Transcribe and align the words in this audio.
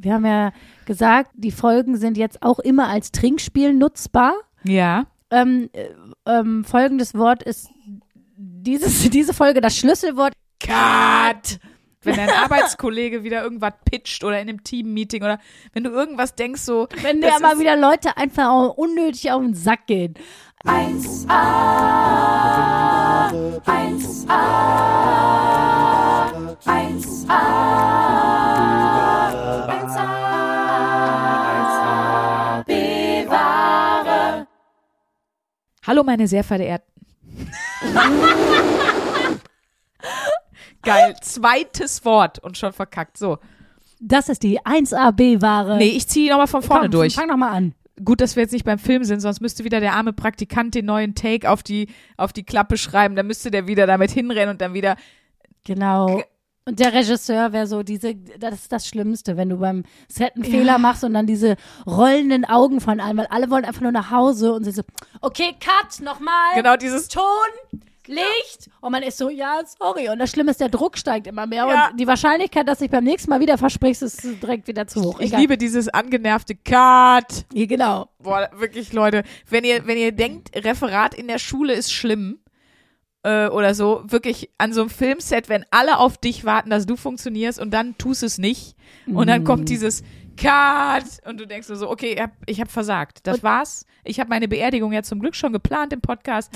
wir 0.00 0.14
haben 0.14 0.26
ja 0.26 0.52
gesagt, 0.86 1.30
die 1.34 1.50
Folgen 1.50 1.96
sind 1.96 2.16
jetzt 2.16 2.42
auch 2.42 2.58
immer 2.58 2.88
als 2.88 3.12
Trinkspiel 3.12 3.74
nutzbar. 3.74 4.34
Ja. 4.64 5.06
Ähm, 5.30 5.68
äh, 5.72 5.88
ähm, 6.26 6.64
folgendes 6.64 7.14
Wort 7.14 7.42
ist 7.42 7.68
dieses, 8.36 9.10
diese 9.10 9.34
Folge 9.34 9.60
das 9.60 9.76
Schlüsselwort. 9.76 10.32
Cut! 10.60 11.58
Wenn 12.02 12.14
dein 12.14 12.30
Arbeitskollege 12.30 13.24
wieder 13.24 13.42
irgendwas 13.42 13.74
pitcht 13.84 14.22
oder 14.22 14.40
in 14.40 14.48
einem 14.48 14.62
Team-Meeting 14.62 15.22
oder 15.22 15.40
wenn 15.72 15.82
du 15.82 15.90
irgendwas 15.90 16.36
denkst, 16.36 16.62
so. 16.62 16.86
Wenn 17.02 17.20
dir 17.20 17.38
mal 17.40 17.58
wieder 17.58 17.76
Leute 17.76 18.16
einfach 18.16 18.48
auch 18.48 18.76
unnötig 18.76 19.32
auf 19.32 19.42
den 19.42 19.54
Sack 19.54 19.88
gehen. 19.88 20.14
1a, 20.64 21.28
1a, 23.66 24.38
1a, 26.64 27.28
1a, 27.28 28.47
Hallo, 35.88 36.04
meine 36.04 36.28
sehr 36.28 36.44
verehrten. 36.44 36.92
Geil. 40.82 41.16
Zweites 41.22 42.04
Wort 42.04 42.38
und 42.40 42.58
schon 42.58 42.74
verkackt. 42.74 43.16
So. 43.16 43.38
Das 43.98 44.28
ist 44.28 44.42
die 44.42 44.60
1a 44.60 45.12
bewahre. 45.12 45.78
Nee, 45.78 45.88
ich 45.88 46.06
ziehe 46.06 46.30
nochmal 46.30 46.46
von 46.46 46.60
vorne 46.60 46.82
Komm, 46.82 46.90
durch. 46.90 47.14
Fang 47.14 47.28
doch 47.28 47.38
mal 47.38 47.52
an. 47.52 47.74
Gut, 48.04 48.20
dass 48.20 48.36
wir 48.36 48.42
jetzt 48.42 48.52
nicht 48.52 48.66
beim 48.66 48.78
Film 48.78 49.02
sind, 49.04 49.20
sonst 49.20 49.40
müsste 49.40 49.64
wieder 49.64 49.80
der 49.80 49.94
arme 49.94 50.12
Praktikant 50.12 50.74
den 50.74 50.84
neuen 50.84 51.14
Take 51.14 51.50
auf 51.50 51.62
die, 51.62 51.88
auf 52.18 52.34
die 52.34 52.44
Klappe 52.44 52.76
schreiben. 52.76 53.16
Dann 53.16 53.26
müsste 53.26 53.50
der 53.50 53.66
wieder 53.66 53.86
damit 53.86 54.10
hinrennen 54.10 54.50
und 54.50 54.60
dann 54.60 54.74
wieder. 54.74 54.96
Genau. 55.64 56.22
Und 56.68 56.80
der 56.80 56.92
Regisseur 56.92 57.52
wäre 57.54 57.66
so 57.66 57.82
diese, 57.82 58.14
das 58.14 58.54
ist 58.56 58.72
das 58.72 58.86
Schlimmste, 58.86 59.38
wenn 59.38 59.48
du 59.48 59.56
beim 59.56 59.84
Set 60.06 60.34
einen 60.36 60.44
Fehler 60.44 60.76
machst 60.76 61.02
und 61.02 61.14
dann 61.14 61.26
diese 61.26 61.56
rollenden 61.86 62.44
Augen 62.44 62.82
von 62.82 63.00
allen, 63.00 63.16
weil 63.16 63.26
alle 63.30 63.48
wollen 63.48 63.64
einfach 63.64 63.80
nur 63.80 63.90
nach 63.90 64.10
Hause 64.10 64.52
und 64.52 64.64
sie 64.64 64.72
so, 64.72 64.82
okay, 65.22 65.54
cut, 65.58 66.04
nochmal. 66.04 66.54
Genau 66.56 66.76
dieses. 66.76 67.08
Ton, 67.08 67.24
Licht. 68.06 68.68
Und 68.80 68.92
man 68.92 69.02
ist 69.02 69.16
so, 69.16 69.30
ja, 69.30 69.60
sorry. 69.78 70.10
Und 70.10 70.18
das 70.18 70.30
Schlimme 70.30 70.50
ist, 70.50 70.60
der 70.60 70.68
Druck 70.68 70.98
steigt 70.98 71.26
immer 71.26 71.46
mehr. 71.46 71.66
Ja. 71.66 71.88
Und 71.88 72.00
die 72.00 72.06
Wahrscheinlichkeit, 72.06 72.68
dass 72.68 72.80
ich 72.82 72.90
beim 72.90 73.04
nächsten 73.04 73.30
Mal 73.30 73.40
wieder 73.40 73.56
versprichst, 73.56 74.02
ist 74.02 74.22
direkt 74.42 74.66
wieder 74.66 74.86
zu 74.86 75.02
hoch. 75.02 75.20
Ich 75.20 75.28
Egal. 75.28 75.40
liebe 75.40 75.58
dieses 75.58 75.88
angenervte 75.88 76.54
Cut. 76.54 77.46
Ja, 77.52 77.66
Genau. 77.66 78.08
Boah, 78.18 78.50
wirklich, 78.56 78.92
Leute, 78.92 79.22
wenn 79.48 79.64
ihr, 79.64 79.86
wenn 79.86 79.98
ihr 79.98 80.12
denkt, 80.12 80.54
Referat 80.54 81.14
in 81.14 81.28
der 81.28 81.38
Schule 81.38 81.74
ist 81.74 81.92
schlimm 81.92 82.38
äh, 83.28 83.48
oder 83.48 83.74
so, 83.74 84.02
wirklich 84.06 84.50
an 84.58 84.72
so 84.72 84.80
einem 84.80 84.90
Filmset, 84.90 85.48
wenn 85.48 85.64
alle 85.70 85.98
auf 85.98 86.16
dich 86.18 86.44
warten, 86.44 86.70
dass 86.70 86.86
du 86.86 86.96
funktionierst 86.96 87.60
und 87.60 87.72
dann 87.72 87.96
tust 87.98 88.22
es 88.22 88.38
nicht 88.38 88.74
und 89.06 89.26
dann 89.28 89.42
Mm. 89.42 89.44
kommt 89.44 89.68
dieses 89.68 90.02
Cut 90.36 91.04
und 91.26 91.38
du 91.40 91.46
denkst 91.46 91.68
nur 91.68 91.76
so, 91.76 91.90
okay, 91.90 92.12
ich 92.14 92.20
hab, 92.20 92.30
ich 92.46 92.60
hab 92.60 92.70
versagt. 92.70 93.20
Das 93.24 93.42
war's. 93.42 93.84
Ich 94.04 94.20
habe 94.20 94.30
meine 94.30 94.46
Beerdigung 94.48 94.92
ja 94.92 95.02
zum 95.02 95.18
Glück 95.20 95.34
schon 95.34 95.52
geplant 95.52 95.92
im 95.92 96.00
Podcast. 96.00 96.52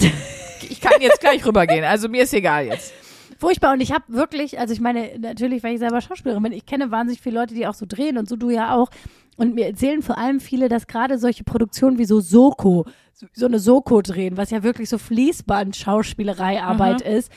Ich 0.70 0.81
kann 0.81 1.00
jetzt 1.00 1.20
gleich 1.20 1.45
rübergehen, 1.45 1.84
also 1.84 2.09
mir 2.09 2.23
ist 2.23 2.33
egal 2.33 2.67
jetzt. 2.67 2.93
Furchtbar. 3.38 3.72
Und 3.72 3.80
ich 3.80 3.92
habe 3.92 4.05
wirklich, 4.08 4.58
also 4.58 4.72
ich 4.72 4.80
meine, 4.80 5.19
natürlich, 5.19 5.62
weil 5.62 5.75
ich 5.75 5.80
selber 5.80 6.00
Schauspielerin 6.00 6.42
bin, 6.42 6.52
ich 6.52 6.66
kenne 6.66 6.91
wahnsinnig 6.91 7.20
viele 7.20 7.41
Leute, 7.41 7.55
die 7.55 7.66
auch 7.66 7.75
so 7.75 7.86
drehen 7.88 8.19
und 8.19 8.28
so 8.28 8.36
du 8.36 8.50
ja 8.50 8.75
auch. 8.75 8.88
Und 9.36 9.55
mir 9.55 9.66
erzählen 9.66 10.02
vor 10.02 10.19
allem 10.19 10.41
viele, 10.41 10.69
dass 10.69 10.86
gerade 10.86 11.19
solche 11.19 11.44
Produktionen 11.44 11.98
wie 11.98 12.05
so 12.05 12.20
Soko, 12.20 12.86
so- 13.33 13.47
eine 13.47 13.58
Soko 13.58 14.03
drehen, 14.03 14.36
was 14.36 14.50
ja 14.50 14.62
wirklich 14.62 14.88
so 14.88 14.98
Fließband-Schauspielerei-Arbeit 14.98 17.00
ist, 17.03 17.30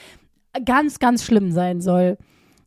ganz, 0.66 1.00
ganz 1.00 1.24
schlimm 1.24 1.52
sein 1.52 1.82
soll. 1.82 2.18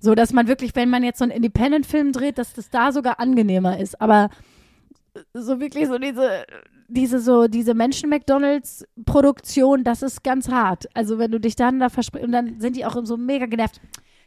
So, 0.01 0.15
dass 0.15 0.33
man 0.33 0.47
wirklich, 0.47 0.77
wenn 0.77 0.91
man 0.91 1.03
jetzt 1.03 1.19
so 1.19 1.25
einen 1.25 1.33
Independent-Film 1.33 2.12
dreht, 2.12 2.39
dass 2.39 2.53
das 2.55 2.71
da 2.71 2.93
sogar 2.93 3.19
angenehmer 3.19 3.81
ist. 3.81 4.01
Aber 4.01 4.31
so 5.35 5.61
wirklich 5.61 5.87
so 5.87 5.99
diese, 5.99 6.47
diese 6.89 7.21
so, 7.21 7.47
diese 7.49 7.75
Menschen-McDonalds-Produktion, 7.75 9.85
das 9.85 10.03
ist 10.03 10.25
ganz 10.25 10.49
hart. 10.49 10.89
Also 10.95 11.19
wenn 11.19 11.31
du 11.31 11.39
dich 11.39 11.55
dann 11.56 11.81
da 11.81 11.89
versprichst, 11.89 12.27
und 12.27 12.33
dann 12.33 12.61
sind 12.61 12.77
die 12.77 12.87
auch 12.87 12.97
so 13.05 13.17
mega 13.17 13.47
genervt. 13.47 13.81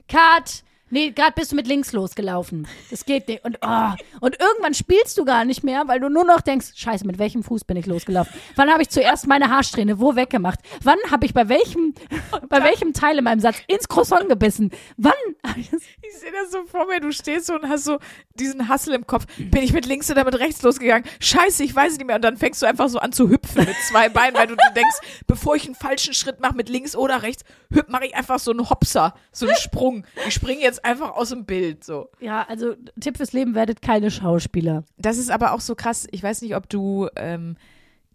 Cut! 0.07 0.63
Nee, 0.91 1.11
gerade 1.11 1.31
bist 1.33 1.53
du 1.53 1.55
mit 1.55 1.67
links 1.67 1.93
losgelaufen. 1.93 2.67
Das 2.89 3.05
geht 3.05 3.27
nicht. 3.29 3.45
Und, 3.45 3.59
oh. 3.61 3.91
und 4.19 4.39
irgendwann 4.39 4.73
spielst 4.73 5.17
du 5.17 5.23
gar 5.23 5.45
nicht 5.45 5.63
mehr, 5.63 5.87
weil 5.87 6.01
du 6.01 6.09
nur 6.09 6.25
noch 6.25 6.41
denkst, 6.41 6.73
scheiße, 6.75 7.07
mit 7.07 7.17
welchem 7.17 7.43
Fuß 7.43 7.63
bin 7.63 7.77
ich 7.77 7.85
losgelaufen? 7.85 8.33
Wann 8.57 8.69
habe 8.69 8.81
ich 8.81 8.89
zuerst 8.89 9.25
meine 9.25 9.49
Haarsträhne 9.49 9.99
wo 9.99 10.15
weggemacht? 10.15 10.59
Wann 10.83 10.99
habe 11.09 11.25
ich 11.25 11.33
bei 11.33 11.47
welchem, 11.47 11.95
bei 12.49 12.61
welchem 12.63 12.93
Teil 12.93 13.17
in 13.17 13.23
meinem 13.23 13.39
Satz 13.39 13.57
ins 13.67 13.87
Croissant 13.87 14.27
gebissen? 14.27 14.71
Wann? 14.97 15.13
ich 15.55 15.69
sehe 15.69 16.31
das 16.31 16.51
so 16.51 16.65
vor 16.65 16.87
mir, 16.87 16.99
du 16.99 17.11
stehst 17.13 17.47
so 17.47 17.53
und 17.55 17.69
hast 17.69 17.85
so 17.85 17.99
diesen 18.35 18.67
Hassel 18.67 18.93
im 18.93 19.07
Kopf. 19.07 19.25
Bin 19.37 19.63
ich 19.63 19.71
mit 19.71 19.85
links 19.85 20.11
oder 20.11 20.25
mit 20.25 20.37
rechts 20.39 20.61
losgegangen? 20.61 21.07
Scheiße, 21.21 21.63
ich 21.63 21.73
weiß 21.73 21.93
es 21.93 21.97
nicht 21.99 22.07
mehr. 22.07 22.17
Und 22.17 22.23
dann 22.23 22.35
fängst 22.35 22.61
du 22.61 22.65
einfach 22.65 22.89
so 22.89 22.99
an 22.99 23.13
zu 23.13 23.29
hüpfen 23.29 23.65
mit 23.65 23.77
zwei 23.89 24.09
Beinen, 24.09 24.35
weil 24.35 24.47
du 24.47 24.55
denkst, 24.75 25.23
bevor 25.25 25.55
ich 25.55 25.65
einen 25.65 25.75
falschen 25.75 26.13
Schritt 26.13 26.41
mache 26.41 26.55
mit 26.55 26.67
links 26.67 26.97
oder 26.97 27.23
rechts, 27.23 27.43
mache 27.87 28.07
ich 28.07 28.15
einfach 28.15 28.39
so 28.39 28.51
einen 28.51 28.69
Hopser, 28.69 29.13
so 29.31 29.47
einen 29.47 29.55
Sprung. 29.55 30.03
Ich 30.27 30.33
springe 30.33 30.61
jetzt 30.61 30.80
einfach 30.83 31.15
aus 31.15 31.29
dem 31.29 31.45
Bild, 31.45 31.83
so. 31.83 32.09
Ja, 32.19 32.45
also 32.47 32.75
Tipp 32.99 33.17
fürs 33.17 33.33
Leben, 33.33 33.55
werdet 33.55 33.81
keine 33.81 34.11
Schauspieler. 34.11 34.83
Das 34.97 35.17
ist 35.17 35.31
aber 35.31 35.53
auch 35.53 35.61
so 35.61 35.75
krass. 35.75 36.07
Ich 36.11 36.21
weiß 36.23 36.41
nicht, 36.41 36.55
ob 36.55 36.69
du 36.69 37.07
ähm, 37.15 37.57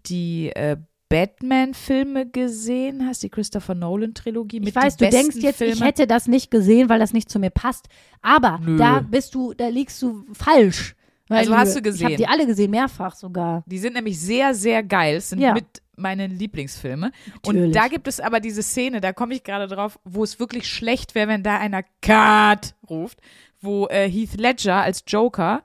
die 0.07 0.51
äh, 0.55 0.77
Batman-Filme 1.09 2.27
gesehen 2.27 3.07
hast, 3.07 3.23
die 3.23 3.29
Christopher 3.31 3.75
Nolan-Trilogie 3.75 4.61
mit 4.61 4.71
Ich 4.71 4.75
weiß, 4.75 4.97
du 4.97 5.09
denkst 5.09 5.37
jetzt, 5.37 5.59
Filme. 5.59 5.75
ich 5.75 5.81
hätte 5.81 6.07
das 6.07 6.27
nicht 6.27 6.51
gesehen, 6.51 6.89
weil 6.89 6.99
das 6.99 7.13
nicht 7.13 7.31
zu 7.31 7.39
mir 7.39 7.51
passt. 7.51 7.87
Aber 8.23 8.59
Nö. 8.63 8.77
da 8.77 9.01
bist 9.01 9.35
du, 9.35 9.55
da 9.55 9.69
liegst 9.69 10.03
du 10.03 10.25
falsch. 10.33 10.97
Weil 11.29 11.39
Also 11.39 11.57
hast 11.57 11.75
du 11.75 11.79
Ich 11.79 11.85
gesehen? 11.85 12.05
habe 12.07 12.17
die 12.17 12.27
alle 12.29 12.47
gesehen, 12.47 12.71
mehrfach 12.71 13.15
sogar. 13.17 13.65
Die 13.67 13.79
sind 13.79 13.95
nämlich 13.95 14.21
sehr, 14.21 14.55
sehr 14.55 14.83
geil. 14.83 15.17
Es 15.17 15.31
sind 15.31 15.41
Ja. 15.41 15.53
mit 15.55 15.83
meinen 15.97 16.31
Lieblingsfilme. 16.39 17.11
Und 17.45 17.55
Natürlich. 17.57 17.75
da 17.75 17.89
gibt 17.89 18.07
es 18.07 18.21
aber 18.21 18.39
diese 18.41 18.63
Szene, 18.63 19.01
da 19.01 19.13
komme 19.13 19.35
ich 19.35 19.43
gerade 19.43 19.67
drauf, 19.67 19.99
wo 20.05 20.23
es 20.23 20.39
wirklich 20.39 20.69
schlecht 20.69 21.15
wäre, 21.15 21.29
wenn 21.29 21.43
da 21.43 21.59
einer 21.59 21.83
Cut 22.03 22.75
ruft, 22.89 23.21
wo 23.61 23.87
äh, 23.89 24.09
Heath 24.09 24.37
Ledger 24.39 24.77
als 24.83 25.03
Joker 25.07 25.63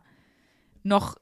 noch 0.83 1.15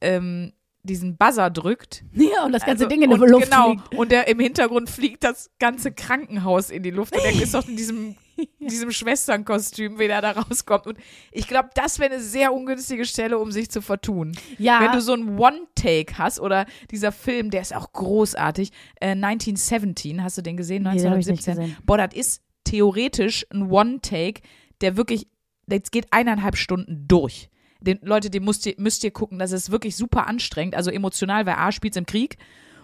ähm, 0.00 0.52
diesen 0.82 1.16
Buzzer 1.16 1.48
drückt. 1.50 2.04
Ja, 2.12 2.44
und 2.44 2.52
das 2.52 2.64
ganze 2.66 2.84
Also, 2.84 2.88
Ding 2.94 3.02
in 3.02 3.10
der 3.10 3.20
und 3.20 3.30
Luft 3.30 3.44
Genau. 3.50 3.68
fliegt. 3.70 3.94
Und 3.94 4.12
der 4.12 4.28
im 4.28 4.38
Hintergrund 4.40 4.90
fliegt 4.90 5.24
das 5.24 5.50
ganze 5.58 5.92
Krankenhaus 5.92 6.68
in 6.70 6.82
die 6.82 6.90
Luft. 6.90 7.16
Und 7.16 7.24
er 7.24 7.32
ist 7.42 7.54
doch 7.54 7.66
in 7.66 7.76
diesem, 7.76 8.16
diesem 8.60 8.90
Schwesternkostüm, 8.90 9.98
wie 9.98 10.06
der 10.06 10.20
da 10.20 10.32
rauskommt. 10.32 10.86
Und 10.86 10.98
ich 11.32 11.46
glaube, 11.48 11.70
das 11.74 11.98
wäre 11.98 12.14
eine 12.14 12.22
sehr 12.22 12.52
ungünstige 12.52 13.04
Stelle, 13.04 13.38
um 13.38 13.52
sich 13.52 13.70
zu 13.70 13.80
vertun. 13.80 14.32
Ja. 14.58 14.80
Wenn 14.80 14.92
du 14.92 15.00
so 15.00 15.12
einen 15.12 15.38
One-Take 15.38 16.18
hast 16.18 16.40
oder 16.40 16.66
dieser 16.90 17.12
Film, 17.12 17.50
der 17.50 17.62
ist 17.62 17.74
auch 17.74 17.92
großartig, 17.92 18.70
äh, 19.00 19.14
1917, 19.14 20.22
hast 20.22 20.38
du 20.38 20.42
den 20.42 20.56
gesehen? 20.56 20.84
Nee, 20.84 20.98
den 20.98 21.10
hab 21.10 21.18
ich 21.18 21.26
nicht 21.26 21.46
1917. 21.46 21.56
gesehen. 21.56 21.76
Boah, 21.86 21.98
das 21.98 22.14
ist 22.14 22.42
theoretisch 22.64 23.46
ein 23.50 23.70
One-Take, 23.70 24.40
der 24.80 24.96
wirklich, 24.96 25.28
jetzt 25.68 25.92
geht 25.92 26.06
eineinhalb 26.10 26.56
Stunden 26.56 27.06
durch. 27.06 27.50
Den, 27.80 27.98
Leute, 28.02 28.30
den 28.30 28.44
müsst 28.44 28.64
ihr, 28.64 28.74
müsst 28.78 29.04
ihr 29.04 29.10
gucken, 29.10 29.38
das 29.38 29.52
ist 29.52 29.70
wirklich 29.70 29.94
super 29.94 30.26
anstrengend, 30.26 30.74
also 30.74 30.90
emotional, 30.90 31.44
weil 31.44 31.56
A, 31.56 31.70
spielt's 31.70 31.98
im 31.98 32.06
Krieg 32.06 32.38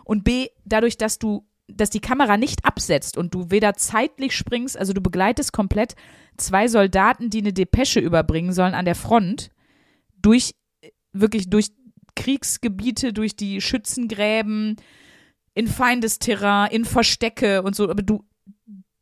und 0.05 0.25
B, 0.25 0.49
dadurch, 0.65 0.99
dass 0.99 1.19
du, 1.19 1.47
dass 1.77 1.91
die 1.91 2.01
Kamera 2.01 2.37
nicht 2.37 2.65
absetzt 2.65 3.17
und 3.17 3.35
du 3.35 3.51
weder 3.51 3.75
zeitlich 3.75 4.37
springst, 4.37 4.79
also 4.79 4.93
du 4.93 5.01
begleitest 5.01 5.53
komplett 5.53 5.95
zwei 6.37 6.69
Soldaten, 6.69 7.31
die 7.31 7.39
eine 7.39 7.53
Depesche 7.53 8.01
überbringen 8.01 8.53
sollen 8.53 8.75
an 8.75 8.85
der 8.85 8.95
Front, 8.95 9.51
durch, 10.21 10.55
wirklich 11.13 11.51
durch 11.51 11.69
Kriegsgebiete, 12.17 13.13
durch 13.13 13.37
die 13.37 13.61
Schützengräben, 13.61 14.77
in 15.55 15.67
Feindesterrain, 15.67 16.71
in 16.71 16.85
Verstecke 16.85 17.63
und 17.63 17.75
so, 17.75 17.91
aber 17.91 18.03
du, 18.03 18.25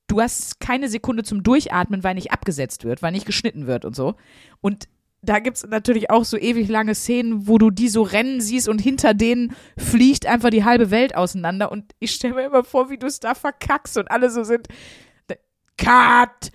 du 0.06 0.20
hast 0.20 0.60
keine 0.60 0.88
Sekunde 0.88 1.22
zum 1.22 1.42
Durchatmen, 1.42 2.02
weil 2.02 2.14
nicht 2.14 2.32
abgesetzt 2.32 2.84
wird, 2.84 3.02
weil 3.02 3.12
nicht 3.12 3.26
geschnitten 3.26 3.66
wird 3.66 3.84
und 3.84 3.94
so. 3.94 4.14
Und 4.60 4.88
da 5.22 5.40
gibt's 5.40 5.66
natürlich 5.66 6.10
auch 6.10 6.24
so 6.24 6.36
ewig 6.36 6.68
lange 6.68 6.94
Szenen, 6.94 7.48
wo 7.48 7.58
du 7.58 7.70
die 7.70 7.88
so 7.88 8.02
rennen 8.02 8.40
siehst 8.40 8.68
und 8.68 8.80
hinter 8.80 9.14
denen 9.14 9.54
fliegt 9.76 10.26
einfach 10.26 10.50
die 10.50 10.64
halbe 10.64 10.90
Welt 10.90 11.16
auseinander. 11.16 11.72
Und 11.72 11.92
ich 11.98 12.12
stelle 12.12 12.34
mir 12.34 12.44
immer 12.44 12.64
vor, 12.64 12.90
wie 12.90 12.98
du 12.98 13.06
es 13.06 13.18
da 13.20 13.34
verkackst 13.34 13.98
und 13.98 14.10
alle 14.10 14.30
so 14.30 14.44
sind. 14.44 14.68
Cut! 15.76 16.50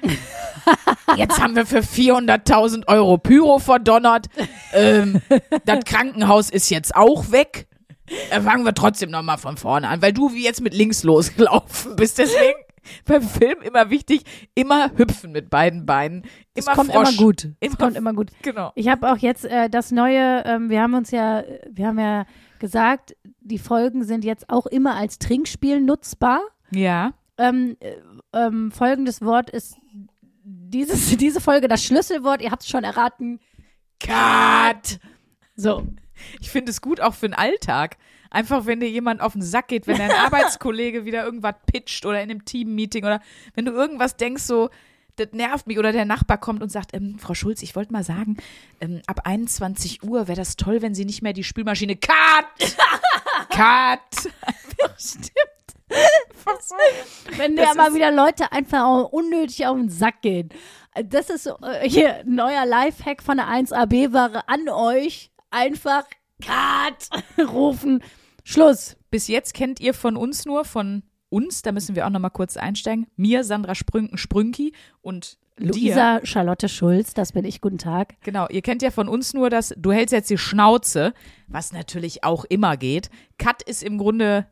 Jetzt 1.18 1.42
haben 1.42 1.56
wir 1.56 1.66
für 1.66 1.80
400.000 1.80 2.88
Euro 2.88 3.18
Pyro 3.18 3.60
verdonnert. 3.60 4.28
Ähm, 4.74 5.22
das 5.66 5.86
Krankenhaus 5.86 6.50
ist 6.50 6.70
jetzt 6.70 6.96
auch 6.96 7.32
weg. 7.32 7.68
Äh, 8.32 8.42
fangen 8.42 8.66
wir 8.66 8.74
trotzdem 8.74 9.12
nochmal 9.12 9.38
von 9.38 9.58
vorne 9.58 9.88
an, 9.88 10.02
weil 10.02 10.12
du 10.14 10.34
wie 10.34 10.44
jetzt 10.44 10.62
mit 10.62 10.74
links 10.74 11.04
losgelaufen 11.04 11.96
bist. 11.96 12.18
Deswegen 12.18 12.58
beim 13.06 13.22
Film 13.22 13.62
immer 13.62 13.90
wichtig, 13.90 14.24
immer 14.56 14.92
hüpfen 14.98 15.32
mit 15.32 15.50
beiden 15.50 15.86
Beinen. 15.86 16.26
Es 16.54 16.66
Immer 16.68 16.76
kommt 16.76 16.92
Frosch. 16.92 17.10
immer 17.10 17.18
gut. 17.18 17.50
Es 17.62 17.68
Immer- 17.70 17.78
kommt 17.78 17.96
immer 17.96 18.14
gut. 18.14 18.32
Genau. 18.42 18.72
Ich 18.76 18.90
habe 18.90 19.10
auch 19.12 19.18
jetzt 19.18 19.46
äh, 19.46 19.70
das 19.70 19.92
neue, 19.92 20.44
ähm, 20.46 20.70
wir 20.70 20.82
haben 20.82 20.94
uns 20.94 21.12
ja, 21.12 21.44
wir 21.72 21.88
haben 21.88 21.98
ja 22.00 22.26
gesagt, 22.60 23.16
die 23.40 23.58
Folgen 23.58 24.04
sind 24.04 24.26
jetzt 24.26 24.50
auch 24.50 24.66
immer 24.66 24.96
als 24.96 25.18
Trinkspiel 25.20 25.80
nutzbar. 25.80 26.42
Ja. 26.72 27.14
Ähm, 27.38 27.78
äh, 27.80 27.96
ähm, 28.34 28.72
folgendes 28.72 29.22
Wort 29.22 29.50
ist 29.50 29.78
dieses, 30.44 31.08
diese 31.18 31.40
Folge 31.40 31.70
das 31.70 31.84
Schlüsselwort, 31.86 32.42
ihr 32.42 32.52
habt 32.52 32.64
es 32.64 32.70
schon 32.70 32.84
erraten. 32.84 33.40
Cut! 34.02 35.00
So. 35.56 35.84
Ich 36.42 36.50
finde 36.50 36.72
es 36.72 36.82
gut 36.82 37.02
auch 37.02 37.14
für 37.14 37.28
den 37.28 37.34
Alltag. 37.34 37.98
Einfach, 38.30 38.66
wenn 38.66 38.80
dir 38.80 38.90
jemand 38.90 39.22
auf 39.22 39.34
den 39.34 39.42
Sack 39.42 39.68
geht, 39.68 39.88
wenn 39.88 39.98
dein 39.98 40.12
Arbeitskollege 40.26 41.06
wieder 41.06 41.24
irgendwas 41.24 41.56
pitcht 41.66 42.06
oder 42.06 42.22
in 42.22 42.32
einem 42.32 42.46
Teammeeting 42.46 43.06
oder 43.06 43.22
wenn 43.54 43.66
du 43.66 43.72
irgendwas 43.72 44.18
denkst, 44.18 44.44
so, 44.44 44.70
das 45.16 45.28
nervt 45.32 45.68
mich 45.68 45.78
oder 45.78 45.92
der 45.92 46.06
Nachbar 46.06 46.40
kommt 46.40 46.64
und 46.64 46.72
sagt, 46.72 46.96
ähm, 46.96 47.20
Frau 47.20 47.34
Schulz, 47.36 47.62
ich 47.62 47.76
wollte 47.76 47.94
mal 47.94 48.04
sagen, 48.04 48.38
ähm, 48.82 49.02
ab 49.06 49.22
21 49.26 50.04
Uhr 50.04 50.28
wäre 50.28 50.38
das 50.38 50.56
toll, 50.56 50.82
wenn 50.82 50.96
Sie 50.96 51.06
nicht 51.06 51.22
mehr 51.22 51.34
die 51.34 51.44
Spülmaschine 51.44 51.96
Cut! 51.96 52.76
Cut! 53.50 54.00
Wenn 57.38 57.56
Das 57.56 57.72
dir 57.72 57.78
mal 57.78 57.94
wieder 57.94 58.12
Leute 58.12 58.52
einfach 58.52 59.12
unnötig 59.12 59.66
auf 59.68 59.78
den 59.78 59.90
Sack 59.90 60.22
gehen. 60.22 60.50
Das 61.06 61.30
ist 61.30 61.44
so, 61.44 61.58
äh, 61.62 61.88
hier 61.88 62.18
ein 62.20 62.36
neuer 62.36 62.66
Lifehack 62.66 63.24
von 63.24 63.38
der 63.38 63.48
1AB-Ware 63.48 64.48
an 64.48 64.70
euch. 64.70 65.32
Einfach 65.54 66.04
Cut 66.42 67.10
rufen. 67.48 68.04
Schluss. 68.44 68.98
Bis 69.12 69.28
jetzt 69.28 69.54
kennt 69.54 69.80
ihr 69.80 69.94
von 69.94 70.18
uns 70.18 70.46
nur, 70.46 70.66
von 70.66 71.04
uns, 71.30 71.62
da 71.62 71.72
müssen 71.72 71.96
wir 71.96 72.06
auch 72.06 72.10
noch 72.10 72.20
mal 72.20 72.30
kurz 72.30 72.58
einsteigen, 72.58 73.08
mir, 73.16 73.44
Sandra 73.44 73.76
Sprünken, 73.76 74.18
Sprünki 74.18 74.74
und 75.02 75.38
dir. 75.60 75.68
Luisa 75.68 76.20
Charlotte 76.24 76.68
Schulz, 76.68 77.14
das 77.14 77.32
bin 77.34 77.46
ich. 77.46 77.62
Guten 77.62 77.78
Tag. 77.78 78.16
Genau, 78.22 78.48
ihr 78.50 78.64
kennt 78.64 78.82
ja 78.82 78.90
von 78.90 79.08
uns 79.08 79.34
nur 79.36 79.52
das, 79.52 79.74
du 79.78 79.92
hältst 79.92 80.12
jetzt 80.12 80.32
die 80.32 80.38
Schnauze, 80.40 81.14
was 81.48 81.72
natürlich 81.72 82.24
auch 82.24 82.46
immer 82.46 82.76
geht. 82.76 83.10
Cut 83.38 83.62
ist 83.62 83.84
im 83.84 83.98
Grunde, 84.00 84.48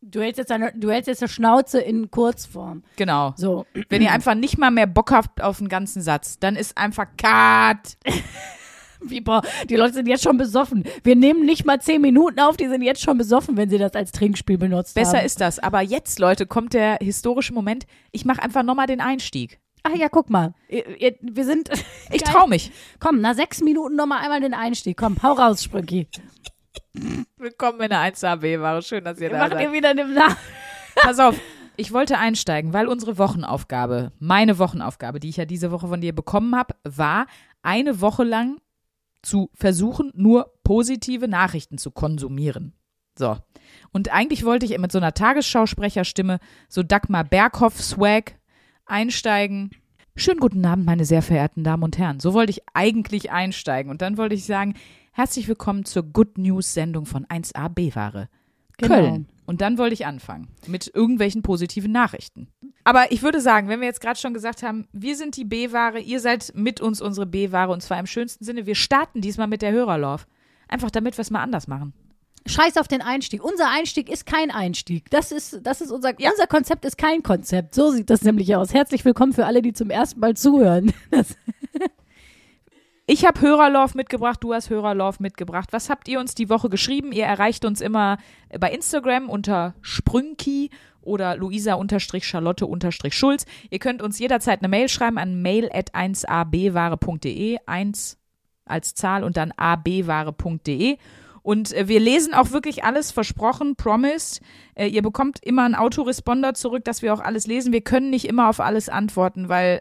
Du 0.00 0.20
hältst 0.20 0.38
jetzt 0.38 0.52
eine, 0.52 0.72
du 0.76 0.92
hältst 0.92 1.08
jetzt 1.08 1.22
eine 1.24 1.28
Schnauze 1.28 1.80
in 1.80 2.08
Kurzform. 2.12 2.84
genau, 2.94 3.34
So. 3.36 3.66
wenn 3.88 4.00
ihr 4.00 4.12
einfach 4.12 4.36
nicht 4.36 4.56
mal 4.56 4.70
mehr 4.70 4.86
Bock 4.86 5.10
habt 5.10 5.42
auf 5.42 5.58
den 5.58 5.68
ganzen 5.68 6.02
Satz, 6.02 6.38
dann 6.38 6.54
ist 6.54 6.78
einfach 6.78 7.06
Cut. 7.16 7.96
Boah, 9.24 9.42
die 9.68 9.76
Leute 9.76 9.94
sind 9.94 10.08
jetzt 10.08 10.22
schon 10.24 10.36
besoffen. 10.36 10.84
Wir 11.04 11.16
nehmen 11.16 11.44
nicht 11.46 11.64
mal 11.64 11.80
zehn 11.80 12.00
Minuten 12.00 12.40
auf, 12.40 12.56
die 12.56 12.68
sind 12.68 12.82
jetzt 12.82 13.00
schon 13.02 13.18
besoffen, 13.18 13.56
wenn 13.56 13.70
sie 13.70 13.78
das 13.78 13.92
als 13.94 14.12
Trinkspiel 14.12 14.58
benutzt 14.58 14.94
Besser 14.94 15.18
haben. 15.18 15.26
ist 15.26 15.40
das. 15.40 15.58
Aber 15.58 15.80
jetzt, 15.82 16.18
Leute, 16.18 16.46
kommt 16.46 16.74
der 16.74 16.96
historische 17.00 17.52
Moment. 17.52 17.86
Ich 18.12 18.24
mache 18.24 18.42
einfach 18.42 18.62
nochmal 18.62 18.86
den 18.86 19.00
Einstieg. 19.00 19.60
Ach 19.84 19.94
ja, 19.94 20.08
guck 20.08 20.28
mal. 20.30 20.54
Ihr- 20.68 21.00
ihr- 21.00 21.16
Wir 21.20 21.44
sind. 21.44 21.70
Ich 22.12 22.24
Geil. 22.24 22.32
trau 22.34 22.46
mich. 22.46 22.72
Komm, 23.00 23.20
nach 23.20 23.34
sechs 23.34 23.60
Minuten 23.60 23.94
nochmal 23.94 24.22
einmal 24.22 24.40
den 24.40 24.54
Einstieg. 24.54 24.96
Komm, 24.96 25.16
hau 25.22 25.32
raus, 25.34 25.62
Sprünki. 25.62 26.08
Willkommen 27.36 27.80
in 27.82 27.90
der 27.90 28.00
1AB, 28.00 28.60
war 28.60 28.80
schön, 28.82 29.04
dass 29.04 29.18
ihr 29.20 29.30
Wir 29.30 29.38
da 29.38 29.48
seid. 29.48 29.60
dir 29.60 29.72
wieder 29.72 29.90
eine 29.90 30.04
Nach. 30.06 30.36
Pass 30.96 31.18
auf, 31.20 31.38
ich 31.76 31.92
wollte 31.92 32.18
einsteigen, 32.18 32.72
weil 32.72 32.88
unsere 32.88 33.18
Wochenaufgabe, 33.18 34.10
meine 34.18 34.58
Wochenaufgabe, 34.58 35.20
die 35.20 35.28
ich 35.28 35.36
ja 35.36 35.44
diese 35.44 35.70
Woche 35.70 35.86
von 35.88 36.00
dir 36.00 36.14
bekommen 36.14 36.56
habe, 36.56 36.74
war, 36.84 37.26
eine 37.62 38.00
Woche 38.00 38.24
lang 38.24 38.56
zu 39.22 39.50
versuchen, 39.54 40.12
nur 40.14 40.52
positive 40.64 41.28
Nachrichten 41.28 41.78
zu 41.78 41.90
konsumieren. 41.90 42.74
So. 43.18 43.36
Und 43.90 44.12
eigentlich 44.12 44.44
wollte 44.44 44.66
ich 44.66 44.78
mit 44.78 44.92
so 44.92 44.98
einer 44.98 45.14
Tagesschausprecherstimme 45.14 46.38
so 46.68 46.82
Dagmar 46.82 47.24
Berghoff-Swag 47.24 48.36
einsteigen. 48.86 49.70
Schönen 50.14 50.40
guten 50.40 50.64
Abend, 50.64 50.86
meine 50.86 51.04
sehr 51.04 51.22
verehrten 51.22 51.64
Damen 51.64 51.82
und 51.82 51.98
Herren. 51.98 52.20
So 52.20 52.34
wollte 52.34 52.50
ich 52.50 52.62
eigentlich 52.74 53.30
einsteigen. 53.30 53.90
Und 53.90 54.02
dann 54.02 54.16
wollte 54.16 54.34
ich 54.34 54.44
sagen, 54.44 54.74
herzlich 55.12 55.48
willkommen 55.48 55.84
zur 55.84 56.04
Good 56.04 56.38
News-Sendung 56.38 57.06
von 57.06 57.26
1A 57.26 57.68
B-Ware. 57.68 58.28
Genau. 58.78 58.94
Köln. 58.94 59.26
Und 59.46 59.60
dann 59.60 59.78
wollte 59.78 59.94
ich 59.94 60.06
anfangen 60.06 60.48
mit 60.66 60.90
irgendwelchen 60.94 61.42
positiven 61.42 61.90
Nachrichten. 61.92 62.48
Aber 62.84 63.12
ich 63.12 63.22
würde 63.22 63.40
sagen, 63.40 63.68
wenn 63.68 63.80
wir 63.80 63.86
jetzt 63.86 64.00
gerade 64.00 64.18
schon 64.18 64.34
gesagt 64.34 64.62
haben, 64.62 64.86
wir 64.92 65.16
sind 65.16 65.36
die 65.36 65.44
B-Ware, 65.44 66.00
ihr 66.00 66.20
seid 66.20 66.52
mit 66.54 66.80
uns 66.80 67.00
unsere 67.00 67.26
B-Ware 67.26 67.72
und 67.72 67.82
zwar 67.82 67.98
im 67.98 68.06
schönsten 68.06 68.44
Sinne, 68.44 68.66
wir 68.66 68.74
starten 68.74 69.20
diesmal 69.20 69.46
mit 69.46 69.62
der 69.62 69.72
Hörerlauf. 69.72 70.26
Einfach 70.68 70.90
damit 70.90 71.16
wir 71.16 71.22
es 71.22 71.30
mal 71.30 71.42
anders 71.42 71.66
machen. 71.66 71.92
Scheiß 72.46 72.76
auf 72.76 72.88
den 72.88 73.02
Einstieg. 73.02 73.42
Unser 73.42 73.68
Einstieg 73.70 74.08
ist 74.08 74.26
kein 74.26 74.50
Einstieg. 74.50 75.10
Das 75.10 75.32
ist, 75.32 75.60
das 75.62 75.80
ist 75.80 75.90
unser, 75.90 76.18
Ja. 76.20 76.30
unser 76.30 76.46
Konzept 76.46 76.84
ist 76.84 76.96
kein 76.96 77.22
Konzept. 77.22 77.74
So 77.74 77.90
sieht 77.90 78.08
das 78.10 78.22
nämlich 78.22 78.54
aus. 78.56 78.72
Herzlich 78.72 79.04
willkommen 79.04 79.32
für 79.32 79.44
alle, 79.46 79.60
die 79.60 79.72
zum 79.72 79.90
ersten 79.90 80.20
Mal 80.20 80.34
zuhören. 80.36 80.92
Das, 81.10 81.36
Ich 83.10 83.24
habe 83.24 83.40
Hörerlauf 83.40 83.94
mitgebracht, 83.94 84.36
du 84.42 84.52
hast 84.52 84.68
Hörerlauf 84.68 85.18
mitgebracht. 85.18 85.70
Was 85.72 85.88
habt 85.88 86.08
ihr 86.08 86.20
uns 86.20 86.34
die 86.34 86.50
Woche 86.50 86.68
geschrieben? 86.68 87.10
Ihr 87.10 87.24
erreicht 87.24 87.64
uns 87.64 87.80
immer 87.80 88.18
bei 88.60 88.70
Instagram 88.70 89.30
unter 89.30 89.74
Sprünki 89.80 90.68
oder 91.00 91.34
Luisa-Charlotte-Schulz. 91.34 93.46
Ihr 93.70 93.78
könnt 93.78 94.02
uns 94.02 94.18
jederzeit 94.18 94.58
eine 94.58 94.68
Mail 94.68 94.90
schreiben 94.90 95.16
an 95.16 95.40
mail 95.40 95.70
at 95.72 95.94
1abware.de, 95.94 97.56
1 97.64 98.18
als 98.66 98.94
Zahl 98.94 99.24
und 99.24 99.38
dann 99.38 99.52
abware.de. 99.52 100.98
Und 101.40 101.72
äh, 101.72 101.88
wir 101.88 102.00
lesen 102.00 102.34
auch 102.34 102.50
wirklich 102.50 102.84
alles 102.84 103.10
versprochen, 103.10 103.74
promised. 103.76 104.42
Äh, 104.74 104.88
ihr 104.88 105.00
bekommt 105.00 105.42
immer 105.42 105.64
einen 105.64 105.76
Autoresponder 105.76 106.52
zurück, 106.52 106.84
dass 106.84 107.00
wir 107.00 107.14
auch 107.14 107.20
alles 107.20 107.46
lesen. 107.46 107.72
Wir 107.72 107.80
können 107.80 108.10
nicht 108.10 108.28
immer 108.28 108.50
auf 108.50 108.60
alles 108.60 108.90
antworten, 108.90 109.48
weil 109.48 109.80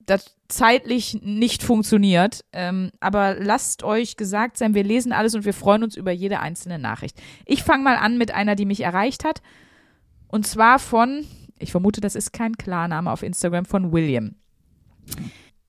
das 0.00 0.36
zeitlich 0.48 1.20
nicht 1.22 1.62
funktioniert. 1.62 2.44
Ähm, 2.52 2.90
aber 3.00 3.34
lasst 3.34 3.82
euch 3.82 4.16
gesagt 4.16 4.56
sein, 4.56 4.74
wir 4.74 4.84
lesen 4.84 5.12
alles 5.12 5.34
und 5.34 5.44
wir 5.44 5.54
freuen 5.54 5.82
uns 5.82 5.96
über 5.96 6.12
jede 6.12 6.40
einzelne 6.40 6.78
Nachricht. 6.78 7.20
Ich 7.46 7.62
fange 7.62 7.84
mal 7.84 7.96
an 7.96 8.18
mit 8.18 8.32
einer, 8.32 8.54
die 8.54 8.66
mich 8.66 8.80
erreicht 8.80 9.24
hat. 9.24 9.42
Und 10.28 10.46
zwar 10.46 10.78
von, 10.78 11.26
ich 11.58 11.70
vermute, 11.70 12.00
das 12.00 12.14
ist 12.14 12.32
kein 12.32 12.56
Klarname 12.56 13.10
auf 13.10 13.22
Instagram, 13.22 13.64
von 13.64 13.92
William. 13.92 14.36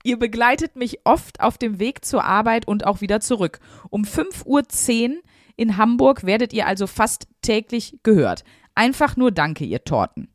Ihr 0.02 0.18
begleitet 0.18 0.76
mich 0.76 1.00
oft 1.04 1.40
auf 1.40 1.56
dem 1.56 1.78
Weg 1.78 2.04
zur 2.04 2.24
Arbeit 2.24 2.68
und 2.68 2.86
auch 2.86 3.00
wieder 3.00 3.20
zurück. 3.20 3.60
Um 3.88 4.02
5.10 4.02 5.10
Uhr 5.10 5.22
in 5.56 5.76
Hamburg 5.76 6.24
werdet 6.24 6.52
ihr 6.52 6.66
also 6.66 6.86
fast 6.86 7.26
täglich 7.40 7.98
gehört. 8.02 8.44
Einfach 8.74 9.16
nur 9.16 9.30
danke, 9.32 9.64
ihr 9.64 9.84
Torten. 9.84 10.28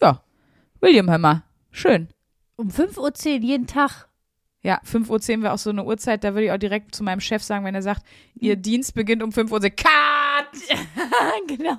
Ja, 0.00 0.22
William, 0.80 1.10
hör. 1.10 1.42
Schön. 1.70 2.08
Um 2.58 2.68
5.10 2.68 2.98
Uhr 2.98 3.40
jeden 3.42 3.66
Tag. 3.66 4.08
Ja, 4.62 4.80
5.10 4.84 5.36
Uhr 5.38 5.42
wäre 5.44 5.52
auch 5.54 5.58
so 5.58 5.70
eine 5.70 5.84
Uhrzeit, 5.84 6.24
da 6.24 6.34
würde 6.34 6.46
ich 6.46 6.52
auch 6.52 6.58
direkt 6.58 6.94
zu 6.94 7.04
meinem 7.04 7.20
Chef 7.20 7.42
sagen, 7.42 7.64
wenn 7.64 7.74
er 7.76 7.82
sagt, 7.82 8.02
ihr 8.34 8.56
Dienst 8.56 8.94
beginnt 8.94 9.22
um 9.22 9.32
5 9.32 9.50
Uhr, 9.52 9.60
Cut! 9.60 9.88
genau. 11.46 11.76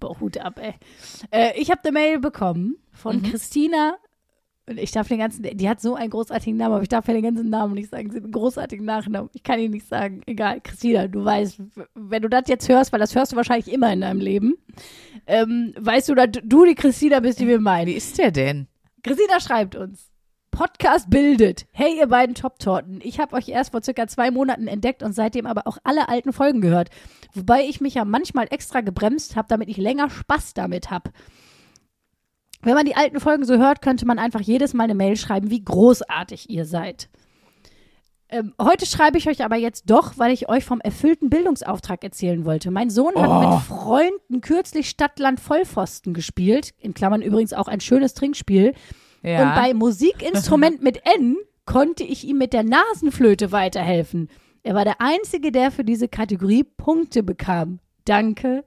Boah, 0.00 0.18
Hut 0.20 0.38
ab, 0.38 0.58
ey. 0.60 0.74
Äh, 1.30 1.58
ich 1.60 1.70
habe 1.70 1.80
eine 1.84 1.92
Mail 1.92 2.18
bekommen 2.18 2.76
von 2.92 3.18
Mhm. 3.18 3.22
Christina. 3.22 3.96
Und 4.68 4.78
ich 4.78 4.92
darf 4.92 5.08
den 5.08 5.18
ganzen, 5.18 5.42
die 5.42 5.68
hat 5.68 5.80
so 5.80 5.96
einen 5.96 6.10
großartigen 6.10 6.56
Namen, 6.56 6.74
aber 6.74 6.82
ich 6.82 6.88
darf 6.88 7.06
ja 7.08 7.14
den 7.14 7.24
ganzen 7.24 7.50
Namen 7.50 7.74
nicht 7.74 7.90
sagen. 7.90 8.10
Sie 8.10 8.16
hat 8.16 8.22
einen 8.24 8.32
großartigen 8.32 8.84
Nachnamen. 8.86 9.28
Ich 9.32 9.42
kann 9.42 9.58
ihn 9.58 9.72
nicht 9.72 9.88
sagen. 9.88 10.22
Egal, 10.26 10.60
Christina, 10.60 11.08
du 11.08 11.24
weißt, 11.24 11.60
wenn 11.94 12.22
du 12.22 12.28
das 12.28 12.44
jetzt 12.46 12.68
hörst, 12.68 12.92
weil 12.92 13.00
das 13.00 13.14
hörst 13.14 13.32
du 13.32 13.36
wahrscheinlich 13.36 13.72
immer 13.72 13.92
in 13.92 14.02
deinem 14.02 14.20
Leben, 14.20 14.54
ähm, 15.26 15.74
weißt 15.78 16.08
du, 16.10 16.14
dass 16.14 16.28
du 16.44 16.64
die 16.64 16.76
Christina 16.76 17.18
bist, 17.20 17.40
die 17.40 17.48
wir 17.48 17.60
meinen. 17.60 17.88
Wie 17.88 17.94
ist 17.94 18.18
der 18.18 18.30
denn? 18.30 18.68
Christina 19.02 19.40
schreibt 19.40 19.74
uns. 19.74 20.12
Podcast 20.52 21.10
bildet. 21.10 21.66
Hey, 21.72 21.96
ihr 21.98 22.06
beiden 22.06 22.36
Top-Torten. 22.36 23.00
Ich 23.02 23.18
habe 23.18 23.34
euch 23.34 23.48
erst 23.48 23.72
vor 23.72 23.82
circa 23.82 24.06
zwei 24.06 24.30
Monaten 24.30 24.68
entdeckt 24.68 25.02
und 25.02 25.12
seitdem 25.12 25.46
aber 25.46 25.66
auch 25.66 25.78
alle 25.82 26.08
alten 26.08 26.32
Folgen 26.32 26.60
gehört. 26.60 26.90
Wobei 27.34 27.62
ich 27.64 27.80
mich 27.80 27.94
ja 27.94 28.04
manchmal 28.04 28.46
extra 28.50 28.80
gebremst 28.80 29.34
habe, 29.34 29.48
damit 29.48 29.68
ich 29.68 29.76
länger 29.76 30.08
Spaß 30.08 30.54
damit 30.54 30.90
habe. 30.90 31.10
Wenn 32.60 32.74
man 32.74 32.86
die 32.86 32.94
alten 32.94 33.18
Folgen 33.18 33.44
so 33.44 33.56
hört, 33.58 33.82
könnte 33.82 34.06
man 34.06 34.20
einfach 34.20 34.40
jedes 34.40 34.72
Mal 34.72 34.84
eine 34.84 34.94
Mail 34.94 35.16
schreiben, 35.16 35.50
wie 35.50 35.64
großartig 35.64 36.48
ihr 36.48 36.64
seid. 36.64 37.08
Ähm, 38.32 38.54
heute 38.60 38.86
schreibe 38.86 39.18
ich 39.18 39.28
euch 39.28 39.44
aber 39.44 39.56
jetzt 39.56 39.90
doch, 39.90 40.14
weil 40.16 40.32
ich 40.32 40.48
euch 40.48 40.64
vom 40.64 40.80
erfüllten 40.80 41.28
Bildungsauftrag 41.28 42.02
erzählen 42.02 42.44
wollte. 42.46 42.70
Mein 42.70 42.88
Sohn 42.88 43.14
hat 43.14 43.28
Oh. 43.28 43.50
mit 43.50 43.60
Freunden 43.62 44.40
kürzlich 44.40 44.88
Stadtland 44.88 45.38
Vollpfosten 45.38 46.14
gespielt. 46.14 46.72
In 46.78 46.94
Klammern 46.94 47.20
übrigens 47.20 47.52
auch 47.52 47.68
ein 47.68 47.80
schönes 47.80 48.14
Trinkspiel. 48.14 48.74
Ja. 49.22 49.42
Und 49.42 49.54
bei 49.54 49.74
Musikinstrument 49.74 50.82
mit 50.82 51.02
N 51.14 51.36
konnte 51.66 52.04
ich 52.04 52.24
ihm 52.26 52.38
mit 52.38 52.52
der 52.54 52.64
Nasenflöte 52.64 53.52
weiterhelfen. 53.52 54.28
Er 54.62 54.74
war 54.74 54.84
der 54.84 55.00
Einzige, 55.00 55.52
der 55.52 55.70
für 55.70 55.84
diese 55.84 56.08
Kategorie 56.08 56.64
Punkte 56.64 57.22
bekam. 57.22 57.80
Danke 58.06 58.64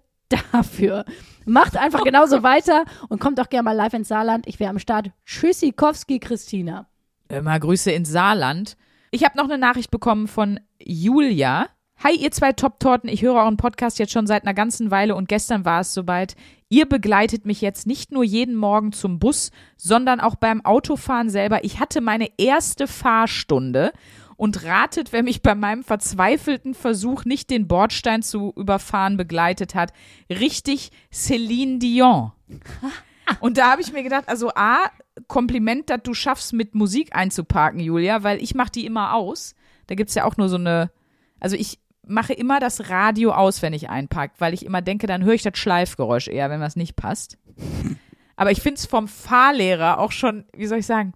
dafür. 0.51 1.05
Macht 1.45 1.75
einfach 1.75 2.03
genauso 2.05 2.43
weiter 2.43 2.85
und 3.09 3.19
kommt 3.19 3.39
auch 3.39 3.49
gerne 3.49 3.63
mal 3.63 3.71
live 3.75 3.93
ins 3.93 4.09
Saarland. 4.09 4.45
Ich 4.47 4.59
wäre 4.59 4.69
am 4.69 4.79
Start. 4.79 5.09
Tschüssikowski, 5.25 6.19
Christina. 6.19 6.87
Immer 7.29 7.59
Grüße 7.59 7.91
ins 7.91 8.09
Saarland. 8.11 8.77
Ich 9.15 9.23
habe 9.23 9.37
noch 9.37 9.45
eine 9.45 9.57
Nachricht 9.57 9.91
bekommen 9.91 10.27
von 10.27 10.59
Julia. 10.77 11.69
Hi, 12.03 12.13
ihr 12.13 12.31
zwei 12.31 12.51
Top-Torten. 12.51 13.09
Ich 13.09 13.21
höre 13.21 13.35
euren 13.35 13.55
Podcast 13.55 13.97
jetzt 13.97 14.11
schon 14.11 14.27
seit 14.27 14.43
einer 14.43 14.53
ganzen 14.53 14.91
Weile 14.91 15.15
und 15.15 15.29
gestern 15.29 15.63
war 15.63 15.79
es 15.79 15.93
soweit. 15.93 16.35
Ihr 16.67 16.85
begleitet 16.85 17.45
mich 17.45 17.61
jetzt 17.61 17.87
nicht 17.87 18.11
nur 18.11 18.25
jeden 18.25 18.57
Morgen 18.57 18.91
zum 18.91 19.19
Bus, 19.19 19.51
sondern 19.77 20.19
auch 20.19 20.35
beim 20.35 20.65
Autofahren 20.65 21.29
selber. 21.29 21.63
Ich 21.63 21.79
hatte 21.79 22.01
meine 22.01 22.27
erste 22.37 22.87
Fahrstunde 22.87 23.93
und 24.35 24.65
ratet, 24.65 25.13
wer 25.13 25.23
mich 25.23 25.41
bei 25.41 25.55
meinem 25.55 25.85
verzweifelten 25.85 26.73
Versuch, 26.73 27.23
nicht 27.23 27.49
den 27.49 27.69
Bordstein 27.69 28.21
zu 28.21 28.51
überfahren, 28.57 29.15
begleitet 29.15 29.75
hat. 29.75 29.93
Richtig 30.29 30.91
Celine 31.09 31.79
Dion. 31.79 32.33
Und 33.39 33.57
da 33.57 33.71
habe 33.71 33.81
ich 33.81 33.91
mir 33.91 34.03
gedacht, 34.03 34.29
also 34.29 34.51
A, 34.55 34.91
Kompliment, 35.27 35.89
dass 35.89 36.03
du 36.03 36.13
schaffst, 36.13 36.53
mit 36.53 36.75
Musik 36.75 37.15
einzuparken, 37.15 37.79
Julia, 37.79 38.23
weil 38.23 38.41
ich 38.41 38.55
mache 38.55 38.71
die 38.71 38.85
immer 38.85 39.13
aus. 39.13 39.55
Da 39.87 39.95
gibt's 39.95 40.15
ja 40.15 40.25
auch 40.25 40.37
nur 40.37 40.49
so 40.49 40.57
eine, 40.57 40.91
also 41.39 41.55
ich 41.55 41.79
mache 42.05 42.33
immer 42.33 42.59
das 42.59 42.89
Radio 42.89 43.31
aus, 43.31 43.61
wenn 43.61 43.73
ich 43.73 43.89
einpark, 43.89 44.33
weil 44.39 44.53
ich 44.53 44.65
immer 44.65 44.81
denke, 44.81 45.07
dann 45.07 45.23
höre 45.23 45.33
ich 45.33 45.43
das 45.43 45.57
Schleifgeräusch 45.57 46.27
eher, 46.27 46.49
wenn 46.49 46.61
was 46.61 46.75
nicht 46.75 46.95
passt. 46.95 47.37
Aber 48.35 48.51
ich 48.51 48.61
finde 48.61 48.79
es 48.79 48.85
vom 48.85 49.07
Fahrlehrer 49.07 49.99
auch 49.99 50.11
schon, 50.11 50.45
wie 50.53 50.67
soll 50.67 50.79
ich 50.79 50.85
sagen, 50.85 51.13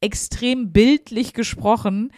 extrem 0.00 0.72
bildlich 0.72 1.32
gesprochen, 1.32 2.12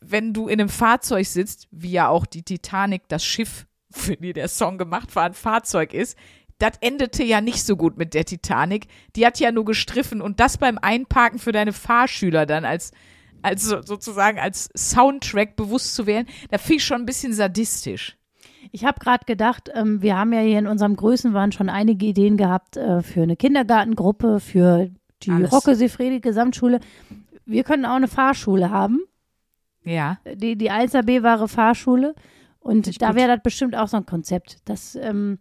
wenn 0.00 0.32
du 0.32 0.48
in 0.48 0.60
einem 0.60 0.68
Fahrzeug 0.68 1.26
sitzt, 1.26 1.68
wie 1.70 1.92
ja 1.92 2.08
auch 2.08 2.26
die 2.26 2.42
Titanic, 2.42 3.08
das 3.08 3.24
Schiff, 3.24 3.66
für 3.92 4.16
die 4.16 4.32
der 4.32 4.48
Song 4.48 4.78
gemacht 4.78 5.14
war, 5.16 5.24
ein 5.24 5.34
Fahrzeug 5.34 5.94
ist. 5.94 6.16
Das 6.60 6.72
endete 6.80 7.24
ja 7.24 7.40
nicht 7.40 7.64
so 7.64 7.76
gut 7.76 7.96
mit 7.98 8.14
der 8.14 8.24
Titanic. 8.24 8.86
Die 9.16 9.26
hat 9.26 9.40
ja 9.40 9.50
nur 9.50 9.64
gestriffen 9.64 10.20
und 10.20 10.38
das 10.38 10.58
beim 10.58 10.78
Einparken 10.78 11.38
für 11.40 11.52
deine 11.52 11.72
Fahrschüler 11.72 12.46
dann 12.46 12.64
als, 12.64 12.92
als 13.42 13.64
so- 13.64 13.82
sozusagen 13.82 14.38
als 14.38 14.68
Soundtrack 14.76 15.56
bewusst 15.56 15.94
zu 15.94 16.06
wählen, 16.06 16.26
da 16.50 16.58
finde 16.58 16.76
ich 16.76 16.84
schon 16.84 17.02
ein 17.02 17.06
bisschen 17.06 17.32
sadistisch. 17.32 18.16
Ich 18.72 18.84
habe 18.84 19.00
gerade 19.00 19.24
gedacht, 19.24 19.70
ähm, 19.74 20.02
wir 20.02 20.16
haben 20.16 20.32
ja 20.32 20.40
hier 20.40 20.58
in 20.58 20.66
unserem 20.66 20.94
Größenwahn 20.94 21.50
schon 21.50 21.68
einige 21.70 22.06
Ideen 22.06 22.36
gehabt 22.36 22.76
äh, 22.76 23.02
für 23.02 23.22
eine 23.22 23.34
Kindergartengruppe, 23.36 24.38
für 24.38 24.90
die 25.22 25.30
Alles. 25.30 25.50
Rocke 25.52 25.74
Sefredi 25.74 26.20
Gesamtschule. 26.20 26.80
Wir 27.46 27.64
können 27.64 27.84
auch 27.86 27.94
eine 27.96 28.06
Fahrschule 28.08 28.70
haben, 28.70 29.00
Ja. 29.82 30.18
die, 30.34 30.56
die 30.56 30.70
1AB 30.70 31.22
wahre 31.22 31.48
Fahrschule. 31.48 32.14
Und 32.60 32.86
ich 32.86 32.98
da 32.98 33.14
wäre 33.14 33.28
das 33.34 33.42
bestimmt 33.42 33.74
auch 33.74 33.88
so 33.88 33.96
ein 33.96 34.04
Konzept, 34.06 34.58
dass 34.68 34.94
ähm, 34.94 35.38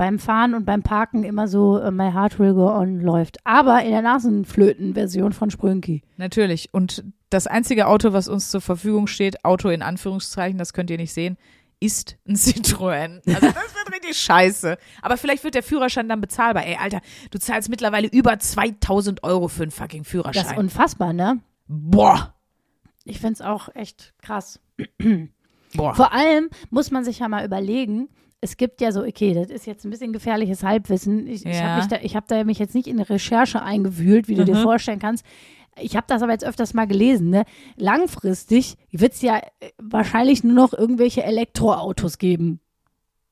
beim 0.00 0.18
Fahren 0.18 0.54
und 0.54 0.64
beim 0.64 0.82
Parken 0.82 1.24
immer 1.24 1.46
so 1.46 1.78
äh, 1.78 1.90
My 1.90 2.10
Heart 2.10 2.38
Will 2.38 2.54
Go 2.54 2.70
On 2.70 3.00
läuft. 3.00 3.36
Aber 3.44 3.82
in 3.82 3.90
der 3.90 4.00
Nasenflöten-Version 4.00 5.34
von 5.34 5.50
Sprünki. 5.50 6.00
Natürlich. 6.16 6.72
Und 6.72 7.04
das 7.28 7.46
einzige 7.46 7.86
Auto, 7.86 8.14
was 8.14 8.26
uns 8.26 8.48
zur 8.48 8.62
Verfügung 8.62 9.08
steht, 9.08 9.44
Auto 9.44 9.68
in 9.68 9.82
Anführungszeichen, 9.82 10.56
das 10.56 10.72
könnt 10.72 10.88
ihr 10.88 10.96
nicht 10.96 11.12
sehen, 11.12 11.36
ist 11.80 12.16
ein 12.26 12.36
Citroën. 12.36 13.20
Also 13.26 13.46
das 13.48 13.74
wird 13.74 13.92
richtig 13.94 14.16
scheiße. 14.16 14.78
Aber 15.02 15.18
vielleicht 15.18 15.44
wird 15.44 15.54
der 15.54 15.62
Führerschein 15.62 16.08
dann 16.08 16.22
bezahlbar. 16.22 16.64
Ey, 16.64 16.78
Alter, 16.80 17.02
du 17.30 17.38
zahlst 17.38 17.68
mittlerweile 17.68 18.08
über 18.08 18.38
2000 18.38 19.22
Euro 19.22 19.48
für 19.48 19.64
einen 19.64 19.70
fucking 19.70 20.04
Das 20.04 20.06
ist 20.06 20.10
Führerschein. 20.12 20.56
unfassbar, 20.56 21.12
ne? 21.12 21.40
Boah. 21.68 22.32
Ich 23.04 23.20
finde 23.20 23.34
es 23.34 23.42
auch 23.42 23.68
echt 23.74 24.14
krass. 24.22 24.60
Boah. 25.74 25.94
Vor 25.94 26.14
allem 26.14 26.48
muss 26.70 26.90
man 26.90 27.04
sich 27.04 27.18
ja 27.18 27.28
mal 27.28 27.44
überlegen, 27.44 28.08
es 28.40 28.56
gibt 28.56 28.80
ja 28.80 28.90
so, 28.92 29.02
okay, 29.04 29.34
das 29.34 29.50
ist 29.50 29.66
jetzt 29.66 29.84
ein 29.84 29.90
bisschen 29.90 30.12
gefährliches 30.12 30.62
Halbwissen. 30.62 31.26
Ich, 31.26 31.44
ich 31.44 31.56
Ja. 31.56 31.62
habe 31.62 31.76
mich, 31.80 31.88
da, 31.88 31.96
ich 32.02 32.16
hab 32.16 32.26
da 32.28 32.42
mich 32.44 32.58
jetzt 32.58 32.74
nicht 32.74 32.86
in 32.86 32.98
Recherche 33.00 33.62
eingewühlt, 33.62 34.28
wie 34.28 34.34
du 34.34 34.44
dir 34.44 34.54
Mhm. 34.56 34.62
vorstellen 34.62 34.98
kannst. 34.98 35.24
Ich 35.78 35.96
habe 35.96 36.06
das 36.08 36.22
aber 36.22 36.32
jetzt 36.32 36.44
öfters 36.44 36.74
mal 36.74 36.86
gelesen. 36.86 37.30
Ne? 37.30 37.44
Langfristig 37.76 38.76
wird 38.90 39.12
es 39.12 39.22
ja 39.22 39.38
äh, 39.38 39.70
wahrscheinlich 39.78 40.42
nur 40.44 40.54
noch 40.54 40.72
irgendwelche 40.72 41.22
Elektroautos 41.22 42.18
geben. 42.18 42.60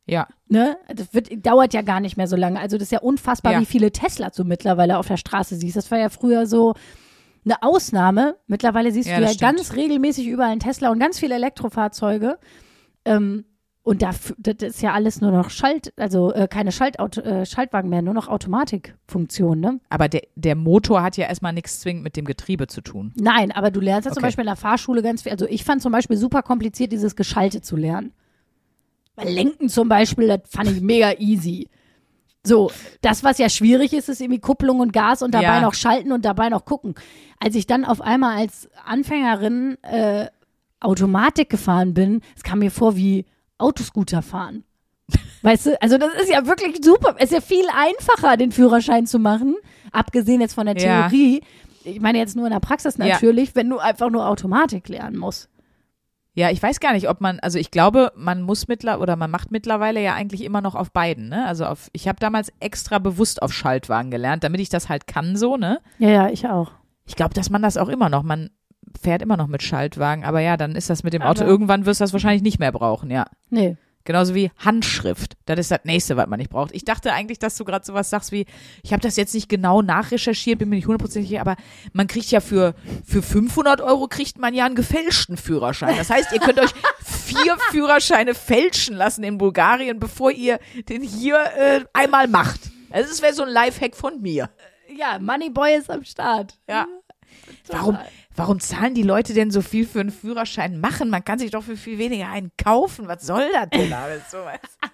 Ja. 0.06 0.26
Ne? 0.48 0.76
Das 0.94 1.12
wird, 1.12 1.44
dauert 1.44 1.74
ja 1.74 1.82
gar 1.82 2.00
nicht 2.00 2.16
mehr 2.16 2.26
so 2.28 2.36
lange. 2.36 2.58
Also 2.60 2.76
das 2.76 2.84
ist 2.86 2.92
ja 2.92 3.00
unfassbar, 3.00 3.52
Ja. 3.54 3.60
wie 3.60 3.66
viele 3.66 3.90
Tesla 3.92 4.30
du 4.30 4.44
mittlerweile 4.44 4.98
auf 4.98 5.08
der 5.08 5.16
Straße 5.18 5.56
siehst. 5.56 5.76
Das 5.76 5.90
war 5.90 5.98
ja 5.98 6.08
früher 6.08 6.46
so 6.46 6.74
eine 7.44 7.62
Ausnahme. 7.62 8.36
Mittlerweile 8.46 8.92
siehst 8.92 9.08
Ja, 9.08 9.16
du 9.16 9.22
ja 9.22 9.28
stimmt. 9.28 9.40
ganz 9.40 9.74
regelmäßig 9.74 10.26
überall 10.28 10.50
einen 10.50 10.60
Tesla 10.60 10.90
und 10.90 10.98
ganz 10.98 11.18
viele 11.18 11.34
Elektrofahrzeuge. 11.34 12.38
Ähm, 13.04 13.44
und 13.88 14.02
da, 14.02 14.10
das 14.38 14.56
ist 14.60 14.82
ja 14.82 14.92
alles 14.92 15.20
nur 15.20 15.30
noch 15.30 15.50
Schalt, 15.50 15.92
also 15.96 16.32
äh, 16.32 16.46
keine 16.48 16.72
Schaltauto, 16.72 17.20
äh, 17.22 17.46
Schaltwagen 17.46 17.88
mehr, 17.88 18.02
nur 18.02 18.14
noch 18.14 18.28
Automatikfunktion, 18.28 19.58
ne? 19.60 19.80
Aber 19.88 20.08
der, 20.08 20.22
der 20.36 20.54
Motor 20.54 21.02
hat 21.02 21.16
ja 21.16 21.26
erstmal 21.26 21.52
nichts 21.52 21.80
zwingend 21.80 22.02
mit 22.04 22.16
dem 22.16 22.24
Getriebe 22.24 22.66
zu 22.66 22.80
tun. 22.80 23.12
Nein, 23.16 23.50
aber 23.52 23.70
du 23.70 23.80
lernst 23.80 24.06
ja 24.06 24.12
zum 24.12 24.18
Okay. 24.20 24.28
Beispiel 24.28 24.42
in 24.42 24.48
der 24.48 24.56
Fahrschule 24.56 25.02
ganz 25.02 25.22
viel. 25.22 25.32
Also 25.32 25.46
ich 25.46 25.64
fand 25.64 25.82
zum 25.82 25.92
Beispiel 25.92 26.16
super 26.16 26.42
kompliziert, 26.42 26.92
dieses 26.92 27.16
Geschalte 27.16 27.60
zu 27.60 27.76
lernen. 27.76 28.12
Weil 29.16 29.28
Lenken 29.30 29.68
zum 29.68 29.88
Beispiel, 29.88 30.28
das 30.28 30.40
fand 30.48 30.70
ich 30.70 30.80
mega 30.80 31.12
easy. 31.18 31.68
So, 32.44 32.70
das, 33.00 33.24
was 33.24 33.38
ja 33.38 33.48
schwierig 33.48 33.92
ist, 33.92 34.08
ist 34.08 34.20
irgendwie 34.20 34.38
Kupplung 34.40 34.80
und 34.80 34.92
Gas 34.92 35.22
und 35.22 35.32
dabei 35.34 35.56
Ja. 35.56 35.60
noch 35.60 35.74
schalten 35.74 36.12
und 36.12 36.24
dabei 36.24 36.48
noch 36.50 36.64
gucken. 36.64 36.94
Als 37.40 37.56
ich 37.56 37.66
dann 37.66 37.84
auf 37.84 38.00
einmal 38.00 38.36
als 38.38 38.68
Anfängerin 38.84 39.76
äh, 39.82 40.26
Automatik 40.80 41.50
gefahren 41.50 41.94
bin, 41.94 42.20
es 42.36 42.42
kam 42.44 42.60
mir 42.60 42.70
vor 42.70 42.94
wie 42.96 43.26
Autoscooter 43.58 44.22
fahren. 44.22 44.64
Weißt 45.42 45.66
du, 45.66 45.82
also 45.82 45.98
das 45.98 46.14
ist 46.14 46.30
ja 46.30 46.46
wirklich 46.46 46.84
super. 46.84 47.14
Es 47.18 47.24
ist 47.26 47.32
ja 47.32 47.40
viel 47.40 47.64
einfacher, 47.74 48.36
den 48.36 48.52
Führerschein 48.52 49.06
zu 49.06 49.18
machen, 49.18 49.56
abgesehen 49.92 50.40
jetzt 50.40 50.54
von 50.54 50.66
der 50.66 50.76
Ja. 50.76 51.08
Theorie. 51.08 51.42
Ich 51.84 52.00
meine 52.00 52.18
jetzt 52.18 52.36
nur 52.36 52.46
in 52.46 52.52
der 52.52 52.60
Praxis 52.60 52.96
Ja. 52.98 53.06
natürlich, 53.06 53.54
wenn 53.54 53.70
du 53.70 53.78
einfach 53.78 54.10
nur 54.10 54.26
Automatik 54.28 54.88
lernen 54.88 55.16
musst. 55.16 55.48
Ja, 56.34 56.50
ich 56.50 56.62
weiß 56.62 56.78
gar 56.78 56.92
nicht, 56.92 57.08
ob 57.08 57.20
man, 57.20 57.40
also 57.40 57.58
ich 57.58 57.70
glaube, 57.72 58.12
man 58.14 58.42
muss 58.42 58.68
mittlerweile 58.68 59.02
oder 59.02 59.16
man 59.16 59.30
macht 59.30 59.50
mittlerweile 59.50 60.00
ja 60.00 60.14
eigentlich 60.14 60.44
immer 60.44 60.60
noch 60.60 60.76
auf 60.76 60.92
beiden, 60.92 61.28
ne? 61.28 61.44
Also 61.46 61.64
auf, 61.64 61.88
ich 61.92 62.06
habe 62.06 62.20
damals 62.20 62.52
extra 62.60 62.98
bewusst 63.00 63.42
auf 63.42 63.52
Schaltwagen 63.52 64.10
gelernt, 64.12 64.44
damit 64.44 64.60
ich 64.60 64.68
das 64.68 64.88
halt 64.88 65.08
kann 65.08 65.36
so, 65.36 65.56
ne? 65.56 65.80
Ja, 65.98 66.08
ja, 66.10 66.28
ich 66.30 66.46
auch. 66.48 66.70
Ich 67.06 67.16
glaube, 67.16 67.34
dass 67.34 67.50
man 67.50 67.62
das 67.62 67.76
auch 67.76 67.88
immer 67.88 68.08
noch, 68.08 68.22
man 68.22 68.50
fährt 69.02 69.22
immer 69.22 69.36
noch 69.36 69.46
mit 69.46 69.62
Schaltwagen, 69.62 70.24
aber 70.24 70.40
ja, 70.40 70.56
dann 70.56 70.74
ist 70.76 70.90
das 70.90 71.02
mit 71.02 71.12
dem 71.12 71.22
Auto, 71.22 71.42
Aber- 71.42 71.50
irgendwann 71.50 71.86
wirst 71.86 72.00
du 72.00 72.04
das 72.04 72.12
wahrscheinlich 72.12 72.42
nicht 72.42 72.58
mehr 72.58 72.72
brauchen, 72.72 73.10
ja. 73.10 73.26
Nee. 73.50 73.76
Genauso 74.04 74.34
wie 74.34 74.50
Handschrift. 74.56 75.36
Das 75.44 75.58
ist 75.58 75.70
das 75.70 75.80
nächste, 75.84 76.16
was 76.16 76.26
man 76.28 76.38
nicht 76.38 76.48
braucht. 76.50 76.74
Ich 76.74 76.82
dachte 76.86 77.12
eigentlich, 77.12 77.38
dass 77.38 77.56
du 77.58 77.64
gerade 77.66 77.84
sowas 77.84 78.08
sagst 78.08 78.32
wie, 78.32 78.46
ich 78.82 78.92
habe 78.94 79.02
das 79.02 79.16
jetzt 79.16 79.34
nicht 79.34 79.50
genau 79.50 79.82
nachrecherchiert, 79.82 80.58
bin 80.60 80.70
mir 80.70 80.76
nicht 80.76 80.86
hundertprozentig 80.86 81.28
sicher, 81.28 81.42
aber 81.42 81.56
man 81.92 82.06
kriegt 82.06 82.30
ja 82.30 82.40
für, 82.40 82.74
für 83.04 83.20
500 83.20 83.82
Euro 83.82 84.06
kriegt 84.08 84.38
man 84.38 84.54
ja 84.54 84.64
einen 84.64 84.76
gefälschten 84.76 85.36
Führerschein. 85.36 85.94
Das 85.98 86.08
heißt, 86.08 86.32
ihr 86.32 86.40
könnt 86.40 86.58
euch 86.58 86.72
vier 87.04 87.58
Führerscheine 87.70 88.32
fälschen 88.34 88.96
lassen 88.96 89.24
in 89.24 89.36
Bulgarien, 89.36 89.98
bevor 90.00 90.30
ihr 90.30 90.58
den 90.88 91.02
hier 91.02 91.36
äh, 91.58 91.80
einmal 91.92 92.28
macht. 92.28 92.60
Also 92.90 93.10
das 93.10 93.20
wäre 93.20 93.34
so 93.34 93.42
ein 93.42 93.50
Lifehack 93.50 93.94
von 93.94 94.22
mir. 94.22 94.48
Ja, 94.96 95.18
Moneyboy 95.18 95.76
ist 95.76 95.90
am 95.90 96.02
Start. 96.04 96.54
Ja. 96.66 96.86
Warum, 97.66 97.98
warum 98.38 98.60
zahlen 98.60 98.94
die 98.94 99.02
Leute 99.02 99.34
denn 99.34 99.50
so 99.50 99.60
viel 99.60 99.86
für 99.86 100.00
einen 100.00 100.10
Führerschein 100.10 100.80
machen? 100.80 101.10
Man 101.10 101.24
kann 101.24 101.38
sich 101.38 101.50
doch 101.50 101.62
für 101.62 101.76
viel 101.76 101.98
weniger 101.98 102.28
einen 102.28 102.52
kaufen. 102.56 103.08
Was 103.08 103.26
soll 103.26 103.46
das 103.52 103.68
denn 103.70 103.92
alles? 103.92 104.30
So 104.30 104.38
was? 104.38 104.90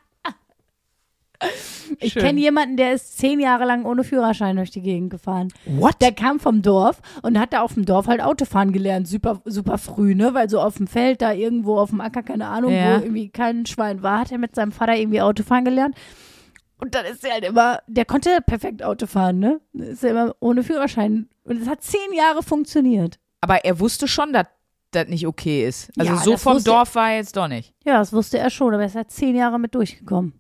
Ich 2.01 2.15
kenne 2.15 2.41
jemanden, 2.41 2.77
der 2.79 2.95
ist 2.95 3.19
zehn 3.19 3.39
Jahre 3.39 3.67
lang 3.67 3.85
ohne 3.85 4.03
Führerschein 4.03 4.57
durch 4.57 4.71
die 4.71 4.81
Gegend 4.81 5.11
gefahren. 5.11 5.53
What? 5.67 6.01
Der 6.01 6.13
kam 6.13 6.41
vom 6.41 6.63
Dorf 6.63 7.03
und 7.23 7.39
hat 7.39 7.53
da 7.53 7.61
auf 7.61 7.75
dem 7.75 7.85
Dorf 7.85 8.07
halt 8.07 8.23
Autofahren 8.23 8.73
gelernt, 8.73 9.07
super, 9.09 9.43
super 9.45 9.77
früh, 9.77 10.15
ne? 10.15 10.33
Weil 10.33 10.49
so 10.49 10.61
auf 10.61 10.77
dem 10.79 10.87
Feld, 10.87 11.21
da 11.21 11.33
irgendwo 11.33 11.77
auf 11.79 11.91
dem 11.91 12.01
Acker, 12.01 12.23
keine 12.23 12.47
Ahnung, 12.47 12.73
Ja. 12.73 12.99
wo 12.99 13.03
irgendwie 13.05 13.29
kein 13.29 13.67
Schwein 13.67 14.03
war, 14.03 14.21
hat 14.21 14.33
er 14.33 14.39
mit 14.39 14.55
seinem 14.55 14.73
Vater 14.73 14.97
irgendwie 14.97 15.21
Autofahren 15.21 15.67
gelernt. 15.67 15.95
Und 16.81 16.95
dann 16.95 17.05
ist 17.05 17.25
er 17.25 17.35
halt 17.35 17.45
immer, 17.45 17.81
der 17.89 18.05
konnte 18.07 18.39
perfekt 18.47 18.83
Autofahren, 18.83 19.39
ne? 19.39 19.61
Ist 19.75 20.03
er 20.05 20.11
immer 20.13 20.37
ohne 20.41 20.63
Führerschein. 20.63 21.29
Und 21.45 21.61
es 21.61 21.69
hat 21.69 21.83
zehn 21.83 22.13
Jahre 22.17 22.43
funktioniert. 22.43 23.19
Aber 23.45 23.63
er 23.67 23.79
wusste 23.79 24.09
schon, 24.09 24.33
dass 24.33 24.47
das 24.91 25.09
nicht 25.09 25.27
okay 25.27 25.67
ist. 25.69 25.91
Also 25.99 26.13
Ja, 26.15 26.19
so 26.19 26.37
vom 26.39 26.65
Dorf 26.65 26.95
war 26.95 27.11
er 27.11 27.17
jetzt 27.19 27.37
doch 27.37 27.47
nicht. 27.47 27.75
Ja, 27.85 27.99
das 27.99 28.11
wusste 28.15 28.39
er 28.39 28.49
schon, 28.49 28.73
aber 28.73 28.85
er 28.85 28.87
ist 28.87 28.95
halt 28.97 29.11
zehn 29.11 29.37
Jahre 29.37 29.59
mit 29.61 29.75
durchgekommen. 29.75 30.33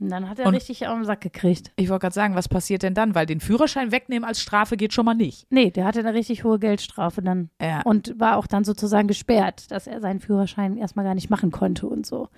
Und 0.00 0.08
dann 0.08 0.28
hat 0.28 0.40
er 0.40 0.46
Und- 0.46 0.54
richtig 0.54 0.88
auf 0.88 0.94
den 0.96 1.04
Sack 1.04 1.20
gekriegt. 1.20 1.70
Ich 1.76 1.88
wollte 1.88 2.00
gerade 2.02 2.14
sagen, 2.14 2.34
was 2.34 2.48
passiert 2.48 2.82
denn 2.82 2.94
dann? 2.94 3.14
Weil 3.14 3.26
den 3.26 3.38
Führerschein 3.38 3.92
wegnehmen 3.92 4.26
als 4.28 4.40
Strafe 4.40 4.76
geht 4.76 4.92
schon 4.92 5.04
mal 5.04 5.14
nicht. 5.14 5.46
Nee, 5.50 5.70
der 5.70 5.84
hatte 5.84 6.00
eine 6.00 6.12
richtig 6.14 6.42
hohe 6.42 6.58
Geldstrafe 6.58 7.22
dann. 7.22 7.48
Ja. 7.62 7.82
Und 7.82 8.18
war 8.18 8.38
auch 8.38 8.48
dann 8.48 8.64
sozusagen 8.64 9.06
gesperrt, 9.06 9.70
dass 9.70 9.86
er 9.86 10.00
seinen 10.00 10.18
Führerschein 10.18 10.76
erstmal 10.76 11.04
gar 11.04 11.14
nicht 11.14 11.30
machen 11.30 11.52
konnte 11.52 11.86
und 11.86 12.06
so. 12.06 12.28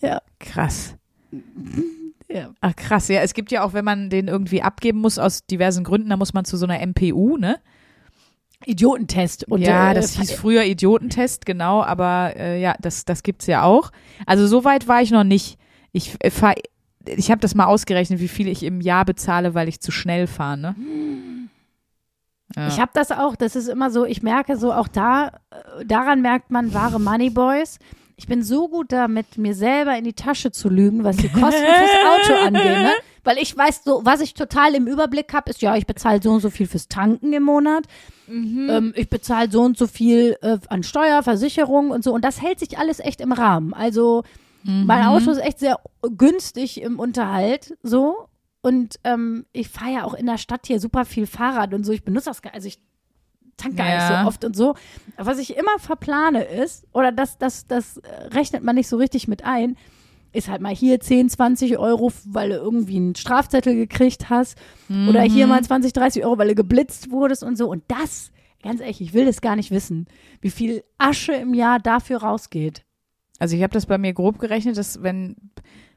Ja. 0.00 0.22
Krass. 0.38 0.94
Ja. 2.28 2.50
Ach 2.60 2.74
krass, 2.74 3.06
ja. 3.06 3.20
Es 3.20 3.34
gibt 3.34 3.52
ja 3.52 3.62
auch, 3.62 3.72
wenn 3.72 3.84
man 3.84 4.10
den 4.10 4.26
irgendwie 4.26 4.60
abgeben 4.60 4.98
muss 5.00 5.16
aus 5.16 5.46
diversen 5.46 5.84
Gründen, 5.84 6.10
da 6.10 6.16
muss 6.16 6.34
man 6.34 6.44
zu 6.44 6.56
so 6.56 6.66
einer 6.66 6.80
MPU, 6.84 7.36
ne? 7.36 7.60
Idiotentest. 8.66 9.44
Und, 9.44 9.62
ja, 9.62 9.92
äh, 9.92 9.94
das 9.94 10.18
hieß 10.18 10.32
früher 10.32 10.64
Idiotentest, 10.64 11.46
genau, 11.46 11.82
aber 11.82 12.34
äh, 12.36 12.60
ja, 12.60 12.74
das, 12.80 13.04
das 13.04 13.22
gibt's 13.22 13.46
ja 13.46 13.62
auch. 13.62 13.90
Also 14.26 14.46
so 14.46 14.64
weit 14.64 14.88
war 14.88 15.00
ich 15.00 15.10
noch 15.10 15.24
nicht. 15.24 15.58
Ich 15.92 16.16
äh, 16.20 16.30
fahr, 16.30 16.54
ich 17.04 17.30
habe 17.30 17.40
das 17.40 17.54
mal 17.54 17.66
ausgerechnet, 17.66 18.20
wie 18.20 18.28
viel 18.28 18.48
ich 18.48 18.62
im 18.62 18.80
Jahr 18.80 19.04
bezahle, 19.04 19.54
weil 19.54 19.68
ich 19.68 19.80
zu 19.80 19.92
schnell 19.92 20.26
fahre, 20.26 20.58
ne? 20.58 20.76
Ja. 22.54 22.68
Ich 22.68 22.78
habe 22.78 22.92
das 22.94 23.10
auch, 23.10 23.34
das 23.34 23.56
ist 23.56 23.68
immer 23.68 23.90
so, 23.90 24.04
ich 24.04 24.22
merke 24.22 24.56
so, 24.56 24.72
auch 24.72 24.88
da, 24.88 25.28
äh, 25.50 25.84
daran 25.84 26.22
merkt 26.22 26.50
man 26.50 26.72
wahre 26.74 27.00
Moneyboys. 27.00 27.78
Ich 28.18 28.26
bin 28.26 28.42
so 28.42 28.68
gut 28.68 28.92
damit, 28.92 29.36
mir 29.36 29.54
selber 29.54 29.96
in 29.96 30.04
die 30.04 30.14
Tasche 30.14 30.50
zu 30.50 30.68
lügen, 30.70 31.04
was 31.04 31.16
die 31.18 31.28
Kosten 31.28 31.62
fürs 31.64 32.30
Auto 32.30 32.46
angeht, 32.46 32.64
ne? 32.64 32.92
Weil 33.24 33.38
ich 33.38 33.54
weiß 33.56 33.82
so, 33.84 34.00
was 34.04 34.20
ich 34.20 34.32
total 34.34 34.74
im 34.74 34.86
Überblick 34.86 35.34
habe, 35.34 35.50
ist 35.50 35.60
ja, 35.60 35.76
ich 35.76 35.86
bezahle 35.86 36.22
so 36.22 36.30
und 36.30 36.40
so 36.40 36.48
viel 36.48 36.66
fürs 36.66 36.88
Tanken 36.88 37.32
im 37.32 37.42
Monat. 37.42 37.84
Ähm, 38.70 38.92
ich 38.96 39.10
bezahle 39.10 39.50
so 39.50 39.62
und 39.62 39.76
so 39.76 39.86
viel 39.86 40.36
äh, 40.42 40.58
an 40.68 40.82
Steuer, 40.82 41.22
Versicherung 41.22 41.90
und 41.90 42.04
so. 42.04 42.12
Und 42.14 42.24
das 42.24 42.40
hält 42.40 42.58
sich 42.60 42.78
alles 42.78 43.00
echt 43.00 43.20
im 43.20 43.32
Rahmen. 43.32 43.74
Also 43.74 44.22
mein 44.86 45.04
Auto 45.06 45.30
ist 45.30 45.38
echt 45.38 45.58
sehr 45.58 45.78
günstig 46.16 46.80
im 46.82 46.98
Unterhalt, 46.98 47.76
so. 47.82 48.28
und 48.62 48.96
ähm, 49.04 49.46
ich 49.52 49.68
fahre 49.68 49.92
ja 49.92 50.04
auch 50.04 50.14
in 50.14 50.26
der 50.26 50.38
Stadt 50.38 50.66
hier 50.66 50.80
super 50.80 51.04
viel 51.04 51.26
Fahrrad 51.26 51.72
und 51.74 51.84
so. 51.84 51.92
Ich 51.92 52.02
benutze 52.02 52.30
das 52.30 52.42
gar 52.42 52.52
also 52.54 52.66
ich 52.66 52.80
tank 53.56 53.76
gar 53.76 53.84
nicht 53.84 53.94
Ja. 53.94 54.22
so 54.22 54.28
oft 54.28 54.44
und 54.44 54.56
so. 54.56 54.74
Was 55.16 55.38
ich 55.38 55.56
immer 55.56 55.78
verplane 55.78 56.44
ist, 56.44 56.86
oder 56.92 57.12
das, 57.12 57.38
das, 57.38 57.66
das 57.66 57.98
äh, 57.98 58.08
rechnet 58.34 58.62
man 58.62 58.74
nicht 58.76 58.88
so 58.88 58.96
richtig 58.96 59.28
mit 59.28 59.44
ein, 59.44 59.76
ist 60.32 60.48
halt 60.48 60.60
mal 60.60 60.74
hier 60.74 61.00
10, 61.00 61.30
20 61.30 61.78
Euro, 61.78 62.12
weil 62.26 62.50
du 62.50 62.56
irgendwie 62.56 62.96
einen 62.96 63.14
Strafzettel 63.14 63.74
gekriegt 63.74 64.28
hast. 64.28 64.58
Oder 65.08 65.22
hier 65.22 65.46
mal 65.46 65.62
20, 65.64 65.94
30 65.94 66.24
Euro, 66.26 66.36
weil 66.36 66.48
du 66.48 66.54
geblitzt 66.54 67.10
wurdest 67.10 67.42
und 67.42 67.56
so. 67.56 67.70
Und 67.70 67.84
das, 67.88 68.32
ganz 68.62 68.80
ehrlich, 68.82 69.00
ich 69.00 69.14
will 69.14 69.24
das 69.24 69.40
gar 69.40 69.56
nicht 69.56 69.70
wissen, 69.70 70.06
wie 70.42 70.50
viel 70.50 70.84
Asche 70.98 71.32
im 71.32 71.54
Jahr 71.54 71.78
dafür 71.78 72.18
rausgeht. 72.18 72.84
Also 73.38 73.56
ich 73.56 73.62
habe 73.62 73.72
das 73.72 73.86
bei 73.86 73.96
mir 73.96 74.12
grob 74.12 74.38
gerechnet, 74.38 74.76
dass 74.76 75.02
wenn 75.02 75.36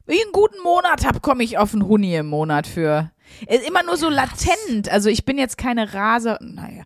ich 0.07 0.21
einen 0.23 0.31
guten 0.31 0.61
Monat 0.63 1.05
habe, 1.05 1.19
komme 1.19 1.43
ich 1.43 1.57
auf 1.57 1.73
einen 1.73 1.85
Huni 1.87 2.15
im 2.15 2.27
Monat 2.27 2.65
für. 2.65 3.11
Ist 3.47 3.67
immer 3.67 3.83
nur 3.83 3.97
so 3.97 4.09
latent. 4.09 4.89
Also 4.89 5.09
ich 5.09 5.25
bin 5.25 5.37
jetzt 5.37 5.57
keine 5.57 5.93
Rase, 5.93 6.37
naja. 6.41 6.83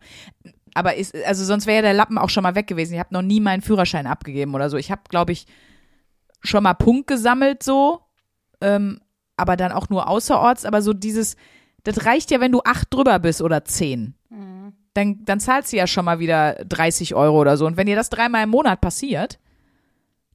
Aber 0.73 0.95
ist, 0.95 1.15
also 1.25 1.45
sonst 1.45 1.67
wäre 1.67 1.77
ja 1.77 1.81
der 1.81 1.93
Lappen 1.93 2.17
auch 2.17 2.29
schon 2.29 2.43
mal 2.43 2.55
weg 2.55 2.67
gewesen. 2.67 2.93
Ich 2.93 2.99
habe 2.99 3.13
noch 3.13 3.21
nie 3.21 3.39
meinen 3.39 3.61
Führerschein 3.61 4.07
abgegeben 4.07 4.55
oder 4.55 4.69
so. 4.69 4.77
Ich 4.77 4.91
habe, 4.91 5.01
glaube 5.09 5.31
ich, 5.31 5.45
schon 6.41 6.63
mal 6.63 6.73
Punkt 6.73 7.07
gesammelt 7.07 7.63
so, 7.63 8.01
ähm, 8.61 8.99
aber 9.37 9.55
dann 9.55 9.71
auch 9.71 9.89
nur 9.89 10.07
außerorts. 10.07 10.65
Aber 10.65 10.81
so 10.81 10.93
dieses, 10.93 11.35
das 11.83 12.05
reicht 12.05 12.31
ja, 12.31 12.39
wenn 12.39 12.51
du 12.51 12.61
acht 12.63 12.93
drüber 12.93 13.19
bist 13.19 13.41
oder 13.41 13.65
zehn. 13.65 14.15
Dann, 14.93 15.25
dann 15.25 15.39
zahlst 15.39 15.73
du 15.73 15.77
ja 15.77 15.87
schon 15.87 16.05
mal 16.05 16.19
wieder 16.19 16.55
30 16.67 17.15
Euro 17.15 17.39
oder 17.39 17.57
so. 17.57 17.65
Und 17.65 17.77
wenn 17.77 17.87
dir 17.87 17.95
das 17.95 18.09
dreimal 18.09 18.43
im 18.43 18.49
Monat 18.49 18.81
passiert, 18.81 19.39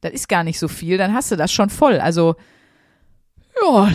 das 0.01 0.13
ist 0.13 0.29
gar 0.29 0.45
nicht 0.45 0.59
so 0.59 0.69
viel, 0.69 0.99
dann 0.99 1.15
hast 1.15 1.31
du 1.31 1.37
das 1.37 1.53
schon 1.53 1.71
voll. 1.71 2.01
Also, 2.01 2.37
ja, 3.63 3.89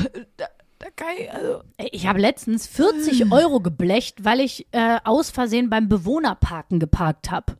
da, 0.79 0.87
kann 0.95 1.07
ich, 1.17 1.31
also, 1.31 1.61
Ich 1.91 2.07
habe 2.07 2.19
letztens 2.19 2.67
40 2.67 3.31
Euro 3.31 3.59
geblecht, 3.59 4.23
weil 4.25 4.39
ich 4.39 4.67
äh, 4.71 4.99
aus 5.03 5.29
Versehen 5.29 5.69
beim 5.69 5.89
Bewohnerparken 5.89 6.79
geparkt 6.79 7.31
habe. 7.31 7.57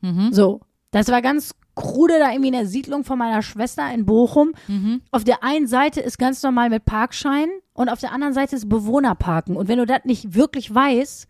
mhm, 0.00 0.32
So, 0.32 0.60
das 0.90 1.08
war 1.08 1.22
ganz 1.22 1.54
krude 1.74 2.18
da 2.18 2.30
irgendwie 2.30 2.48
in 2.48 2.54
der 2.54 2.66
Siedlung 2.66 3.04
von 3.04 3.18
meiner 3.18 3.42
Schwester 3.42 3.92
in 3.92 4.06
Bochum. 4.06 4.52
mhm. 4.66 5.02
Auf 5.10 5.24
der 5.24 5.44
einen 5.44 5.66
Seite 5.66 6.00
ist 6.00 6.18
ganz 6.18 6.42
normal 6.42 6.70
mit 6.70 6.84
Parkschein 6.86 7.48
und 7.74 7.88
auf 7.90 8.00
der 8.00 8.12
anderen 8.12 8.32
Seite 8.32 8.56
ist 8.56 8.68
Bewohnerparken. 8.68 9.56
Und 9.56 9.68
wenn 9.68 9.78
du 9.78 9.84
das 9.86 10.04
nicht 10.04 10.34
wirklich 10.34 10.74
weißt 10.74 11.28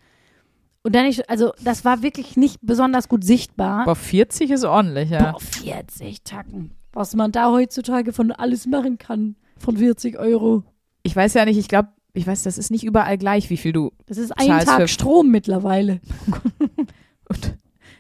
und 0.83 0.95
dann 0.95 1.05
nicht, 1.07 1.29
also 1.29 1.53
das 1.61 1.85
war 1.85 2.03
wirklich 2.03 2.37
nicht 2.37 2.61
besonders 2.62 3.09
gut 3.09 3.25
sichtbar. 3.25 3.85
Boah, 3.85 3.97
40 3.97 4.50
ist 4.53 4.65
ordentlich, 4.65 5.11
ja. 5.11 5.33
Boah, 5.33 5.41
40 5.41 6.23
Tacken. 6.23 6.71
Was 6.93 7.15
man 7.17 7.33
da 7.33 7.50
heutzutage 7.50 8.12
von 8.12 8.31
alles 8.31 8.67
machen 8.67 8.99
kann. 8.99 9.35
Von 9.59 9.77
40 9.77 10.19
Euro. 10.19 10.65
Ich 11.03 11.15
weiß 11.17 11.35
ja 11.35 11.45
nicht, 11.45 11.59
ich 11.59 11.69
glaube, 11.69 11.89
ich 12.13 12.27
weiß, 12.27 12.43
das 12.45 12.59
ist 12.59 12.71
nicht 12.71 12.85
überall 12.85 13.19
gleich, 13.19 13.51
wie 13.51 13.57
viel 13.57 13.73
du. 13.73 13.93
Das 14.07 14.17
ist 14.19 14.33
ein 14.33 14.47
Zahlst 14.47 14.67
Tag 14.69 14.81
für- 14.83 14.89
Strom 14.89 15.31
mittlerweile. 15.31 16.01
Und 17.29 17.57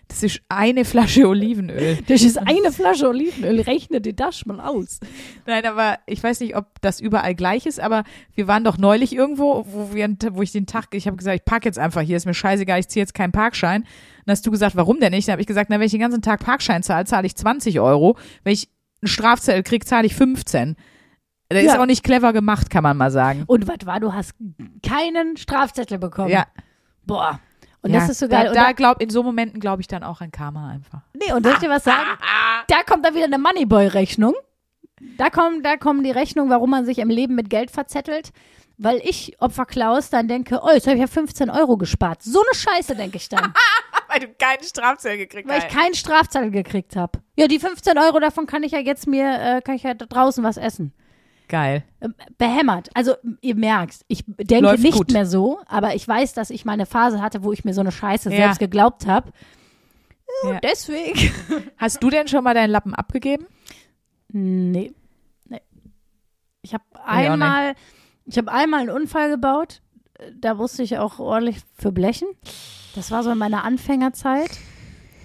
das 0.08 0.22
ist 0.22 0.40
eine 0.48 0.84
Flasche 0.84 1.26
Olivenöl. 1.28 1.98
Das 2.06 2.22
ist 2.22 2.38
eine 2.38 2.70
Flasche 2.70 3.08
Olivenöl. 3.08 3.60
Rechne 3.62 4.00
dir 4.00 4.12
das 4.12 4.46
mal 4.46 4.60
aus. 4.60 5.00
Nein, 5.46 5.66
aber 5.66 5.98
ich 6.06 6.22
weiß 6.22 6.40
nicht, 6.40 6.56
ob 6.56 6.80
das 6.80 7.00
überall 7.00 7.34
gleich 7.34 7.66
ist, 7.66 7.80
aber 7.80 8.04
wir 8.34 8.46
waren 8.46 8.62
doch 8.62 8.78
neulich 8.78 9.12
irgendwo, 9.14 9.66
wo 9.68 9.92
wir, 9.92 10.08
wo 10.30 10.42
ich 10.42 10.52
den 10.52 10.66
Tag, 10.66 10.94
ich 10.94 11.06
habe 11.08 11.16
gesagt, 11.16 11.36
ich 11.40 11.44
park 11.44 11.64
jetzt 11.64 11.78
einfach 11.78 12.02
hier, 12.02 12.16
ist 12.16 12.24
mir 12.24 12.34
scheißegal, 12.34 12.78
ich 12.78 12.88
ziehe 12.88 13.02
jetzt 13.02 13.14
keinen 13.14 13.32
Parkschein. 13.32 13.82
Dann 14.24 14.32
hast 14.32 14.46
du 14.46 14.50
gesagt, 14.52 14.76
warum 14.76 15.00
denn 15.00 15.10
nicht? 15.12 15.26
Dann 15.26 15.32
habe 15.32 15.42
ich 15.42 15.48
gesagt, 15.48 15.70
na, 15.70 15.78
wenn 15.80 15.86
ich 15.86 15.92
den 15.92 16.00
ganzen 16.00 16.22
Tag 16.22 16.40
Parkschein 16.40 16.82
zahle, 16.84 17.04
zahle 17.04 17.26
ich 17.26 17.34
20 17.34 17.80
Euro. 17.80 18.16
Wenn 18.44 18.52
ich 18.52 18.68
einen 19.02 19.08
Strafzettel 19.08 19.64
krieg, 19.64 19.86
zahle 19.86 20.06
ich 20.06 20.14
15. 20.14 20.76
Das 21.48 21.60
ist 21.62 21.66
Ja. 21.74 21.80
auch 21.80 21.86
nicht 21.86 22.02
clever 22.02 22.32
gemacht, 22.32 22.70
kann 22.70 22.82
man 22.82 22.96
mal 22.96 23.10
sagen. 23.10 23.44
Und 23.46 23.68
was 23.68 23.78
war, 23.84 24.00
du 24.00 24.12
hast 24.12 24.34
keinen 24.86 25.36
Strafzettel 25.36 25.98
bekommen. 25.98 26.30
Ja. 26.30 26.46
Boah. 27.04 27.40
Und 27.82 27.92
ja, 27.92 28.00
das 28.00 28.08
ist 28.10 28.18
so 28.18 28.28
geil. 28.28 28.44
Da, 28.44 28.50
und 28.50 28.56
da 28.56 28.72
glaub, 28.72 29.00
in 29.00 29.10
so 29.10 29.22
Momenten 29.22 29.60
glaube 29.60 29.80
ich 29.80 29.86
dann 29.86 30.02
auch 30.02 30.20
an 30.20 30.32
Karma 30.32 30.70
einfach. 30.70 31.02
nee, 31.14 31.32
und 31.32 31.44
soll 31.44 31.52
ich 31.54 31.60
dir 31.60 31.70
was 31.70 31.84
sagen? 31.84 32.02
Da 32.68 32.82
kommt 32.82 33.04
dann 33.06 33.14
wieder 33.14 33.26
eine 33.26 33.38
Moneyboy-Rechnung. 33.38 34.34
Da 35.18 35.30
kommen, 35.30 35.62
da 35.62 35.76
kommen 35.76 36.02
die 36.02 36.10
Rechnungen, 36.10 36.50
warum 36.50 36.70
man 36.70 36.84
sich 36.84 36.98
im 36.98 37.10
Leben 37.10 37.36
mit 37.36 37.48
Geld 37.48 37.70
verzettelt. 37.70 38.32
Weil 38.78 39.00
ich, 39.04 39.36
Opfer 39.40 39.66
Klaus, 39.66 40.10
dann 40.10 40.26
denke, 40.26 40.60
oh, 40.64 40.70
jetzt 40.72 40.86
habe 40.86 40.96
ich 40.96 41.00
ja 41.00 41.06
15 41.06 41.48
Euro 41.48 41.76
gespart. 41.76 42.22
So 42.22 42.40
eine 42.40 42.54
Scheiße, 42.58 42.96
denke 42.96 43.18
ich 43.18 43.28
dann. 43.28 43.54
Weil 44.08 44.20
du 44.20 44.28
keinen 44.28 44.62
Strafzettel 44.64 45.18
gekriegt 45.18 45.48
weil 45.48 45.58
ich 45.60 45.68
keinen 45.68 45.94
Strafzettel 45.94 46.50
gekriegt 46.50 46.96
habe. 46.96 47.20
Ja, 47.36 47.46
die 47.48 47.58
15 47.58 47.96
Euro 47.98 48.18
davon 48.20 48.46
kann 48.46 48.62
ich 48.64 48.72
ja 48.72 48.78
jetzt 48.80 49.06
mir, 49.06 49.26
äh, 49.40 49.60
kann 49.62 49.76
ich 49.76 49.82
ja 49.84 49.94
draußen 49.94 50.42
was 50.44 50.56
essen. 50.56 50.92
Geil. 51.48 51.84
Ähm, 52.00 52.14
behämmert. 52.38 52.90
Also 52.94 53.14
ihr 53.40 53.54
merkt, 53.54 54.04
ich 54.08 54.24
denke 54.26 54.64
Läuft 54.64 54.82
nicht 54.82 54.96
gut. 54.98 55.12
mehr 55.12 55.26
so, 55.26 55.60
aber 55.66 55.94
ich 55.94 56.06
weiß, 56.06 56.32
dass 56.34 56.50
ich 56.50 56.64
mal 56.64 56.72
eine 56.72 56.86
Phase 56.86 57.22
hatte, 57.22 57.44
wo 57.44 57.52
ich 57.52 57.64
mir 57.64 57.72
so 57.74 57.80
eine 57.80 57.92
Scheiße 57.92 58.30
Ja. 58.30 58.36
selbst 58.36 58.58
geglaubt 58.58 59.06
habe. 59.06 59.30
Ja. 60.44 60.58
Deswegen. 60.60 61.18
Hast 61.76 62.02
du 62.02 62.10
denn 62.10 62.28
schon 62.28 62.42
mal 62.44 62.54
deinen 62.54 62.70
Lappen 62.70 62.94
abgegeben? 62.94 63.46
Nee. 64.28 64.92
nee. 65.48 65.60
Ich 66.62 66.74
habe 66.74 66.84
einmal, 67.04 67.74
ich 68.24 68.36
habe 68.36 68.50
einmal 68.52 68.80
einen 68.80 68.90
Unfall 68.90 69.30
gebaut. 69.30 69.82
Da 70.34 70.54
musste 70.54 70.82
ich 70.82 70.98
auch 70.98 71.18
ordentlich 71.18 71.58
für 71.78 71.92
blechen. 71.92 72.26
Das 72.94 73.10
war 73.10 73.22
so 73.22 73.30
in 73.30 73.38
meiner 73.38 73.64
Anfängerzeit. 73.64 74.50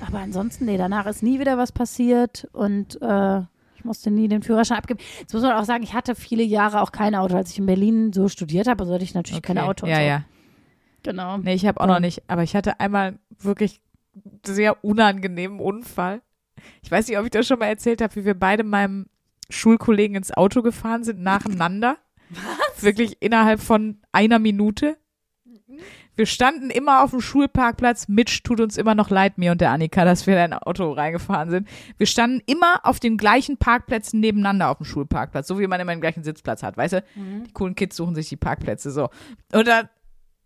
Aber 0.06 0.20
ansonsten, 0.20 0.66
nee, 0.66 0.78
danach 0.78 1.06
ist 1.06 1.24
nie 1.24 1.40
wieder 1.40 1.58
was 1.58 1.72
passiert 1.72 2.48
und 2.54 3.02
äh, 3.02 3.42
ich 3.82 3.86
musste 3.86 4.12
nie 4.12 4.28
den 4.28 4.44
Führerschein 4.44 4.78
abgeben. 4.78 5.00
Jetzt 5.20 5.34
muss 5.34 5.42
man 5.42 5.54
auch 5.54 5.64
sagen, 5.66 5.82
ich 5.84 5.96
hatte 5.96 6.14
viele 6.14 6.44
Jahre 6.44 6.82
auch 6.82 6.92
kein 6.92 7.16
Auto. 7.16 7.36
Als 7.36 7.50
ich 7.52 7.58
in 7.58 7.66
Berlin 7.66 8.14
so 8.14 8.28
studiert 8.28 8.68
habe, 8.68 8.86
hatte 8.88 9.04
ich 9.04 9.16
natürlich 9.16 9.42
kein 9.42 9.58
Okay. 9.58 9.68
Auto. 9.68 9.86
Und 9.86 9.92
Ja, 9.92 9.98
so. 9.98 10.02
ja. 10.04 10.24
Genau. 11.04 11.38
Nee, 11.40 11.56
ich 11.56 11.66
habe 11.66 11.82
auch 11.82 11.88
noch 11.88 12.00
nicht, 12.00 12.22
aber 12.28 12.44
ich 12.44 12.56
hatte 12.56 12.80
einmal 12.80 13.18
wirklich 13.40 13.82
sehr 14.46 14.84
unangenehmen 14.86 15.60
Unfall. 15.60 16.22
Ich 16.84 16.92
weiß 16.92 17.08
nicht, 17.08 17.18
ob 17.18 17.26
ich 17.26 17.32
das 17.32 17.48
schon 17.48 17.58
mal 17.58 17.66
erzählt 17.68 18.02
habe, 18.04 18.16
wie 18.16 18.24
wir 18.26 18.36
beide 18.36 18.64
meinem 18.64 19.08
Schulkollegen 19.50 20.16
ins 20.16 20.32
Auto 20.32 20.62
gefahren 20.62 21.04
sind, 21.04 21.20
nacheinander. 21.22 21.98
Was? 22.30 22.84
Wirklich 22.84 23.18
innerhalb 23.20 23.62
von 23.62 23.98
einer 24.12 24.38
Minute. 24.38 24.96
Wir 26.22 26.28
standen 26.28 26.70
immer 26.70 27.04
auf 27.04 27.10
dem 27.10 27.20
Schulparkplatz. 27.20 28.08
Mitch 28.08 28.44
tut 28.44 28.60
uns 28.62 28.78
immer 28.78 28.94
noch 28.94 29.10
leid, 29.10 29.40
mir 29.40 29.54
und 29.54 29.60
der 29.60 29.72
Annika, 29.72 30.06
dass 30.06 30.28
wir 30.28 30.36
da 30.36 30.46
in 30.46 30.54
ein 30.54 30.60
Auto 30.60 30.92
reingefahren 30.92 31.50
sind. 31.50 31.68
Wir 31.98 32.06
standen 32.06 32.44
immer 32.46 32.82
auf 32.84 33.00
den 33.00 33.18
gleichen 33.18 33.58
Parkplätzen 33.58 34.20
nebeneinander 34.20 34.70
auf 34.70 34.78
dem 34.78 34.86
Schulparkplatz, 34.86 35.48
so 35.48 35.58
wie 35.58 35.66
man 35.66 35.80
immer 35.80 35.96
den 35.96 36.00
gleichen 36.00 36.24
Sitzplatz 36.24 36.62
hat, 36.62 36.78
weißt 36.78 36.94
du? 36.94 37.04
Die 37.48 37.52
coolen 37.54 37.74
Kids 37.74 37.96
suchen 37.96 38.14
sich 38.14 38.30
die 38.30 38.38
Parkplätze 38.38 38.92
so. 38.92 39.10
Und 39.52 39.68
dann 39.68 39.90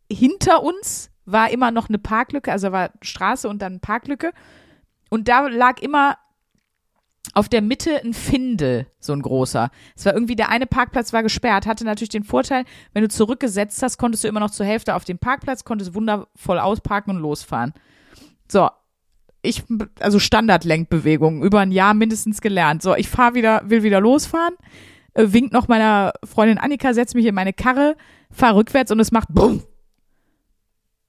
hinter 0.09 0.63
uns 0.63 1.11
war 1.25 1.51
immer 1.51 1.71
noch 1.71 1.89
eine 1.89 1.99
Parklücke, 1.99 2.53
also 2.53 2.71
war 2.71 2.91
Straße 3.01 3.49
und 3.49 3.61
dann 3.61 3.81
Parklücke. 3.81 4.31
Und 5.09 5.27
da 5.27 5.45
lag 5.45 5.81
immer 5.81 6.17
auf 7.33 7.49
der 7.49 7.61
Mitte 7.61 8.01
ein 8.03 8.13
Findel, 8.13 8.87
so 8.99 9.13
ein 9.13 9.21
großer. 9.21 9.69
Es 9.95 10.05
war 10.05 10.13
irgendwie, 10.13 10.35
der 10.35 10.49
eine 10.49 10.67
Parkplatz 10.67 11.13
war 11.13 11.23
gesperrt, 11.23 11.65
hatte 11.65 11.85
natürlich 11.85 12.09
den 12.09 12.23
Vorteil, 12.23 12.65
wenn 12.93 13.03
du 13.03 13.09
zurückgesetzt 13.09 13.81
hast, 13.81 13.97
konntest 13.97 14.23
du 14.23 14.27
immer 14.27 14.39
noch 14.39 14.51
zur 14.51 14.65
Hälfte 14.65 14.95
auf 14.95 15.05
den 15.05 15.17
Parkplatz, 15.17 15.63
konntest 15.63 15.93
wundervoll 15.93 16.59
ausparken 16.59 17.15
und 17.15 17.21
losfahren. 17.21 17.73
So, 18.47 18.69
ich, 19.41 19.63
also 19.99 20.19
Standardlenkbewegungen, 20.19 21.41
über 21.41 21.59
ein 21.59 21.71
Jahr 21.71 21.93
mindestens 21.93 22.41
gelernt. 22.41 22.81
So, 22.81 22.95
ich 22.95 23.09
fahr 23.09 23.33
wieder, 23.33 23.61
will 23.65 23.83
wieder 23.83 24.01
losfahren, 24.01 24.55
äh, 25.13 25.25
wink 25.27 25.51
noch 25.51 25.67
meiner 25.67 26.13
Freundin 26.23 26.57
Annika, 26.57 26.93
setz 26.93 27.13
mich 27.13 27.25
in 27.25 27.35
meine 27.35 27.53
Karre, 27.53 27.95
fahr 28.31 28.55
rückwärts 28.55 28.91
und 28.91 28.99
es 28.99 29.11
macht 29.11 29.29
bumm. 29.31 29.63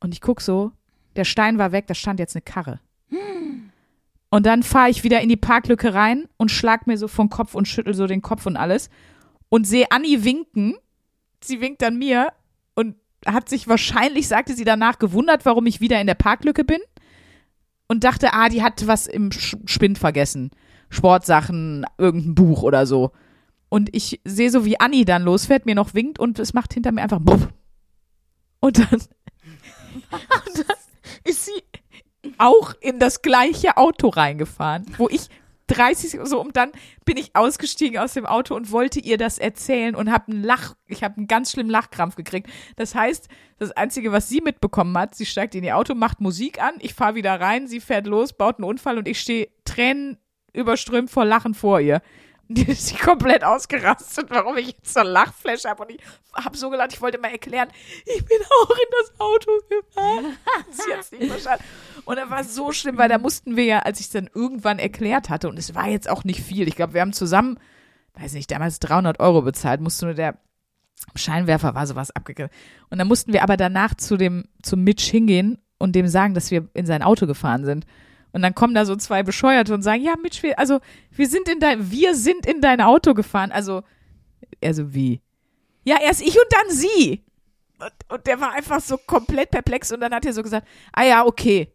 Und 0.00 0.12
ich 0.12 0.20
guck 0.20 0.40
so, 0.40 0.72
der 1.16 1.24
Stein 1.24 1.58
war 1.58 1.72
weg, 1.72 1.86
da 1.86 1.94
stand 1.94 2.20
jetzt 2.20 2.36
eine 2.36 2.42
Karre. 2.42 2.80
Und 4.36 4.44
dann 4.44 4.62
fahre 4.62 4.90
ich 4.90 5.02
wieder 5.02 5.22
in 5.22 5.30
die 5.30 5.38
Parklücke 5.38 5.94
rein 5.94 6.28
und 6.36 6.50
schlag 6.50 6.86
mir 6.86 6.98
so 6.98 7.08
vom 7.08 7.30
Kopf 7.30 7.54
und 7.54 7.66
schüttel 7.66 7.94
so 7.94 8.06
den 8.06 8.20
Kopf 8.20 8.44
und 8.44 8.58
alles 8.58 8.90
und 9.48 9.66
sehe 9.66 9.90
Anni 9.90 10.24
winken. 10.24 10.76
Sie 11.42 11.62
winkt 11.62 11.80
dann 11.80 11.96
mir 11.96 12.34
und 12.74 12.96
hat 13.24 13.48
sich 13.48 13.66
wahrscheinlich, 13.66 14.28
sagte 14.28 14.54
sie 14.54 14.64
danach, 14.64 14.98
gewundert, 14.98 15.46
warum 15.46 15.64
ich 15.64 15.80
wieder 15.80 15.98
in 16.02 16.06
der 16.06 16.16
Parklücke 16.16 16.64
bin 16.64 16.80
und 17.88 18.04
dachte, 18.04 18.34
ah, 18.34 18.50
die 18.50 18.62
hat 18.62 18.86
was 18.86 19.06
im 19.06 19.32
Spind 19.32 19.96
vergessen. 19.96 20.50
Sportsachen, 20.90 21.86
irgendein 21.96 22.34
Buch 22.34 22.62
oder 22.62 22.84
so. 22.84 23.12
Und 23.70 23.88
ich 23.96 24.20
sehe 24.26 24.50
so, 24.50 24.66
wie 24.66 24.78
Anni 24.78 25.06
dann 25.06 25.22
losfährt, 25.22 25.64
mir 25.64 25.74
noch 25.74 25.94
winkt 25.94 26.18
und 26.18 26.38
es 26.38 26.52
macht 26.52 26.74
hinter 26.74 26.92
mir 26.92 27.00
einfach 27.00 27.20
buff. 27.20 27.48
Und 28.60 28.80
dann, 28.80 29.00
und 30.10 30.58
dann 30.58 30.76
ist 31.24 31.46
sie 31.46 31.62
auch 32.38 32.74
in 32.80 32.98
das 32.98 33.22
gleiche 33.22 33.76
Auto 33.76 34.08
reingefahren, 34.08 34.86
wo 34.98 35.08
ich 35.08 35.28
30 35.68 36.20
so 36.24 36.40
und 36.40 36.56
dann 36.56 36.70
bin 37.04 37.16
ich 37.16 37.34
ausgestiegen 37.34 37.98
aus 37.98 38.14
dem 38.14 38.26
Auto 38.26 38.54
und 38.54 38.70
wollte 38.70 39.00
ihr 39.00 39.18
das 39.18 39.38
erzählen 39.38 39.94
und 39.96 40.12
habe 40.12 40.30
einen 40.32 40.42
Lach, 40.42 40.74
ich 40.86 41.02
habe 41.02 41.16
einen 41.16 41.26
ganz 41.26 41.52
schlimmen 41.52 41.70
Lachkrampf 41.70 42.14
gekriegt. 42.14 42.48
Das 42.76 42.94
heißt, 42.94 43.28
das 43.58 43.72
einzige, 43.72 44.12
was 44.12 44.28
sie 44.28 44.40
mitbekommen 44.40 44.96
hat, 44.96 45.14
sie 45.14 45.26
steigt 45.26 45.54
in 45.54 45.64
ihr 45.64 45.76
Auto, 45.76 45.94
macht 45.94 46.20
Musik 46.20 46.62
an, 46.62 46.74
ich 46.78 46.94
fahre 46.94 47.16
wieder 47.16 47.40
rein, 47.40 47.66
sie 47.66 47.80
fährt 47.80 48.06
los, 48.06 48.32
baut 48.32 48.58
einen 48.58 48.68
Unfall 48.68 48.98
und 48.98 49.08
ich 49.08 49.20
stehe 49.20 49.48
Tränen 49.64 50.18
überströmt 50.52 51.10
vor 51.10 51.24
Lachen 51.24 51.54
vor 51.54 51.80
ihr. 51.80 52.00
Die 52.48 52.70
ist 52.70 53.00
komplett 53.00 53.42
ausgerastet, 53.42 54.26
warum 54.30 54.56
ich 54.56 54.68
jetzt 54.68 54.94
so 54.94 55.00
ein 55.00 55.06
Lachflash 55.08 55.64
habe. 55.64 55.82
Und 55.82 55.90
ich 55.90 56.00
habe 56.32 56.56
so 56.56 56.70
gelacht, 56.70 56.92
ich 56.92 57.00
wollte 57.00 57.18
mal 57.18 57.32
erklären, 57.32 57.68
ich 58.04 58.24
bin 58.24 58.38
auch 58.40 58.70
in 58.70 58.90
das 59.00 59.20
Auto 59.20 59.50
gefahren. 59.68 60.36
Sie 60.70 60.92
hat 60.92 61.00
es 61.00 61.12
nicht 61.12 61.26
verstanden. 61.28 61.64
Und 62.04 62.16
das 62.16 62.30
war 62.30 62.44
so 62.44 62.70
schlimm, 62.70 62.98
weil 62.98 63.08
da 63.08 63.18
mussten 63.18 63.56
wir 63.56 63.64
ja, 63.64 63.78
als 63.80 63.98
ich 63.98 64.06
es 64.06 64.12
dann 64.12 64.30
irgendwann 64.32 64.78
erklärt 64.78 65.28
hatte, 65.28 65.48
und 65.48 65.58
es 65.58 65.74
war 65.74 65.88
jetzt 65.88 66.08
auch 66.08 66.22
nicht 66.22 66.40
viel. 66.40 66.68
Ich 66.68 66.76
glaube, 66.76 66.94
wir 66.94 67.00
haben 67.00 67.12
zusammen, 67.12 67.58
weiß 68.14 68.34
nicht, 68.34 68.50
damals 68.50 68.78
300 68.78 69.18
Euro 69.18 69.42
bezahlt, 69.42 69.80
musste 69.80 70.06
nur 70.06 70.14
der 70.14 70.38
Scheinwerfer 71.14 71.74
war 71.74 71.86
sowas 71.86 72.10
abgegriffen. 72.10 72.54
Und 72.90 72.98
dann 72.98 73.08
mussten 73.08 73.32
wir 73.32 73.42
aber 73.42 73.56
danach 73.56 73.94
zu 73.94 74.16
dem, 74.16 74.44
zum 74.62 74.84
Mitch 74.84 75.10
hingehen 75.10 75.58
und 75.78 75.94
dem 75.94 76.06
sagen, 76.08 76.34
dass 76.34 76.50
wir 76.50 76.68
in 76.74 76.86
sein 76.86 77.02
Auto 77.02 77.26
gefahren 77.26 77.64
sind. 77.64 77.86
Und 78.36 78.42
dann 78.42 78.54
kommen 78.54 78.74
da 78.74 78.84
so 78.84 78.94
zwei 78.96 79.22
Bescheuerte 79.22 79.72
und 79.72 79.80
sagen, 79.80 80.02
ja, 80.02 80.14
Mitch, 80.22 80.42
wir, 80.42 80.58
also, 80.58 80.80
wir 81.10 81.26
sind 81.26 81.48
in 81.48 81.58
dein, 81.58 81.90
wir 81.90 82.14
sind 82.14 82.44
in 82.44 82.60
dein 82.60 82.82
Auto 82.82 83.14
gefahren. 83.14 83.50
Also, 83.50 83.82
also 84.62 84.92
wie? 84.92 85.22
Ja, 85.84 85.96
erst 86.02 86.20
ich 86.20 86.36
und 86.36 86.46
dann 86.50 86.70
sie. 86.76 87.24
Und, 87.78 87.92
und 88.12 88.26
der 88.26 88.38
war 88.38 88.52
einfach 88.52 88.82
so 88.82 88.98
komplett 88.98 89.52
perplex 89.52 89.90
und 89.90 90.00
dann 90.00 90.12
hat 90.12 90.26
er 90.26 90.34
so 90.34 90.42
gesagt, 90.42 90.68
ah 90.92 91.04
ja, 91.04 91.24
okay. 91.24 91.72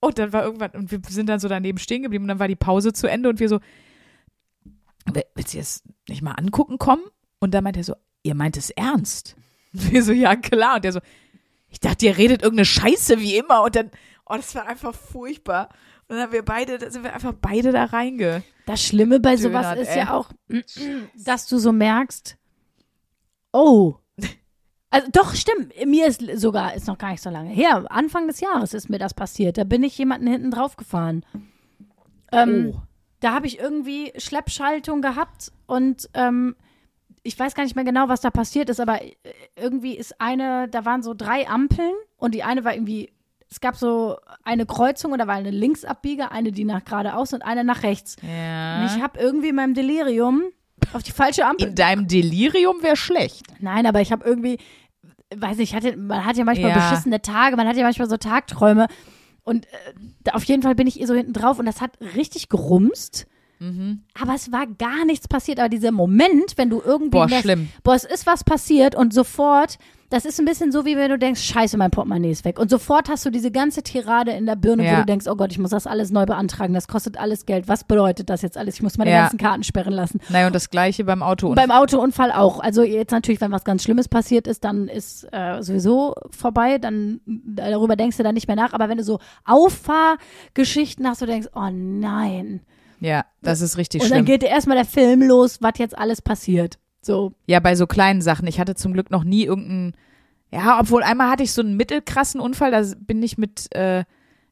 Und 0.00 0.18
dann 0.18 0.34
war 0.34 0.44
irgendwann, 0.44 0.72
und 0.72 0.90
wir 0.90 1.00
sind 1.08 1.30
dann 1.30 1.40
so 1.40 1.48
daneben 1.48 1.78
stehen 1.78 2.02
geblieben 2.02 2.24
und 2.24 2.28
dann 2.28 2.40
war 2.40 2.48
die 2.48 2.56
Pause 2.56 2.92
zu 2.92 3.06
Ende 3.06 3.30
und 3.30 3.40
wir 3.40 3.48
so, 3.48 3.58
willst 5.34 5.54
du 5.54 5.56
jetzt 5.56 5.84
nicht 6.10 6.20
mal 6.20 6.32
angucken 6.32 6.76
kommen? 6.76 7.04
Und 7.38 7.54
dann 7.54 7.64
meint 7.64 7.78
er 7.78 7.84
so, 7.84 7.94
ihr 8.22 8.34
meint 8.34 8.58
es 8.58 8.68
ernst? 8.68 9.34
Und 9.72 9.92
wir 9.92 10.02
so, 10.02 10.12
ja 10.12 10.36
klar. 10.36 10.76
Und 10.76 10.84
der 10.84 10.92
so, 10.92 11.00
ich 11.70 11.80
dachte, 11.80 12.04
ihr 12.04 12.18
redet 12.18 12.42
irgendeine 12.42 12.66
Scheiße 12.66 13.18
wie 13.18 13.36
immer. 13.36 13.62
Und 13.62 13.76
dann, 13.76 13.90
oh, 14.26 14.36
das 14.36 14.54
war 14.54 14.66
einfach 14.66 14.94
furchtbar. 14.94 15.68
Und 16.08 16.16
dann 16.16 16.20
haben 16.20 16.32
wir 16.32 16.44
beide, 16.44 16.78
da 16.78 16.90
sind 16.90 17.04
wir 17.04 17.14
einfach 17.14 17.34
beide 17.40 17.72
da 17.72 17.84
reinge. 17.84 18.42
Das 18.66 18.82
Schlimme 18.82 19.20
bei 19.20 19.36
sowas 19.36 19.68
Dönert, 19.68 19.78
ist 19.78 19.88
ey. 19.90 19.98
ja 19.98 20.14
auch, 20.14 20.30
dass 21.16 21.46
du 21.46 21.58
so 21.58 21.72
merkst, 21.72 22.36
oh. 23.52 23.96
Also 24.90 25.08
doch, 25.10 25.34
stimmt. 25.34 25.72
Mir 25.86 26.06
ist 26.06 26.22
sogar, 26.36 26.74
ist 26.74 26.86
noch 26.86 26.98
gar 26.98 27.10
nicht 27.10 27.22
so 27.22 27.30
lange 27.30 27.50
her. 27.50 27.84
Anfang 27.90 28.28
des 28.28 28.40
Jahres 28.40 28.74
ist 28.74 28.88
mir 28.88 28.98
das 28.98 29.12
passiert. 29.12 29.58
Da 29.58 29.64
bin 29.64 29.82
ich 29.82 29.98
jemanden 29.98 30.28
hinten 30.28 30.50
drauf 30.50 30.76
gefahren. 30.76 31.24
Ähm, 32.30 32.72
Oh. 32.74 32.80
Da 33.20 33.32
habe 33.32 33.46
ich 33.46 33.58
irgendwie 33.58 34.12
Schleppschaltung 34.18 35.00
gehabt 35.00 35.50
und 35.66 36.10
ähm, 36.12 36.56
ich 37.22 37.38
weiß 37.38 37.54
gar 37.54 37.62
nicht 37.62 37.74
mehr 37.74 37.84
genau, 37.84 38.08
was 38.08 38.20
da 38.20 38.30
passiert 38.30 38.68
ist, 38.68 38.80
aber 38.80 39.00
äh, 39.02 39.14
irgendwie 39.56 39.96
ist 39.96 40.20
eine, 40.20 40.68
da 40.68 40.84
waren 40.84 41.02
so 41.02 41.14
drei 41.14 41.48
Ampeln 41.48 41.94
und 42.18 42.34
die 42.34 42.42
eine 42.42 42.64
war 42.64 42.74
irgendwie, 42.74 43.13
es 43.54 43.60
gab 43.60 43.76
so 43.76 44.16
eine 44.42 44.66
Kreuzung 44.66 45.12
und 45.12 45.18
da 45.20 45.28
war 45.28 45.36
eine 45.36 45.52
Linksabbieger, 45.52 46.32
eine, 46.32 46.50
die 46.50 46.64
nach 46.64 46.84
geradeaus 46.84 47.32
und 47.32 47.42
eine 47.42 47.62
nach 47.62 47.84
rechts. 47.84 48.16
Ja. 48.20 48.80
Und 48.80 48.86
ich 48.86 49.00
habe 49.00 49.20
irgendwie 49.20 49.50
in 49.50 49.54
meinem 49.54 49.74
Delirium 49.74 50.42
auf 50.92 51.04
die 51.04 51.12
falsche 51.12 51.46
Ampel. 51.46 51.68
In 51.68 51.74
deinem 51.76 52.08
Delirium 52.08 52.82
wäre 52.82 52.96
schlecht. 52.96 53.46
Nein, 53.60 53.86
aber 53.86 54.00
ich 54.00 54.10
habe 54.10 54.24
irgendwie, 54.24 54.58
weiß 55.36 55.58
nicht, 55.58 55.70
ich 55.70 55.76
hatte, 55.76 55.96
man 55.96 56.24
hat 56.24 56.36
ja 56.36 56.42
manchmal 56.42 56.70
Ja. 56.70 56.90
beschissene 56.90 57.22
Tage, 57.22 57.54
man 57.54 57.68
hat 57.68 57.76
ja 57.76 57.84
manchmal 57.84 58.08
so 58.10 58.16
Tagträume. 58.16 58.88
Und 59.44 59.66
äh, 59.66 60.30
auf 60.32 60.42
jeden 60.44 60.62
Fall 60.62 60.74
bin 60.74 60.88
ich 60.88 60.98
ihr 61.00 61.06
so 61.06 61.14
hinten 61.14 61.32
drauf 61.32 61.60
und 61.60 61.66
das 61.66 61.80
hat 61.80 61.92
richtig 62.16 62.48
gerumst. 62.48 63.28
Mhm. 63.60 64.02
Aber 64.20 64.34
es 64.34 64.50
war 64.50 64.66
gar 64.66 65.04
nichts 65.04 65.28
passiert. 65.28 65.60
Aber 65.60 65.68
dieser 65.68 65.92
Moment, 65.92 66.54
wenn 66.56 66.70
du 66.70 66.82
irgendwie 66.84 67.10
Boah, 67.10 67.26
merkst, 67.28 67.44
schlimm. 67.44 67.68
boah, 67.84 67.94
es 67.94 68.02
ist 68.04 68.26
was 68.26 68.42
passiert 68.42 68.96
und 68.96 69.14
sofort, 69.14 69.78
das 70.14 70.24
ist 70.24 70.38
ein 70.38 70.44
bisschen 70.44 70.70
so, 70.70 70.84
wie 70.84 70.96
wenn 70.96 71.10
du 71.10 71.18
denkst, 71.18 71.42
scheiße, 71.42 71.76
mein 71.76 71.90
Portemonnaie 71.90 72.30
ist 72.30 72.44
weg. 72.44 72.60
Und 72.60 72.70
sofort 72.70 73.08
hast 73.08 73.26
du 73.26 73.30
diese 73.30 73.50
ganze 73.50 73.82
Tirade 73.82 74.30
in 74.30 74.46
der 74.46 74.54
Birne, 74.54 74.82
wo 74.84 74.86
Ja. 74.86 75.00
du 75.00 75.06
denkst, 75.06 75.26
oh 75.28 75.34
Gott, 75.34 75.50
ich 75.50 75.58
muss 75.58 75.70
das 75.70 75.86
alles 75.88 76.10
neu 76.12 76.24
beantragen, 76.24 76.72
das 76.72 76.86
kostet 76.86 77.18
alles 77.18 77.46
Geld. 77.46 77.66
Was 77.66 77.82
bedeutet 77.84 78.30
das 78.30 78.42
jetzt 78.42 78.56
alles? 78.56 78.76
Ich 78.76 78.82
muss 78.82 78.96
meine 78.96 79.10
Ja. 79.10 79.22
ganzen 79.22 79.38
Karten 79.38 79.64
sperren 79.64 79.92
lassen. 79.92 80.20
Naja, 80.28 80.46
und 80.46 80.54
das 80.54 80.70
gleiche 80.70 81.02
beim 81.04 81.22
Auto. 81.22 81.48
Und 81.48 81.56
beim 81.56 81.72
Autounfall 81.72 82.30
auch. 82.30 82.60
Also 82.60 82.82
jetzt 82.82 83.10
natürlich, 83.10 83.40
wenn 83.40 83.50
was 83.50 83.64
ganz 83.64 83.82
Schlimmes 83.82 84.08
passiert 84.08 84.46
ist, 84.46 84.62
dann 84.64 84.86
ist 84.86 85.26
äh, 85.32 85.60
sowieso 85.62 86.14
vorbei. 86.30 86.78
Dann 86.78 87.20
darüber 87.26 87.96
denkst 87.96 88.16
du 88.16 88.22
dann 88.22 88.34
nicht 88.34 88.46
mehr 88.46 88.56
nach. 88.56 88.72
Aber 88.72 88.88
wenn 88.88 88.98
du 88.98 89.04
so 89.04 89.18
Auffahrgeschichten 89.44 91.06
hast, 91.06 91.22
du 91.22 91.26
denkst, 91.26 91.48
oh 91.54 91.68
nein. 91.72 92.60
ja, 93.00 93.24
das 93.42 93.60
ist 93.60 93.76
richtig 93.76 94.02
Und 94.02 94.10
dann 94.10 94.24
geht 94.24 94.42
dir 94.42 94.48
erstmal 94.48 94.76
der 94.76 94.86
Film 94.86 95.22
los, 95.22 95.58
was 95.60 95.72
jetzt 95.78 95.98
alles 95.98 96.22
passiert. 96.22 96.78
So. 97.04 97.32
Ja, 97.46 97.60
bei 97.60 97.74
so 97.76 97.86
kleinen 97.86 98.22
Sachen. 98.22 98.46
Ich 98.46 98.58
hatte 98.60 98.74
zum 98.74 98.92
Glück 98.92 99.10
noch 99.10 99.24
nie 99.24 99.44
irgendeinen, 99.44 99.92
ja, 100.52 100.80
obwohl 100.80 101.02
einmal 101.02 101.30
hatte 101.30 101.42
ich 101.42 101.52
so 101.52 101.62
einen 101.62 101.76
mittelkrassen 101.76 102.40
Unfall, 102.40 102.70
da 102.70 102.82
bin 102.98 103.22
ich 103.22 103.36
mit, 103.38 103.74
äh, 103.74 104.04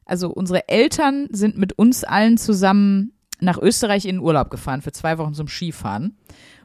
also 0.05 0.29
unsere 0.29 0.67
Eltern 0.69 1.27
sind 1.31 1.57
mit 1.57 1.73
uns 1.79 2.03
allen 2.03 2.37
zusammen 2.37 3.13
nach 3.39 3.57
Österreich 3.57 4.05
in 4.05 4.17
den 4.17 4.21
Urlaub 4.23 4.49
gefahren 4.49 4.81
für 4.81 4.91
zwei 4.91 5.17
Wochen 5.17 5.33
zum 5.33 5.47
Skifahren. 5.47 6.15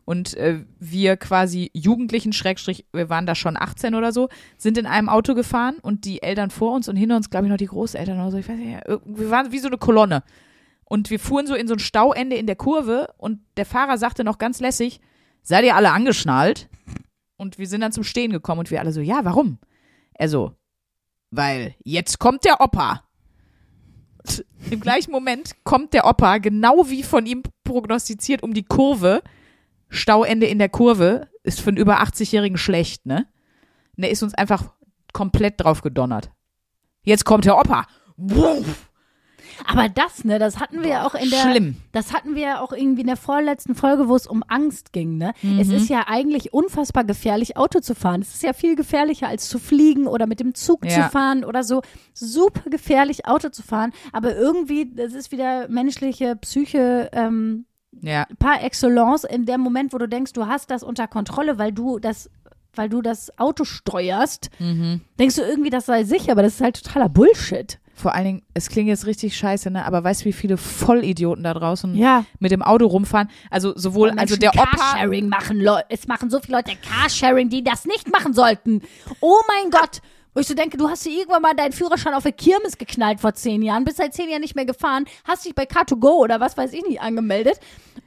Und 0.04 0.34
äh, 0.38 0.64
wir 0.78 1.16
quasi 1.18 1.70
Jugendlichen, 1.74 2.32
Schrägstrich, 2.32 2.86
wir 2.92 3.10
waren 3.10 3.26
da 3.26 3.34
schon 3.34 3.56
18 3.58 3.94
oder 3.94 4.10
so, 4.12 4.28
sind 4.56 4.78
in 4.78 4.86
einem 4.86 5.08
Auto 5.10 5.34
gefahren 5.34 5.76
und 5.82 6.04
die 6.06 6.22
Eltern 6.22 6.50
vor 6.50 6.72
uns 6.74 6.88
und 6.88 6.96
hinter 6.96 7.16
uns, 7.16 7.28
glaube 7.28 7.44
ich, 7.46 7.50
noch 7.50 7.58
die 7.58 7.66
Großeltern 7.66 8.18
oder 8.18 8.30
so. 8.30 8.38
Ich 8.38 8.48
weiß 8.48 8.56
nicht, 8.56 8.86
ir- 8.86 9.00
wir 9.04 9.30
waren 9.30 9.52
wie 9.52 9.58
so 9.58 9.68
eine 9.68 9.76
Kolonne. 9.76 10.22
Und 10.84 11.10
wir 11.10 11.20
fuhren 11.20 11.46
so 11.46 11.54
in 11.54 11.68
so 11.68 11.74
ein 11.74 11.78
Stauende 11.78 12.36
in 12.36 12.46
der 12.46 12.56
Kurve 12.56 13.08
und 13.18 13.40
der 13.58 13.66
Fahrer 13.66 13.98
sagte 13.98 14.24
noch 14.24 14.38
ganz 14.38 14.60
lässig, 14.60 15.00
seid 15.48 15.64
ihr 15.64 15.74
alle 15.74 15.92
angeschnallt? 15.92 16.68
Und 17.36 17.58
wir 17.58 17.66
sind 17.66 17.80
dann 17.80 17.92
zum 17.92 18.04
Stehen 18.04 18.32
gekommen 18.32 18.60
und 18.60 18.70
wir 18.70 18.80
alle 18.80 18.92
so, 18.92 19.00
ja, 19.00 19.20
warum? 19.24 19.58
Er 20.12 20.28
so, 20.28 20.52
weil 21.30 21.74
jetzt 21.84 22.18
kommt 22.18 22.44
der 22.44 22.60
Opa. 22.60 23.04
Im 24.70 24.80
gleichen 24.80 25.10
Moment 25.10 25.54
kommt 25.64 25.94
der 25.94 26.06
Opa, 26.06 26.38
genau 26.38 26.90
wie 26.90 27.02
von 27.02 27.24
ihm 27.24 27.42
prognostiziert, 27.64 28.42
um 28.42 28.52
die 28.52 28.64
Kurve. 28.64 29.22
Stauende 29.88 30.46
in 30.46 30.58
der 30.58 30.68
Kurve 30.68 31.28
ist 31.44 31.60
für 31.60 31.70
einen 31.70 31.78
über 31.78 32.02
80-Jährigen 32.02 32.58
schlecht, 32.58 33.06
ne? 33.06 33.26
Und 33.96 34.02
der 34.02 34.10
ist 34.10 34.22
uns 34.22 34.34
einfach 34.34 34.74
komplett 35.14 35.54
drauf 35.58 35.80
gedonnert. 35.80 36.30
Jetzt 37.04 37.24
kommt 37.24 37.46
der 37.46 37.56
Opa. 37.56 37.86
Wuff. 38.18 38.90
Aber 39.66 39.88
das, 39.88 40.24
ne, 40.24 40.38
das 40.38 40.58
hatten 40.60 40.82
wir 40.82 40.88
ja 40.88 41.06
auch 41.06 41.14
in 41.14 41.30
der. 41.30 41.38
Schlimm. 41.40 41.76
Das 41.92 42.12
hatten 42.12 42.34
wir 42.34 42.42
ja 42.42 42.60
auch 42.60 42.72
irgendwie 42.72 43.00
in 43.00 43.06
der 43.06 43.16
vorletzten 43.16 43.74
Folge, 43.74 44.08
wo 44.08 44.14
es 44.16 44.26
um 44.26 44.42
Angst 44.48 44.92
ging, 44.92 45.16
ne? 45.16 45.32
Mhm. 45.42 45.58
Es 45.58 45.68
ist 45.70 45.88
ja 45.88 46.04
eigentlich 46.06 46.52
unfassbar 46.52 47.04
gefährlich, 47.04 47.56
Auto 47.56 47.80
zu 47.80 47.94
fahren. 47.94 48.22
Es 48.22 48.34
ist 48.34 48.42
ja 48.42 48.52
viel 48.52 48.76
gefährlicher, 48.76 49.28
als 49.28 49.48
zu 49.48 49.58
fliegen 49.58 50.06
oder 50.06 50.26
mit 50.26 50.40
dem 50.40 50.54
Zug 50.54 50.84
Ja. 50.84 50.90
zu 51.06 51.10
fahren 51.10 51.44
oder 51.44 51.64
so. 51.64 51.82
Super 52.14 52.70
gefährlich, 52.70 53.26
Auto 53.26 53.48
zu 53.48 53.62
fahren. 53.62 53.92
Aber 54.12 54.36
irgendwie, 54.36 54.90
das 54.94 55.12
ist 55.12 55.32
wieder 55.32 55.68
menschliche 55.68 56.36
Psyche, 56.36 57.10
ähm, 57.12 57.64
Ja, 58.02 58.26
par 58.38 58.62
excellence 58.62 59.24
in 59.24 59.44
dem 59.46 59.60
Moment, 59.60 59.92
wo 59.92 59.98
du 59.98 60.06
denkst, 60.08 60.32
du 60.34 60.46
hast 60.46 60.70
das 60.70 60.82
unter 60.82 61.08
Kontrolle, 61.08 61.58
weil 61.58 61.72
du 61.72 61.98
das, 61.98 62.30
weil 62.74 62.88
du 62.88 63.02
das 63.02 63.36
Auto 63.38 63.64
steuerst, 63.64 64.50
Mhm. 64.60 65.00
denkst 65.18 65.36
du 65.36 65.42
irgendwie, 65.42 65.70
das 65.70 65.86
sei 65.86 66.04
sicher, 66.04 66.32
aber 66.32 66.42
das 66.42 66.54
ist 66.54 66.60
halt 66.60 66.82
totaler 66.84 67.08
Bullshit. 67.08 67.78
Vor 67.98 68.14
allen 68.14 68.24
Dingen, 68.24 68.42
es 68.54 68.68
klingt 68.68 68.88
jetzt 68.88 69.06
richtig 69.06 69.36
scheiße, 69.36 69.70
ne? 69.70 69.84
Aber 69.84 70.04
weißt 70.04 70.20
du, 70.22 70.24
wie 70.26 70.32
viele 70.32 70.56
Vollidioten 70.56 71.42
da 71.44 71.52
draußen 71.54 71.94
Ja. 71.96 72.24
mit 72.38 72.52
dem 72.52 72.62
Auto 72.62 72.86
rumfahren? 72.86 73.28
Also 73.50 73.72
sowohl, 73.76 74.10
also 74.16 74.36
der 74.36 74.50
Opa. 74.54 74.64
Carsharing 74.66 75.28
machen 75.28 75.60
Leute, 75.60 75.86
es 75.88 76.06
machen 76.06 76.30
so 76.30 76.38
viele 76.40 76.58
Leute 76.58 76.72
Carsharing, 76.76 77.48
die 77.48 77.64
das 77.64 77.84
nicht 77.86 78.10
machen 78.12 78.32
sollten. 78.32 78.82
Oh 79.20 79.36
mein 79.48 79.70
Gott. 79.70 80.00
Wo 80.38 80.40
ich 80.40 80.46
so 80.46 80.54
denke, 80.54 80.76
du 80.76 80.88
hast 80.88 81.04
dir 81.04 81.10
irgendwann 81.10 81.42
mal 81.42 81.52
deinen 81.52 81.72
Führerschein 81.72 82.14
auf 82.14 82.22
der 82.22 82.30
Kirmes 82.30 82.78
geknallt 82.78 83.18
vor 83.18 83.34
zehn 83.34 83.60
Jahren, 83.60 83.82
bist 83.82 83.96
seit 83.96 84.14
zehn 84.14 84.30
Jahren 84.30 84.40
nicht 84.40 84.54
mehr 84.54 84.66
gefahren, 84.66 85.06
hast 85.24 85.44
dich 85.44 85.52
bei 85.52 85.64
Car2Go 85.64 86.10
oder 86.10 86.38
was 86.38 86.56
weiß 86.56 86.74
ich 86.74 86.84
nicht 86.86 87.00
angemeldet. 87.00 87.58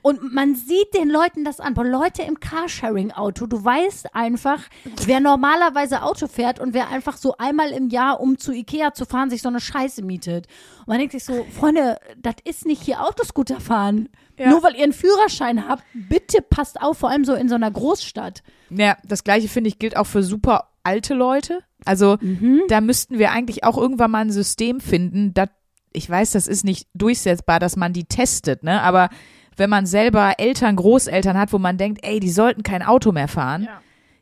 Und 0.02 0.34
man 0.34 0.56
sieht 0.56 0.94
den 0.94 1.10
Leuten 1.10 1.44
das 1.44 1.60
an. 1.60 1.74
Boah, 1.74 1.84
Leute 1.84 2.22
im 2.22 2.40
Carsharing-Auto, 2.40 3.48
du 3.48 3.62
weißt 3.62 4.16
einfach, 4.16 4.62
wer 5.06 5.20
normalerweise 5.20 6.04
Auto 6.04 6.28
fährt 6.28 6.62
und 6.62 6.74
wer 6.74 6.88
einfach 6.88 7.18
so 7.18 7.36
einmal 7.36 7.72
im 7.72 7.90
Jahr, 7.90 8.22
um 8.22 8.38
zu 8.38 8.54
Ikea 8.54 8.94
zu 8.94 9.06
fahren, 9.06 9.30
sich 9.30 9.42
so 9.42 9.50
eine 9.50 9.60
Scheiße 9.60 10.02
mietet. 10.02 10.48
Und 10.80 10.88
man 10.88 11.00
denkt 11.00 11.12
sich 11.12 11.26
so, 11.26 11.46
Freunde, 11.52 12.00
das 12.16 12.36
ist 12.46 12.66
nicht 12.66 12.82
hier 12.82 13.02
Autoscooter 13.02 13.60
fahren. 13.60 14.08
Ja. 14.40 14.52
Nur 14.52 14.64
weil 14.64 14.78
ihr 14.78 14.84
einen 14.86 14.94
Führerschein 14.94 15.68
habt, 15.68 15.84
bitte 15.94 16.42
passt 16.42 16.82
auf, 16.82 17.00
vor 17.00 17.10
allem 17.10 17.26
so 17.26 17.34
in 17.34 17.50
so 17.50 17.56
einer 17.56 17.72
Großstadt. 17.72 18.42
Ja, 18.70 18.96
das 19.04 19.26
gleiche 19.26 19.50
finde 19.50 19.68
ich 19.68 19.80
gilt 19.80 19.98
auch 19.98 20.08
für 20.08 20.24
super 20.24 20.70
alte 20.84 21.14
Leute. 21.14 21.64
Also 21.86 22.18
Mhm. 22.22 22.62
da 22.70 22.82
müssten 22.82 23.18
wir 23.20 23.32
eigentlich 23.32 23.64
auch 23.64 23.78
irgendwann 23.78 24.12
mal 24.12 24.20
ein 24.22 24.32
System 24.32 24.80
finden, 24.80 25.34
das, 25.34 25.50
ich 25.94 26.10
weiß, 26.10 26.32
das 26.32 26.48
ist 26.48 26.64
nicht 26.64 26.88
durchsetzbar, 26.94 27.60
dass 27.60 27.76
man 27.76 27.94
die 27.94 28.06
testet, 28.06 28.64
ne? 28.64 28.82
Aber 28.82 29.10
wenn 29.58 29.70
man 29.70 29.86
selber 29.86 30.34
Eltern, 30.38 30.76
Großeltern 30.78 31.38
hat, 31.38 31.52
wo 31.54 31.58
man 31.60 31.78
denkt, 31.78 32.00
ey, 32.06 32.20
die 32.20 32.30
sollten 32.32 32.64
kein 32.64 32.82
Auto 32.84 33.12
mehr 33.12 33.28
fahren, 33.28 33.68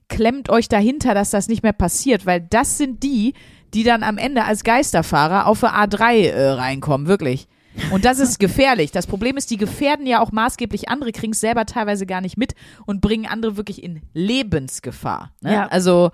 klemmt 0.07 0.49
euch 0.49 0.67
dahinter, 0.67 1.13
dass 1.13 1.29
das 1.29 1.47
nicht 1.47 1.61
mehr 1.63 1.73
passiert, 1.73 2.25
weil 2.25 2.41
das 2.41 2.77
sind 2.77 3.03
die, 3.03 3.33
die 3.75 3.83
dann 3.83 4.01
am 4.01 4.17
Ende 4.17 4.43
als 4.45 4.63
Geisterfahrer 4.63 5.45
auf 5.45 5.59
der 5.59 5.75
A3 5.75 6.13
äh, 6.29 6.49
reinkommen, 6.49 7.05
wirklich. 7.07 7.47
Und 7.91 8.03
das 8.03 8.17
ist 8.17 8.39
gefährlich. 8.39 8.89
Das 8.91 9.05
Problem 9.05 9.37
ist, 9.37 9.51
die 9.51 9.57
gefährden 9.57 10.07
ja 10.07 10.19
auch 10.21 10.31
maßgeblich 10.31 10.89
andere, 10.89 11.11
kriegen 11.11 11.33
es 11.33 11.39
selber 11.39 11.65
teilweise 11.67 12.07
gar 12.07 12.21
nicht 12.21 12.35
mit 12.35 12.55
und 12.87 12.99
bringen 12.99 13.27
andere 13.27 13.55
wirklich 13.55 13.83
in 13.83 14.01
Lebensgefahr. 14.13 15.31
Ne? 15.41 15.53
Ja. 15.53 15.67
Also 15.67 16.09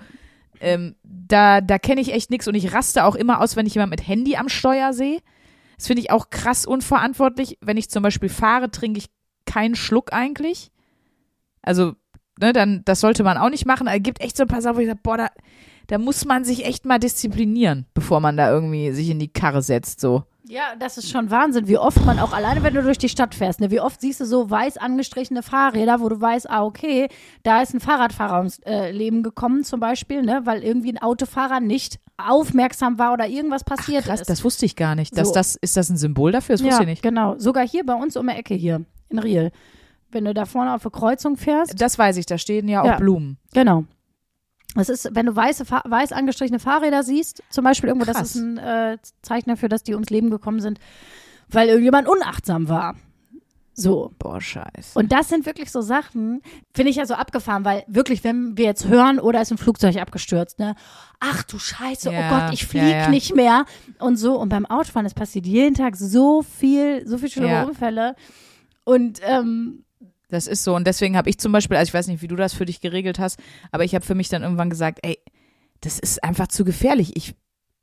ähm, 0.60 0.96
da, 1.04 1.62
da 1.62 1.80
kenne 1.80 2.02
ich 2.02 2.14
echt 2.14 2.30
nichts 2.30 2.48
und 2.48 2.56
ich 2.56 2.74
raste 2.74 3.04
auch 3.04 3.16
immer 3.16 3.42
aus, 3.42 3.56
wenn 3.56 3.66
ich 3.66 3.76
jemand 3.76 3.92
mit 3.92 4.08
Handy 4.08 4.36
am 4.36 4.50
Steuer 4.50 4.94
sehe. 4.94 5.20
Das 5.78 5.88
finde 5.88 6.02
ich 6.02 6.12
auch 6.12 6.30
krass 6.30 6.66
unverantwortlich. 6.66 7.58
Wenn 7.62 7.78
ich 7.78 7.90
zum 7.90 8.04
Beispiel 8.04 8.30
fahre, 8.30 8.72
trinke 8.72 9.00
ich 9.00 9.10
keinen 9.46 9.76
Schluck 9.76 10.14
eigentlich. 10.14 10.72
Also, 11.62 11.94
ne, 12.40 12.54
dann, 12.54 12.84
das 12.86 13.02
sollte 13.02 13.24
man 13.24 13.38
auch 13.38 13.50
nicht 13.50 13.66
machen. 13.66 13.88
Es 13.88 14.02
gibt 14.02 14.22
echt 14.22 14.38
so 14.38 14.44
ein 14.44 14.48
paar 14.48 14.62
Sachen, 14.62 14.78
wo 14.78 14.82
ich 14.82 14.88
sage, 14.88 15.00
boah, 15.02 15.18
da, 15.18 15.28
da 15.88 15.98
muss 15.98 16.26
man 16.26 16.44
sich 16.46 16.66
echt 16.66 16.86
mal 16.86 17.00
disziplinieren, 17.00 17.86
bevor 17.94 18.20
man 18.20 18.38
da 18.38 18.50
irgendwie 18.50 18.92
sich 18.92 19.10
in 19.10 19.20
die 19.20 19.32
Karre 19.32 19.62
setzt, 19.62 20.00
so. 20.00 20.24
Ja, 20.48 20.76
das 20.78 20.98
ist 20.98 21.10
schon 21.10 21.32
Wahnsinn, 21.32 21.68
wie 21.68 21.78
oft 21.78 22.06
man 22.06 22.20
auch 22.20 22.32
alleine, 22.32 22.62
wenn 22.62 22.74
du 22.74 22.84
durch 22.84 22.98
die 23.00 23.10
Stadt 23.10 23.34
fährst, 23.34 23.60
ne, 23.62 23.72
wie 23.72 23.80
oft 23.80 24.00
siehst 24.00 24.20
du 24.22 24.26
so 24.26 24.50
weiß 24.50 24.78
angestrichene 24.78 25.42
Fahrräder, 25.42 26.00
wo 26.02 26.10
du 26.10 26.22
weißt, 26.22 26.50
ah, 26.50 26.64
okay, 26.64 27.08
da 27.44 27.62
ist 27.62 27.74
ein 27.74 27.80
Fahrradfahrer 27.80 28.38
ums 28.38 28.60
äh, 28.60 28.92
Leben 28.92 29.24
gekommen 29.24 29.64
zum 29.64 29.80
Beispiel, 29.80 30.22
ne, 30.22 30.42
weil 30.44 30.64
irgendwie 30.64 30.92
ein 30.92 31.02
Autofahrer 31.02 31.60
nicht 31.60 32.00
aufmerksam 32.18 33.00
war 33.00 33.14
oder 33.14 33.28
irgendwas 33.28 33.64
passiert 33.64 34.06
Krass, 34.06 34.22
ist. 34.22 34.30
das 34.30 34.44
wusste 34.44 34.66
ich 34.66 34.76
gar 34.76 34.96
nicht. 34.96 35.18
Dass 35.18 35.30
So. 35.30 35.34
das, 35.34 35.56
ist 35.56 35.76
das 35.78 35.90
ein 35.90 35.98
Symbol 35.98 36.32
dafür? 36.32 36.54
Das 36.54 36.62
wusste 36.64 36.76
ja, 36.76 36.82
ich 36.82 36.88
nicht. 36.88 37.02
genau. 37.04 37.36
Sogar 37.40 37.68
hier 37.68 37.86
bei 37.86 37.94
uns 37.96 38.16
um 38.16 38.28
die 38.28 38.34
Ecke 38.34 38.54
hier 38.54 38.86
in 39.10 39.20
Riel. 39.20 39.52
Wenn 40.12 40.26
du 40.26 40.34
da 40.34 40.46
vorne 40.46 40.74
auf 40.74 40.86
eine 40.86 40.92
Kreuzung 40.92 41.36
fährst, 41.36 41.82
Das 41.82 41.98
weiß 42.00 42.16
ich, 42.18 42.26
da 42.26 42.38
stehen 42.38 42.68
ja 42.70 42.82
auch 42.84 42.86
Ja. 42.86 42.96
Blumen. 42.98 43.38
Genau. 43.54 43.84
Das 44.76 44.90
ist, 44.90 45.10
wenn 45.14 45.26
du 45.26 45.36
weiße, 45.36 45.66
weiß 45.70 46.12
angestrichene 46.12 46.60
Fahrräder 46.60 47.04
siehst, 47.04 47.42
zum 47.50 47.64
Beispiel 47.64 47.88
irgendwo, 47.90 48.06
Krass. 48.06 48.18
das 48.18 48.36
ist 48.36 48.42
ein 48.42 48.58
äh, 48.58 48.98
Zeichen 49.22 49.50
dafür, 49.50 49.70
dass 49.70 49.84
die 49.84 49.94
ums 49.94 50.10
Leben 50.10 50.30
gekommen 50.30 50.60
sind, 50.60 50.80
weil 51.50 51.70
irgendjemand 51.70 52.08
unachtsam 52.08 52.68
war. 52.68 52.96
So. 53.78 54.14
Boah, 54.20 54.40
scheiße. 54.40 54.98
Und 54.98 55.12
das 55.12 55.28
sind 55.28 55.46
wirklich 55.46 55.70
so 55.72 55.82
Sachen, 55.82 56.42
finde 56.74 56.92
ich 56.92 56.96
ja 56.96 57.06
so 57.06 57.14
abgefahren, 57.14 57.66
weil 57.66 57.84
wirklich, 57.88 58.24
wenn 58.24 58.58
wir 58.58 58.66
jetzt 58.66 58.88
hören, 58.88 59.20
oder 59.20 59.42
ist 59.42 59.52
ein 59.52 59.58
Flugzeug 59.58 59.98
abgestürzt, 59.98 60.60
ne? 60.60 60.76
Ach 61.20 61.44
du 61.44 61.60
Scheiße, 61.60 62.12
Ja, 62.12 62.20
oh 62.20 62.30
Gott, 62.30 62.54
ich 62.54 62.62
ja, 62.62 62.68
fliege 62.68 62.90
ja. 62.90 63.10
nicht 63.10 63.36
mehr. 63.36 63.66
Und 64.00 64.16
so. 64.16 64.40
Und 64.40 64.50
beim 64.50 64.66
Autofahren, 64.66 65.06
es 65.06 65.14
passiert 65.14 65.46
jeden 65.46 65.76
Tag 65.76 65.98
so 65.98 66.42
viel, 66.42 67.06
so 67.06 67.18
viel 67.18 67.30
schlimme 67.30 67.50
Ja. 67.50 67.64
Unfälle. 67.64 68.16
Und 68.86 69.20
ähm, 69.24 69.85
Das 70.30 70.48
ist 70.48 70.64
so. 70.64 70.76
Und 70.76 70.86
deswegen 70.88 71.16
habe 71.18 71.30
ich 71.30 71.38
zum 71.38 71.52
Beispiel, 71.52 71.78
also 71.78 71.90
ich 71.90 71.94
weiß 71.94 72.08
nicht, 72.08 72.22
wie 72.22 72.28
du 72.28 72.36
das 72.36 72.54
für 72.54 72.66
dich 72.66 72.82
geregelt 72.82 73.20
hast, 73.20 73.40
aber 73.72 73.84
ich 73.84 73.94
habe 73.96 74.06
für 74.06 74.16
mich 74.16 74.30
dann 74.30 74.44
irgendwann 74.44 74.70
gesagt, 74.70 75.00
ey, 75.04 75.20
das 75.82 76.00
ist 76.00 76.24
einfach 76.24 76.48
zu 76.48 76.66
gefährlich. 76.66 77.16
Ich, 77.16 77.36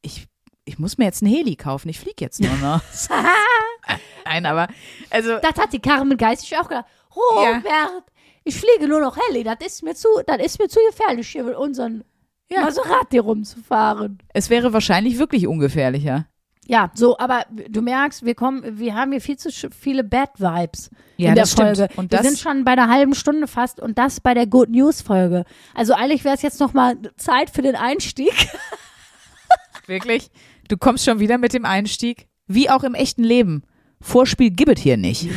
ich, 0.02 0.26
ich 0.64 0.78
muss 0.78 0.98
mir 0.98 1.04
jetzt 1.04 1.22
einen 1.22 1.32
Heli 1.32 1.56
kaufen. 1.56 1.88
Ich 1.88 2.00
fliege 2.00 2.24
jetzt 2.24 2.40
nur 2.40 2.54
noch. 2.56 2.82
Nein, 4.24 4.46
aber, 4.46 4.68
also, 5.10 5.38
das 5.38 5.54
hat 5.56 5.72
die 5.72 5.80
Carmen 5.80 6.16
Geistig 6.16 6.56
auch 6.58 6.68
gedacht. 6.68 6.86
Robert, 7.14 8.04
ich 8.44 8.56
fliege 8.56 8.88
nur 8.88 9.00
noch 9.00 9.16
Heli, 9.16 9.44
das 9.44 9.56
ist 9.64 9.82
mir 9.82 9.94
zu, 9.94 10.08
das 10.26 10.38
ist 10.38 10.58
mir 10.58 10.68
zu 10.68 10.80
gefährlich, 10.90 11.28
hier 11.28 11.44
mit 11.44 11.54
unseren 11.56 12.04
Ja. 12.50 12.62
Maserati 12.62 13.18
rumzufahren. 13.18 14.18
es 14.32 14.50
wäre 14.50 14.72
wahrscheinlich 14.72 15.18
wirklich 15.18 15.46
ungefährlicher. 15.46 16.26
Ja, 16.66 16.90
so, 16.94 17.18
aber 17.18 17.44
du 17.68 17.82
merkst, 17.82 18.24
wir 18.24 18.34
kommen, 18.34 18.78
wir 18.78 18.94
haben 18.94 19.10
hier 19.10 19.20
viel 19.20 19.36
zu 19.36 19.50
viele 19.70 20.04
Bad 20.04 20.38
Vibes 20.38 20.90
Ja, 21.16 21.30
in 21.30 21.34
der 21.34 21.42
das 21.42 21.52
stimmt. 21.52 21.76
Folge. 21.76 21.92
Und 21.96 22.12
wir 22.12 22.22
sind 22.22 22.38
schon 22.38 22.64
bei 22.64 22.72
einer 22.72 22.88
halben 22.88 23.14
Stunde 23.14 23.48
fast 23.48 23.80
und 23.80 23.98
das 23.98 24.20
bei 24.20 24.32
der 24.32 24.46
Good 24.46 24.70
News 24.70 25.02
Folge. 25.02 25.44
Also 25.74 25.94
eigentlich 25.94 26.24
wäre 26.24 26.36
es 26.36 26.42
jetzt 26.42 26.60
noch 26.60 26.72
mal 26.72 26.96
Zeit 27.16 27.50
für 27.50 27.62
den 27.62 27.74
Einstieg. 27.74 28.32
Wirklich? 29.86 30.30
Du 30.68 30.76
kommst 30.76 31.04
schon 31.04 31.18
wieder 31.18 31.36
mit 31.36 31.52
dem 31.52 31.64
Einstieg? 31.64 32.28
Wie 32.46 32.70
auch 32.70 32.84
im 32.84 32.94
echten 32.94 33.24
Leben. 33.24 33.64
Vorspiel 34.00 34.50
gibt 34.50 34.78
es 34.78 34.82
hier 34.82 34.96
nicht. 34.96 35.28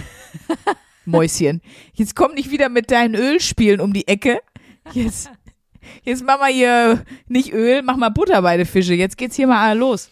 Mäuschen. 1.06 1.62
Jetzt 1.94 2.16
komm 2.16 2.34
nicht 2.34 2.52
wieder 2.52 2.70
mit 2.70 2.92
deinen 2.92 3.16
Ölspielen 3.16 3.82
um 3.82 3.94
die 3.94 4.08
Ecke. 4.08 4.40
Jetzt, 4.92 5.32
jetzt 6.04 6.24
mach 6.24 6.40
mal 6.40 6.52
hier 6.52 7.04
nicht 7.28 7.54
Öl, 7.54 7.82
mach 7.84 7.98
mal 7.98 8.10
Butter 8.10 8.42
bei 8.42 8.58
den 8.58 8.66
Fische. 8.66 8.94
Jetzt 8.94 9.18
geht's 9.18 9.36
hier 9.36 9.48
mal 9.48 9.78
los. 9.78 10.10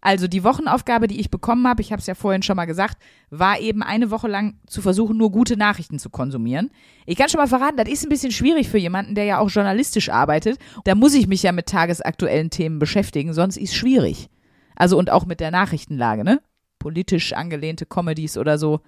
Also 0.00 0.28
die 0.28 0.44
Wochenaufgabe, 0.44 1.08
die 1.08 1.18
ich 1.18 1.30
bekommen 1.30 1.66
habe, 1.66 1.82
ich 1.82 1.90
habe 1.90 2.00
es 2.00 2.06
ja 2.06 2.14
vorhin 2.14 2.42
schon 2.42 2.56
mal 2.56 2.66
gesagt, 2.66 2.98
war 3.30 3.58
eben 3.58 3.82
eine 3.82 4.10
Woche 4.10 4.28
lang 4.28 4.58
zu 4.66 4.82
versuchen, 4.82 5.16
nur 5.16 5.32
gute 5.32 5.56
Nachrichten 5.56 5.98
zu 5.98 6.10
konsumieren. 6.10 6.70
Ich 7.06 7.16
kann 7.16 7.28
schon 7.28 7.40
mal 7.40 7.48
verraten, 7.48 7.76
das 7.76 7.88
ist 7.88 8.04
ein 8.04 8.08
bisschen 8.08 8.32
schwierig 8.32 8.68
für 8.68 8.78
jemanden, 8.78 9.14
der 9.14 9.24
ja 9.24 9.38
auch 9.38 9.50
journalistisch 9.50 10.08
arbeitet. 10.10 10.58
Da 10.84 10.94
muss 10.94 11.14
ich 11.14 11.26
mich 11.26 11.42
ja 11.42 11.52
mit 11.52 11.66
tagesaktuellen 11.66 12.50
Themen 12.50 12.78
beschäftigen, 12.78 13.32
sonst 13.32 13.56
ist 13.56 13.74
schwierig. 13.74 14.28
Also 14.76 14.98
und 14.98 15.10
auch 15.10 15.26
mit 15.26 15.40
der 15.40 15.50
Nachrichtenlage, 15.50 16.22
ne? 16.22 16.40
Politisch 16.78 17.32
angelehnte 17.32 17.86
Comedies 17.86 18.36
oder 18.36 18.58
so. 18.58 18.80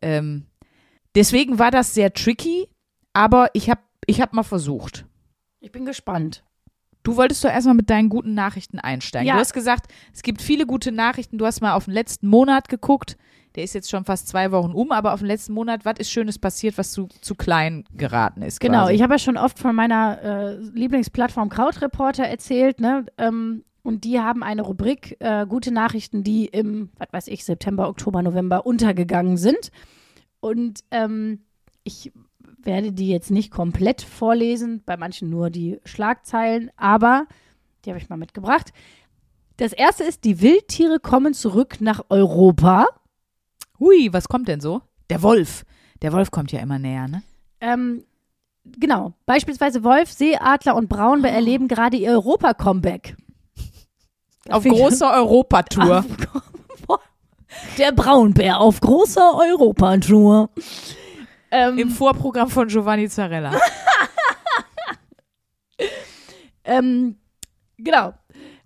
Ähm, 0.00 0.46
deswegen 1.14 1.58
war 1.58 1.70
das 1.70 1.94
sehr 1.94 2.12
tricky, 2.14 2.68
aber 3.12 3.50
ich 3.52 3.68
habe 3.68 3.82
ich 4.06 4.20
hab 4.20 4.32
mal 4.32 4.42
versucht. 4.42 5.04
Ich 5.60 5.70
bin 5.70 5.84
gespannt. 5.84 6.42
Du 7.02 7.16
wolltest 7.16 7.44
doch 7.44 7.50
erstmal 7.50 7.74
mit 7.74 7.90
deinen 7.90 8.08
guten 8.08 8.34
Nachrichten 8.34 8.78
einsteigen. 8.78 9.28
Ja. 9.28 9.34
Du 9.34 9.40
hast 9.40 9.52
gesagt, 9.52 9.90
es 10.12 10.22
gibt 10.22 10.42
viele 10.42 10.66
gute 10.66 10.92
Nachrichten. 10.92 11.38
Du 11.38 11.46
hast 11.46 11.60
mal 11.60 11.72
auf 11.72 11.86
den 11.86 11.94
letzten 11.94 12.28
Monat 12.28 12.68
geguckt. 12.68 13.16
Der 13.54 13.64
ist 13.64 13.74
jetzt 13.74 13.90
schon 13.90 14.04
fast 14.04 14.28
zwei 14.28 14.52
Wochen 14.52 14.72
um, 14.72 14.92
aber 14.92 15.12
auf 15.14 15.20
den 15.20 15.26
letzten 15.26 15.52
Monat, 15.52 15.84
was 15.84 15.94
ist 15.98 16.10
Schönes 16.10 16.38
passiert, 16.38 16.78
was 16.78 16.92
zu, 16.92 17.08
zu 17.20 17.34
klein 17.34 17.84
geraten 17.96 18.42
ist? 18.42 18.60
Genau, 18.60 18.82
quasi. 18.82 18.94
ich 18.94 19.02
habe 19.02 19.14
ja 19.14 19.18
schon 19.18 19.36
oft 19.36 19.58
von 19.58 19.74
meiner 19.74 20.22
äh, 20.22 20.56
Lieblingsplattform 20.56 21.48
Krautreporter 21.48 22.24
erzählt, 22.24 22.78
ne? 22.78 23.06
Ähm, 23.16 23.64
und 23.82 24.04
die 24.04 24.20
haben 24.20 24.42
eine 24.42 24.62
Rubrik 24.62 25.16
äh, 25.20 25.46
gute 25.46 25.72
Nachrichten, 25.72 26.22
die 26.22 26.44
im, 26.44 26.90
was 26.98 27.08
weiß 27.10 27.28
ich, 27.28 27.44
September, 27.44 27.88
Oktober, 27.88 28.22
November 28.22 28.66
untergegangen 28.66 29.38
sind. 29.38 29.70
Und 30.40 30.80
ähm, 30.90 31.40
ich 31.84 32.12
werde 32.62 32.92
die 32.92 33.08
jetzt 33.08 33.30
nicht 33.30 33.50
komplett 33.50 34.02
vorlesen, 34.02 34.82
bei 34.84 34.96
manchen 34.96 35.30
nur 35.30 35.50
die 35.50 35.80
Schlagzeilen, 35.84 36.70
aber 36.76 37.26
die 37.84 37.90
habe 37.90 37.98
ich 37.98 38.08
mal 38.08 38.16
mitgebracht. 38.16 38.72
Das 39.56 39.72
erste 39.72 40.04
ist, 40.04 40.24
die 40.24 40.40
Wildtiere 40.40 41.00
kommen 41.00 41.34
zurück 41.34 41.80
nach 41.80 42.04
Europa. 42.10 42.86
Hui, 43.80 44.08
was 44.12 44.28
kommt 44.28 44.48
denn 44.48 44.60
so? 44.60 44.82
Der 45.10 45.22
Wolf. 45.22 45.64
Der 46.02 46.12
Wolf 46.12 46.30
kommt 46.30 46.52
ja 46.52 46.60
immer 46.60 46.78
näher, 46.78 47.08
ne? 47.08 47.22
Ähm, 47.60 48.04
genau. 48.64 49.14
Beispielsweise 49.26 49.82
Wolf, 49.82 50.12
Seeadler 50.12 50.76
und 50.76 50.88
Braunbär 50.88 51.32
erleben 51.32 51.66
gerade 51.66 51.96
ihr 51.96 52.10
Europa-Comeback. 52.10 53.16
Auf 54.48 54.64
großer 54.64 55.12
Europatour. 55.14 56.04
Der 57.78 57.92
Braunbär 57.92 58.60
auf 58.60 58.80
großer 58.80 59.34
Europatour. 59.34 60.50
Ähm, 61.50 61.78
Im 61.78 61.90
Vorprogramm 61.90 62.50
von 62.50 62.68
Giovanni 62.68 63.08
Zarella. 63.08 63.52
ähm, 66.64 67.16
genau. 67.78 68.14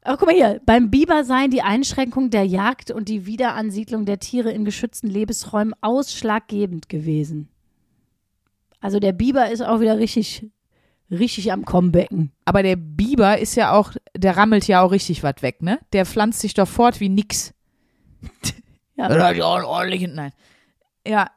Ach, 0.04 0.18
guck 0.18 0.26
mal 0.26 0.34
hier. 0.34 0.60
Beim 0.66 0.90
Biber 0.90 1.24
seien 1.24 1.50
die 1.50 1.62
Einschränkung 1.62 2.30
der 2.30 2.44
Jagd 2.44 2.90
und 2.90 3.08
die 3.08 3.26
Wiederansiedlung 3.26 4.04
der 4.04 4.18
Tiere 4.18 4.50
in 4.50 4.64
geschützten 4.64 5.06
Lebensräumen 5.06 5.74
ausschlaggebend 5.80 6.88
gewesen. 6.88 7.48
Also 8.80 8.98
der 8.98 9.12
Biber 9.12 9.50
ist 9.50 9.62
auch 9.62 9.80
wieder 9.80 9.98
richtig, 9.98 10.50
richtig 11.08 11.52
am 11.52 11.64
Comebacken. 11.64 12.32
Aber 12.44 12.64
der 12.64 12.74
Biber 12.74 13.38
ist 13.38 13.54
ja 13.54 13.72
auch, 13.72 13.92
der 14.16 14.36
rammelt 14.36 14.66
ja 14.66 14.82
auch 14.82 14.90
richtig 14.90 15.22
was 15.22 15.36
weg, 15.40 15.62
ne? 15.62 15.78
Der 15.92 16.04
pflanzt 16.04 16.40
sich 16.40 16.54
doch 16.54 16.66
fort 16.66 16.98
wie 16.98 17.08
nix. 17.08 17.54
Ja. 18.96 19.32
Ja 19.32 19.64
ordentlichen, 19.64 20.14
nein. 20.14 20.32
Ja, 21.06 21.28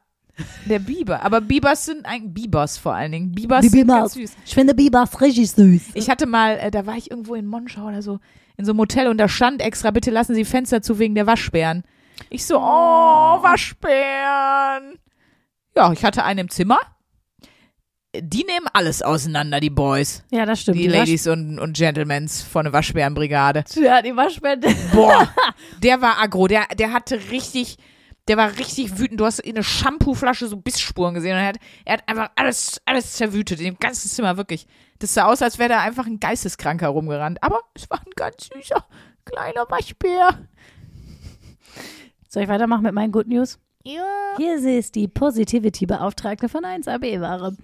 der 0.66 0.78
Biber. 0.78 1.22
Aber 1.22 1.40
Bibers 1.40 1.84
sind 1.86 2.04
eigentlich, 2.06 2.34
Bibers 2.34 2.76
vor 2.78 2.94
allen 2.94 3.12
Dingen. 3.12 3.32
Bibers 3.32 3.62
Die 3.62 3.68
sind 3.68 3.80
Bibers. 3.82 3.98
ganz 3.98 4.14
süß. 4.14 4.36
Ich 4.44 4.54
finde 4.54 4.74
Bibers 4.74 5.20
richtig 5.20 5.50
süß. 5.50 5.82
Ich 5.94 6.10
hatte 6.10 6.26
mal, 6.26 6.58
äh, 6.58 6.70
da 6.70 6.86
war 6.86 6.96
ich 6.96 7.10
irgendwo 7.10 7.34
in 7.34 7.46
Monschau 7.46 7.86
oder 7.86 8.02
so, 8.02 8.18
in 8.56 8.64
so 8.64 8.72
einem 8.72 8.80
Hotel 8.80 9.08
und 9.08 9.18
da 9.18 9.28
stand 9.28 9.62
extra, 9.62 9.90
bitte 9.90 10.10
lassen 10.10 10.34
Sie 10.34 10.44
Fenster 10.44 10.82
zu 10.82 10.98
wegen 10.98 11.14
der 11.14 11.26
Waschbären. 11.26 11.84
Ich 12.30 12.46
so, 12.46 12.58
oh, 12.58 12.60
Waschbären. 13.42 14.98
Ja, 15.76 15.92
ich 15.92 16.04
hatte 16.04 16.24
einen 16.24 16.40
im 16.40 16.48
Zimmer. 16.50 16.78
Die 18.18 18.44
nehmen 18.44 18.66
alles 18.72 19.02
auseinander, 19.02 19.60
die 19.60 19.68
Boys. 19.68 20.24
ja, 20.30 20.46
das 20.46 20.62
stimmt. 20.62 20.78
Die 20.78 20.86
Ladies 20.86 21.26
und, 21.26 21.58
und 21.58 21.76
Gentlemans 21.76 22.42
von 22.42 22.64
der 22.64 22.72
Waschbärenbrigade. 22.72 23.64
Ja, 23.74 24.00
die 24.00 24.16
Waschbärde. 24.16 24.68
Boah, 24.94 25.28
der 25.82 26.00
war 26.00 26.18
aggro. 26.22 26.46
Der, 26.46 26.64
der 26.78 26.94
hatte 26.94 27.20
richtig, 27.30 27.76
der 28.28 28.36
war 28.36 28.58
richtig 28.58 28.98
wütend. 28.98 29.20
Du 29.20 29.24
hast 29.24 29.38
in 29.38 29.56
eine 29.56 29.62
Shampooflasche 29.62 30.48
so 30.48 30.56
Bissspuren 30.56 31.14
gesehen 31.14 31.32
und 31.32 31.38
er 31.38 31.48
hat, 31.48 31.58
er 31.84 31.92
hat 31.94 32.08
einfach 32.08 32.30
alles, 32.36 32.80
alles 32.84 33.12
zerwütet 33.12 33.60
in 33.60 33.66
dem 33.66 33.78
ganzen 33.78 34.08
Zimmer, 34.08 34.36
wirklich. 34.36 34.66
Das 34.98 35.14
sah 35.14 35.26
aus, 35.26 35.42
als 35.42 35.58
wäre 35.58 35.68
da 35.68 35.80
einfach 35.80 36.06
ein 36.06 36.20
Geisteskranker 36.20 36.88
rumgerannt. 36.88 37.42
Aber 37.42 37.60
es 37.74 37.88
war 37.90 38.00
ein 38.00 38.12
ganz 38.16 38.48
süßer 38.52 38.84
kleiner 39.24 39.66
Waschbär. 39.68 40.46
Soll 42.28 42.44
ich 42.44 42.48
weitermachen 42.48 42.82
mit 42.82 42.94
meinen 42.94 43.12
Good 43.12 43.28
News? 43.28 43.58
Ja. 43.84 44.02
Hier 44.36 44.56
ist 44.56 44.94
die 44.94 45.06
Positivity-Beauftragte 45.06 46.48
von 46.48 46.64
1AB-Ware. 46.64 47.56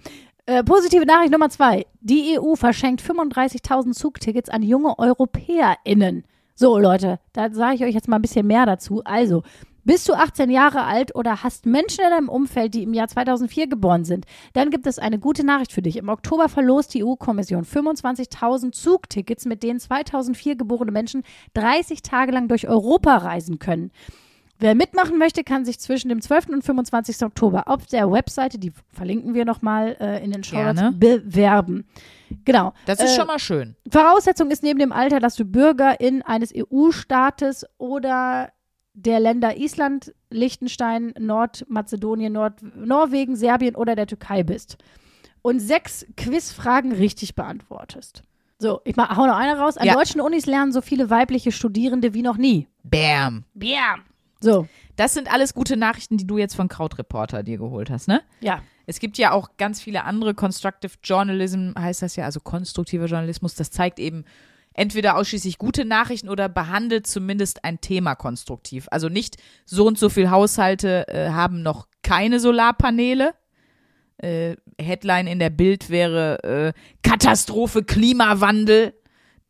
Äh, 0.47 0.63
positive 0.65 1.05
Nachricht 1.05 1.33
Nummer 1.33 1.51
zwei. 1.51 1.87
Die 2.01 2.39
EU 2.39 2.55
verschenkt 2.55 3.03
35.000 3.03 3.93
Zugtickets 3.93 4.49
an 4.49 4.63
junge 4.63 4.99
EuropäerInnen. 4.99 6.25
So, 6.55 6.79
Leute, 6.79 7.19
da 7.33 7.51
sage 7.51 7.77
ich 7.77 7.85
euch 7.85 7.95
jetzt 7.95 8.09
mal 8.09 8.17
ein 8.17 8.23
bisschen 8.23 8.47
mehr 8.47 8.67
dazu. 8.67 9.03
Also, 9.05 9.43
bist 9.85 10.09
du 10.09 10.15
18 10.15 10.51
Jahre 10.51 10.85
alt 10.85 11.15
oder 11.15 11.43
hast 11.43 11.67
Menschen 11.67 12.05
in 12.05 12.11
deinem 12.11 12.29
Umfeld, 12.29 12.75
die 12.75 12.83
im 12.83 12.95
Jahr 12.95 13.09
2004 13.09 13.67
geboren 13.69 14.05
sind, 14.05 14.27
dann 14.53 14.71
gibt 14.71 14.87
es 14.87 14.99
eine 14.99 15.19
gute 15.19 15.45
Nachricht 15.45 15.73
für 15.73 15.83
dich. 15.83 15.97
Im 15.97 16.09
Oktober 16.09 16.49
verlost 16.49 16.95
die 16.95 17.05
EU-Kommission 17.05 17.65
25.000 17.65 18.73
Zugtickets, 18.73 19.45
mit 19.45 19.63
denen 19.63 19.81
2004 19.81 20.57
geborene 20.57 20.93
Menschen 20.93 21.23
30 21.55 22.03
Tage 22.03 22.33
lang 22.33 22.49
durch 22.49 22.69
Europa 22.69 23.17
reisen 23.17 23.59
können. 23.59 23.91
Wer 24.59 24.77
mitmachen 24.77 25.19
möchte, 25.19 25.43
kann 25.43 25.65
sich 25.65 25.81
zwischen 25.81 26.09
dem 26.09 26.21
12. 26.23 26.51
und 26.51 26.63
25. 26.63 27.25
Oktober 27.25 27.67
auf 27.67 27.87
der 27.87 28.13
Webseite, 28.13 28.59
die 28.61 28.73
verlinken 28.93 29.35
wir 29.35 29.45
nochmal 29.45 29.97
äh, 29.99 30.23
in 30.25 30.31
den 30.31 30.45
Show. 30.45 30.57
Notes, 30.63 30.93
bewerben. 31.01 31.85
Genau. 32.45 32.73
Das 32.87 33.01
ist 33.01 33.15
Äh, 33.15 33.17
schon 33.17 33.27
mal 33.27 33.41
schön. 33.41 33.75
Voraussetzung 33.91 34.53
ist 34.53 34.63
neben 34.63 34.79
dem 34.79 34.93
Alter, 34.93 35.19
dass 35.19 35.35
du 35.35 35.45
Bürgerin 35.45 36.23
eines 36.23 36.53
EU-Staates 36.57 37.67
oder 37.79 38.51
der 38.95 39.21
Länder 39.21 39.57
Island, 39.57 40.13
Liechtenstein, 40.31 41.15
Nordmazedonien, 41.19 42.33
Nord 42.33 42.55
Norwegen, 42.77 43.37
Serbien 43.37 43.75
oder 43.75 43.97
der 43.97 44.07
Türkei 44.07 44.43
bist. 44.43 44.77
Und 45.43 45.61
sechs 45.61 46.07
Quizfragen 46.17 46.93
richtig 46.93 47.35
beantwortest. 47.35 48.23
So, 48.59 48.81
ich 48.85 48.95
mach, 48.95 49.17
hau 49.17 49.27
noch 49.27 49.37
eine 49.37 49.59
raus. 49.59 49.77
An 49.77 49.87
Ja. 49.87 49.95
deutschen 49.95 50.21
Unis 50.21 50.47
lernen 50.47 50.71
so 50.73 50.81
viele 50.81 51.11
weibliche 51.11 51.51
Studierende 51.51 52.15
wie 52.15 52.23
noch 52.23 52.37
nie. 52.37 52.69
Bam. 52.85 53.45
Bam. 53.55 54.03
So, 54.41 54.67
Das 54.97 55.15
sind 55.15 55.33
alles 55.33 55.55
gute 55.55 55.77
Nachrichten, 55.77 56.17
die 56.19 56.27
du 56.27 56.37
jetzt 56.39 56.55
von 56.55 56.69
Krautreporter 56.69 57.43
dir 57.43 57.59
geholt 57.59 57.91
hast, 57.91 58.09
ne? 58.09 58.21
ja. 58.41 58.61
Es 58.85 58.99
gibt 58.99 59.17
ja 59.17 59.31
auch 59.31 59.51
ganz 59.59 59.81
viele 59.81 60.03
andere 60.05 60.35
Constructive 60.35 60.95
Journalism, 61.05 61.71
heißt 61.79 62.03
das 62.03 62.17
ja, 62.17 62.25
also 62.25 62.41
konstruktiver 62.41 63.07
Journalismus. 63.07 63.55
Das 63.55 63.71
zeigt 63.71 64.01
eben 64.01 64.25
entweder 64.75 65.17
ausschließlich 65.17 65.59
gute 65.59 65.85
Nachrichten 65.85 66.29
oder 66.29 66.49
behandelt 66.49 67.07
zumindest 67.07 67.65
ein 67.65 67.81
Thema 67.81 68.15
konstruktiv. 68.15 68.87
Also 68.91 69.09
nicht 69.09 69.37
so 69.65 69.87
und 69.87 69.99
so 69.99 70.09
viele 70.09 70.31
Haushalte 70.31 71.07
äh, 71.09 71.31
haben 71.31 71.63
noch 71.63 71.87
keine 72.03 72.41
Solarpaneele. 72.41 73.35
Äh, 74.19 74.57
Headline 74.81 75.27
in 75.27 75.39
der 75.39 75.51
Bild 75.51 75.91
wäre 75.91 76.43
äh, 76.43 76.73
Katastrophe 77.03 77.83
Klimawandel. 77.83 78.95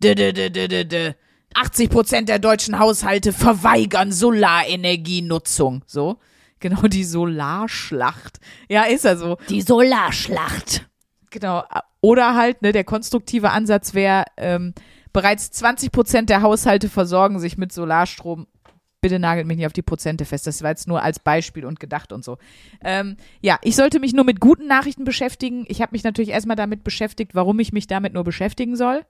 Dö, 0.03 0.15
dö, 0.15 0.33
dö. 0.33 1.13
80 1.55 1.91
Prozent 1.91 2.29
der 2.29 2.39
deutschen 2.39 2.79
Haushalte 2.79 3.33
verweigern 3.33 4.13
Solarenergienutzung. 4.13 5.85
So. 5.87 6.19
Genau, 6.61 6.83
die 6.83 7.05
Solarschlacht. 7.05 8.39
Ja, 8.69 8.85
ist 8.85 9.05
ja 9.05 9.17
so. 9.17 9.37
Die 9.49 9.63
Solarschlacht. 9.63 10.89
Genau. 11.31 11.65
Oder 12.01 12.35
halt, 12.35 12.63
ne, 12.63 12.73
der 12.73 12.85
konstruktive 12.85 13.51
Ansatz 13.51 13.95
wäre, 13.95 14.25
ähm, 14.37 14.75
bereits 15.13 15.51
20 15.51 15.93
Prozent 15.93 16.31
der 16.31 16.43
Haushalte 16.43 16.89
versorgen 16.89 17.39
sich 17.39 17.59
mit 17.59 17.73
Solarstrom. 17.73 18.47
Bitte 19.01 19.19
nagelt 19.19 19.47
mich 19.47 19.57
nicht 19.57 19.67
auf 19.67 19.73
die 19.73 19.83
Prozente 19.83 20.25
fest. 20.25 20.47
Das 20.47 20.63
war 20.63 20.71
jetzt 20.71 20.87
nur 20.87 21.03
als 21.03 21.19
Beispiel 21.19 21.65
und 21.65 21.81
gedacht 21.81 22.13
und 22.13 22.25
so. 22.25 22.39
Ähm, 22.83 23.17
ja, 23.41 23.59
ich 23.63 23.75
sollte 23.75 23.99
mich 23.99 24.13
nur 24.13 24.25
mit 24.25 24.39
guten 24.39 24.69
Nachrichten 24.69 25.05
beschäftigen. 25.05 25.65
Ich 25.69 25.83
habe 25.83 25.91
mich 25.93 26.05
natürlich 26.05 26.31
erstmal 26.31 26.57
damit 26.57 26.85
beschäftigt, 26.85 27.35
warum 27.35 27.59
ich 27.59 27.73
mich 27.73 27.89
damit 27.89 28.13
nur 28.13 28.23
beschäftigen 28.23 28.77
soll. 28.77 29.05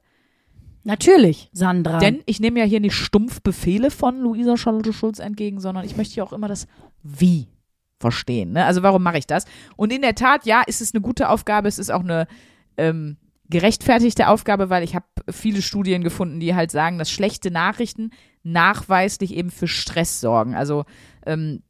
Natürlich, 0.85 1.51
Sandra. 1.53 1.99
Denn 1.99 2.23
ich 2.27 2.41
nehme 2.41 2.59
ja 2.59 2.65
hier 2.65 2.81
nicht 2.81 2.95
stumpf 2.95 3.41
Befehle 3.43 3.91
von 3.91 4.19
Luisa 4.19 4.57
Charlotte 4.57 4.93
Schulz 4.93 5.19
entgegen, 5.19 5.61
sondern 5.61 5.85
ich 5.85 5.97
möchte 5.97 6.17
ja 6.17 6.25
auch 6.25 6.33
immer 6.33 6.49
das 6.49 6.67
Wie 7.03 7.49
verstehen. 8.01 8.53
Ne? 8.53 8.65
Also 8.65 8.83
warum 8.83 9.03
mache 9.03 9.19
ich 9.19 9.27
das? 9.27 9.45
Und 9.77 9.93
in 9.93 10.03
der 10.03 10.15
Tat, 10.15 10.45
ja, 10.45 10.63
ist 10.67 10.81
es 10.81 10.93
eine 10.93 11.01
gute 11.01 11.29
Aufgabe, 11.29 11.69
es 11.69 11.79
ist 11.79 11.91
auch 11.91 12.01
eine 12.01 12.27
ähm, 12.77 13.17
gerechtfertigte 13.51 14.29
Aufgabe, 14.29 14.71
weil 14.71 14.83
ich 14.83 14.95
habe 14.95 15.07
viele 15.31 15.63
Studien 15.63 16.03
gefunden, 16.03 16.41
die 16.41 16.55
halt 16.55 16.71
sagen, 16.71 16.99
dass 16.99 17.11
schlechte 17.11 17.51
Nachrichten 17.51 18.11
nachweislich 18.43 19.35
eben 19.35 19.51
für 19.51 19.69
Stress 19.69 20.21
sorgen. 20.21 20.55
Also 20.55 20.85
ähm, 21.27 21.63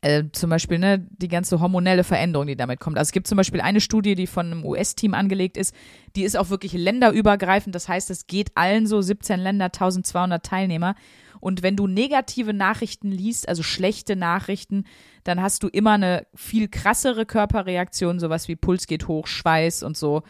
äh, 0.00 0.24
zum 0.32 0.50
Beispiel 0.50 0.78
ne, 0.78 1.06
die 1.10 1.28
ganze 1.28 1.60
hormonelle 1.60 2.04
Veränderung, 2.04 2.46
die 2.46 2.56
damit 2.56 2.80
kommt. 2.80 2.98
Also 2.98 3.08
es 3.08 3.12
gibt 3.12 3.26
zum 3.26 3.36
Beispiel 3.36 3.60
eine 3.60 3.80
Studie, 3.80 4.14
die 4.14 4.26
von 4.26 4.46
einem 4.46 4.64
US-Team 4.64 5.14
angelegt 5.14 5.56
ist, 5.56 5.74
die 6.14 6.22
ist 6.22 6.36
auch 6.36 6.50
wirklich 6.50 6.72
länderübergreifend. 6.72 7.74
Das 7.74 7.88
heißt, 7.88 8.10
es 8.10 8.26
geht 8.26 8.50
allen 8.54 8.86
so 8.86 9.00
17 9.00 9.40
Länder, 9.40 9.66
1200 9.66 10.44
Teilnehmer. 10.44 10.94
Und 11.40 11.62
wenn 11.62 11.76
du 11.76 11.86
negative 11.86 12.52
Nachrichten 12.52 13.10
liest, 13.10 13.48
also 13.48 13.62
schlechte 13.62 14.16
Nachrichten, 14.16 14.84
dann 15.24 15.40
hast 15.40 15.62
du 15.62 15.68
immer 15.68 15.92
eine 15.92 16.26
viel 16.34 16.68
krassere 16.68 17.26
Körperreaktion, 17.26 18.18
sowas 18.18 18.48
wie 18.48 18.56
Puls 18.56 18.86
geht 18.86 19.08
hoch, 19.08 19.26
Schweiß 19.26 19.82
und 19.82 19.96
so. 19.96 20.22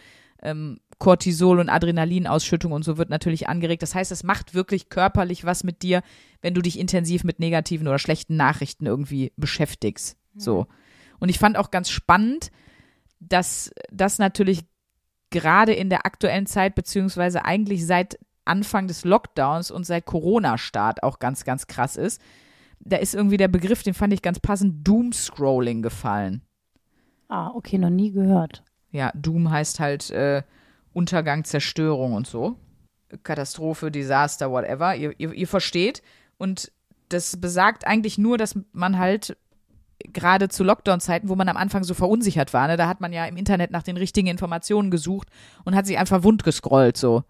Ähm, 0.42 0.80
Cortisol 0.98 1.60
und 1.60 1.68
Adrenalinausschüttung 1.68 2.72
und 2.72 2.84
so 2.84 2.98
wird 2.98 3.10
natürlich 3.10 3.48
angeregt. 3.48 3.82
Das 3.82 3.94
heißt, 3.94 4.10
es 4.10 4.24
macht 4.24 4.54
wirklich 4.54 4.88
körperlich 4.88 5.44
was 5.44 5.64
mit 5.64 5.82
dir, 5.82 6.02
wenn 6.42 6.54
du 6.54 6.62
dich 6.62 6.78
intensiv 6.78 7.24
mit 7.24 7.38
negativen 7.38 7.86
oder 7.86 7.98
schlechten 7.98 8.36
Nachrichten 8.36 8.86
irgendwie 8.86 9.32
beschäftigst. 9.36 10.16
So. 10.36 10.66
Und 11.20 11.28
ich 11.28 11.38
fand 11.38 11.56
auch 11.56 11.70
ganz 11.70 11.90
spannend, 11.90 12.50
dass 13.20 13.72
das 13.90 14.18
natürlich 14.18 14.64
gerade 15.30 15.72
in 15.72 15.90
der 15.90 16.06
aktuellen 16.06 16.46
Zeit, 16.46 16.74
beziehungsweise 16.74 17.44
eigentlich 17.44 17.84
seit 17.86 18.18
Anfang 18.44 18.86
des 18.86 19.04
Lockdowns 19.04 19.70
und 19.70 19.84
seit 19.84 20.06
Corona-Start 20.06 21.02
auch 21.02 21.18
ganz, 21.18 21.44
ganz 21.44 21.66
krass 21.66 21.96
ist. 21.96 22.20
Da 22.80 22.96
ist 22.96 23.14
irgendwie 23.14 23.36
der 23.36 23.48
Begriff, 23.48 23.82
den 23.82 23.94
fand 23.94 24.12
ich 24.12 24.22
ganz 24.22 24.40
passend, 24.40 24.86
Doom-Scrolling 24.86 25.82
gefallen. 25.82 26.42
ah, 27.28 27.50
okay, 27.54 27.76
noch 27.76 27.90
nie 27.90 28.10
gehört. 28.10 28.64
Ja, 28.90 29.12
Doom 29.14 29.50
heißt 29.50 29.80
halt 29.80 30.10
äh, 30.10 30.42
Untergang, 30.92 31.44
Zerstörung 31.44 32.14
und 32.14 32.26
so. 32.26 32.56
Katastrophe, 33.22 33.90
Desaster, 33.90 34.50
whatever. 34.50 34.94
Ihr, 34.94 35.14
ihr, 35.18 35.32
ihr 35.32 35.48
versteht. 35.48 36.02
Und 36.38 36.72
das 37.08 37.40
besagt 37.40 37.86
eigentlich 37.86 38.18
nur, 38.18 38.38
dass 38.38 38.58
man 38.72 38.98
halt 38.98 39.36
gerade 40.12 40.48
zu 40.48 40.62
Lockdown-Zeiten, 40.64 41.28
wo 41.28 41.34
man 41.34 41.48
am 41.48 41.56
Anfang 41.56 41.82
so 41.84 41.94
verunsichert 41.94 42.54
war, 42.54 42.68
ne, 42.68 42.76
da 42.76 42.86
hat 42.86 43.00
man 43.00 43.12
ja 43.12 43.24
im 43.26 43.36
Internet 43.36 43.70
nach 43.70 43.82
den 43.82 43.96
richtigen 43.96 44.28
Informationen 44.28 44.90
gesucht 44.90 45.28
und 45.64 45.74
hat 45.74 45.86
sich 45.86 45.98
einfach 45.98 46.22
wund 46.22 46.44
gescrollt, 46.44 46.96
so. 46.96 47.24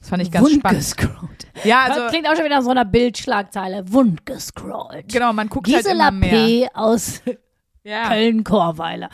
Das 0.00 0.08
fand 0.10 0.22
ich 0.22 0.30
ganz 0.32 0.50
spannend. 0.50 0.64
Wundgescrollt. 0.64 1.46
Ja, 1.64 1.86
das 1.86 1.96
also, 1.96 2.08
klingt 2.10 2.28
auch 2.28 2.34
schon 2.34 2.44
wieder 2.44 2.56
nach 2.56 2.64
so 2.64 2.70
einer 2.70 2.84
Bildschlagzeile. 2.84 3.92
Wundgescrollt. 3.92 5.12
genau, 5.12 5.32
man 5.32 5.48
guckt 5.48 5.68
halt 5.68 5.84
Gisela 5.84 6.08
immer 6.08 6.18
mehr. 6.18 6.30
P. 6.30 6.68
aus 6.74 7.22
Ja. 7.84 8.08
Köln-Korweiler. 8.08 9.10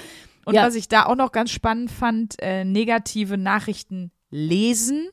Und 0.49 0.55
Ja. 0.55 0.67
was 0.67 0.77
ich 0.77 0.89
da 0.89 1.05
auch 1.05 1.15
noch 1.15 1.31
ganz 1.31 1.51
spannend 1.51 1.91
fand, 1.91 2.37
äh, 2.41 2.65
negative 2.65 3.37
Nachrichten 3.37 4.11
lesen 4.31 5.11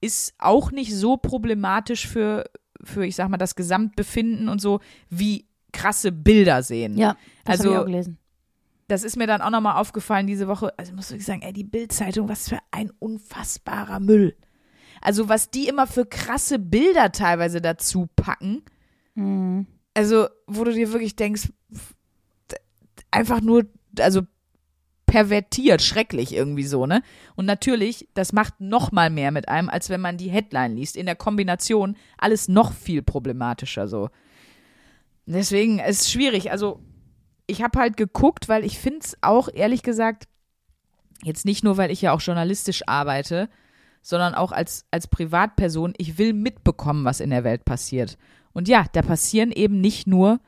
ist 0.00 0.32
auch 0.38 0.70
nicht 0.72 0.94
so 0.96 1.18
problematisch 1.18 2.08
für, 2.08 2.44
für, 2.82 3.04
ich 3.04 3.14
sag 3.16 3.28
mal, 3.28 3.36
das 3.36 3.54
Gesamtbefinden 3.54 4.48
und 4.48 4.62
so, 4.62 4.80
wie 5.10 5.44
krasse 5.74 6.10
Bilder 6.10 6.62
sehen. 6.62 6.96
Ja, 6.96 7.18
das 7.44 7.60
Also- 7.60 7.70
ich 7.70 7.76
auch 7.76 7.84
gelesen. 7.84 8.16
Das 8.88 9.04
ist 9.04 9.16
mir 9.18 9.26
dann 9.26 9.42
auch 9.42 9.50
nochmal 9.50 9.76
aufgefallen 9.76 10.26
diese 10.26 10.48
Woche. 10.48 10.72
Also 10.78 10.94
muss 10.94 11.10
ich 11.10 11.22
sagen, 11.26 11.42
ey, 11.42 11.52
die 11.52 11.64
Bildzeitung, 11.64 12.30
was 12.30 12.48
für 12.48 12.58
ein 12.70 12.90
unfassbarer 12.98 14.00
Müll. 14.00 14.34
Also 15.02 15.28
was 15.28 15.50
die 15.50 15.68
immer 15.68 15.86
für 15.86 16.06
krasse 16.06 16.58
Bilder 16.58 17.12
teilweise 17.12 17.60
dazu 17.60 18.08
packen. 18.16 18.62
Mhm. 19.16 19.66
Also, 19.92 20.28
wo 20.46 20.64
du 20.64 20.72
dir 20.72 20.90
wirklich 20.94 21.14
denkst, 21.16 21.50
einfach 23.10 23.40
nur, 23.42 23.66
also 23.98 24.22
pervertiert, 25.12 25.82
schrecklich 25.82 26.34
irgendwie 26.34 26.64
so, 26.64 26.86
ne? 26.86 27.02
Und 27.36 27.44
natürlich, 27.44 28.08
das 28.14 28.32
macht 28.32 28.62
noch 28.62 28.92
mal 28.92 29.10
mehr 29.10 29.30
mit 29.30 29.46
einem, 29.46 29.68
als 29.68 29.90
wenn 29.90 30.00
man 30.00 30.16
die 30.16 30.30
Headline 30.30 30.74
liest. 30.74 30.96
In 30.96 31.04
der 31.04 31.16
Kombination 31.16 31.98
alles 32.16 32.48
noch 32.48 32.72
viel 32.72 33.02
problematischer 33.02 33.88
so. 33.88 34.08
Deswegen 35.26 35.80
ist 35.80 36.00
es 36.00 36.10
schwierig. 36.10 36.50
Also, 36.50 36.80
ich 37.46 37.62
habe 37.62 37.78
halt 37.78 37.98
geguckt, 37.98 38.48
weil 38.48 38.64
ich 38.64 38.78
finde 38.78 39.00
es 39.00 39.18
auch, 39.20 39.50
ehrlich 39.52 39.82
gesagt, 39.82 40.28
jetzt 41.22 41.44
nicht 41.44 41.62
nur, 41.62 41.76
weil 41.76 41.90
ich 41.90 42.00
ja 42.00 42.14
auch 42.14 42.22
journalistisch 42.22 42.88
arbeite, 42.88 43.50
sondern 44.00 44.34
auch 44.34 44.50
als, 44.50 44.86
als 44.90 45.08
Privatperson, 45.08 45.92
ich 45.98 46.16
will 46.16 46.32
mitbekommen, 46.32 47.04
was 47.04 47.20
in 47.20 47.28
der 47.28 47.44
Welt 47.44 47.66
passiert. 47.66 48.16
Und 48.54 48.66
ja, 48.66 48.86
da 48.94 49.02
passieren 49.02 49.52
eben 49.52 49.78
nicht 49.82 50.06
nur 50.06 50.40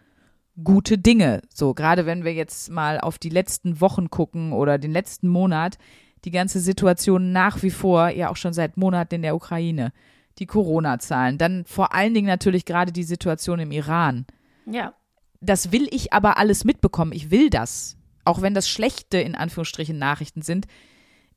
gute 0.62 0.98
Dinge. 0.98 1.42
So, 1.52 1.74
gerade 1.74 2.06
wenn 2.06 2.24
wir 2.24 2.32
jetzt 2.32 2.70
mal 2.70 3.00
auf 3.00 3.18
die 3.18 3.28
letzten 3.28 3.80
Wochen 3.80 4.10
gucken 4.10 4.52
oder 4.52 4.78
den 4.78 4.92
letzten 4.92 5.28
Monat, 5.28 5.78
die 6.24 6.30
ganze 6.30 6.60
Situation 6.60 7.32
nach 7.32 7.62
wie 7.62 7.70
vor, 7.70 8.08
ja 8.08 8.30
auch 8.30 8.36
schon 8.36 8.52
seit 8.52 8.76
Monaten 8.76 9.16
in 9.16 9.22
der 9.22 9.34
Ukraine, 9.34 9.92
die 10.38 10.46
Corona-Zahlen, 10.46 11.38
dann 11.38 11.64
vor 11.64 11.94
allen 11.94 12.14
Dingen 12.14 12.26
natürlich 12.26 12.64
gerade 12.64 12.92
die 12.92 13.04
Situation 13.04 13.58
im 13.60 13.72
Iran. 13.72 14.26
Ja. 14.66 14.94
Das 15.40 15.72
will 15.72 15.88
ich 15.90 16.12
aber 16.12 16.38
alles 16.38 16.64
mitbekommen. 16.64 17.12
Ich 17.12 17.30
will 17.30 17.50
das. 17.50 17.96
Auch 18.24 18.40
wenn 18.40 18.54
das 18.54 18.68
schlechte, 18.68 19.18
in 19.18 19.34
Anführungsstrichen, 19.34 19.98
Nachrichten 19.98 20.42
sind. 20.42 20.66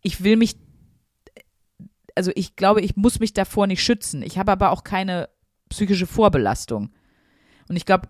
Ich 0.01 0.23
will 0.23 0.37
mich, 0.37 0.55
also 2.15 2.31
ich 2.35 2.55
glaube, 2.55 2.81
ich 2.81 2.95
muss 2.95 3.19
mich 3.19 3.33
davor 3.33 3.67
nicht 3.67 3.83
schützen. 3.83 4.21
Ich 4.21 4.37
habe 4.37 4.51
aber 4.51 4.71
auch 4.71 4.83
keine 4.83 5.27
psychische 5.69 6.07
Vorbelastung. 6.07 6.91
Und 7.67 7.75
ich 7.75 7.85
glaube, 7.85 8.07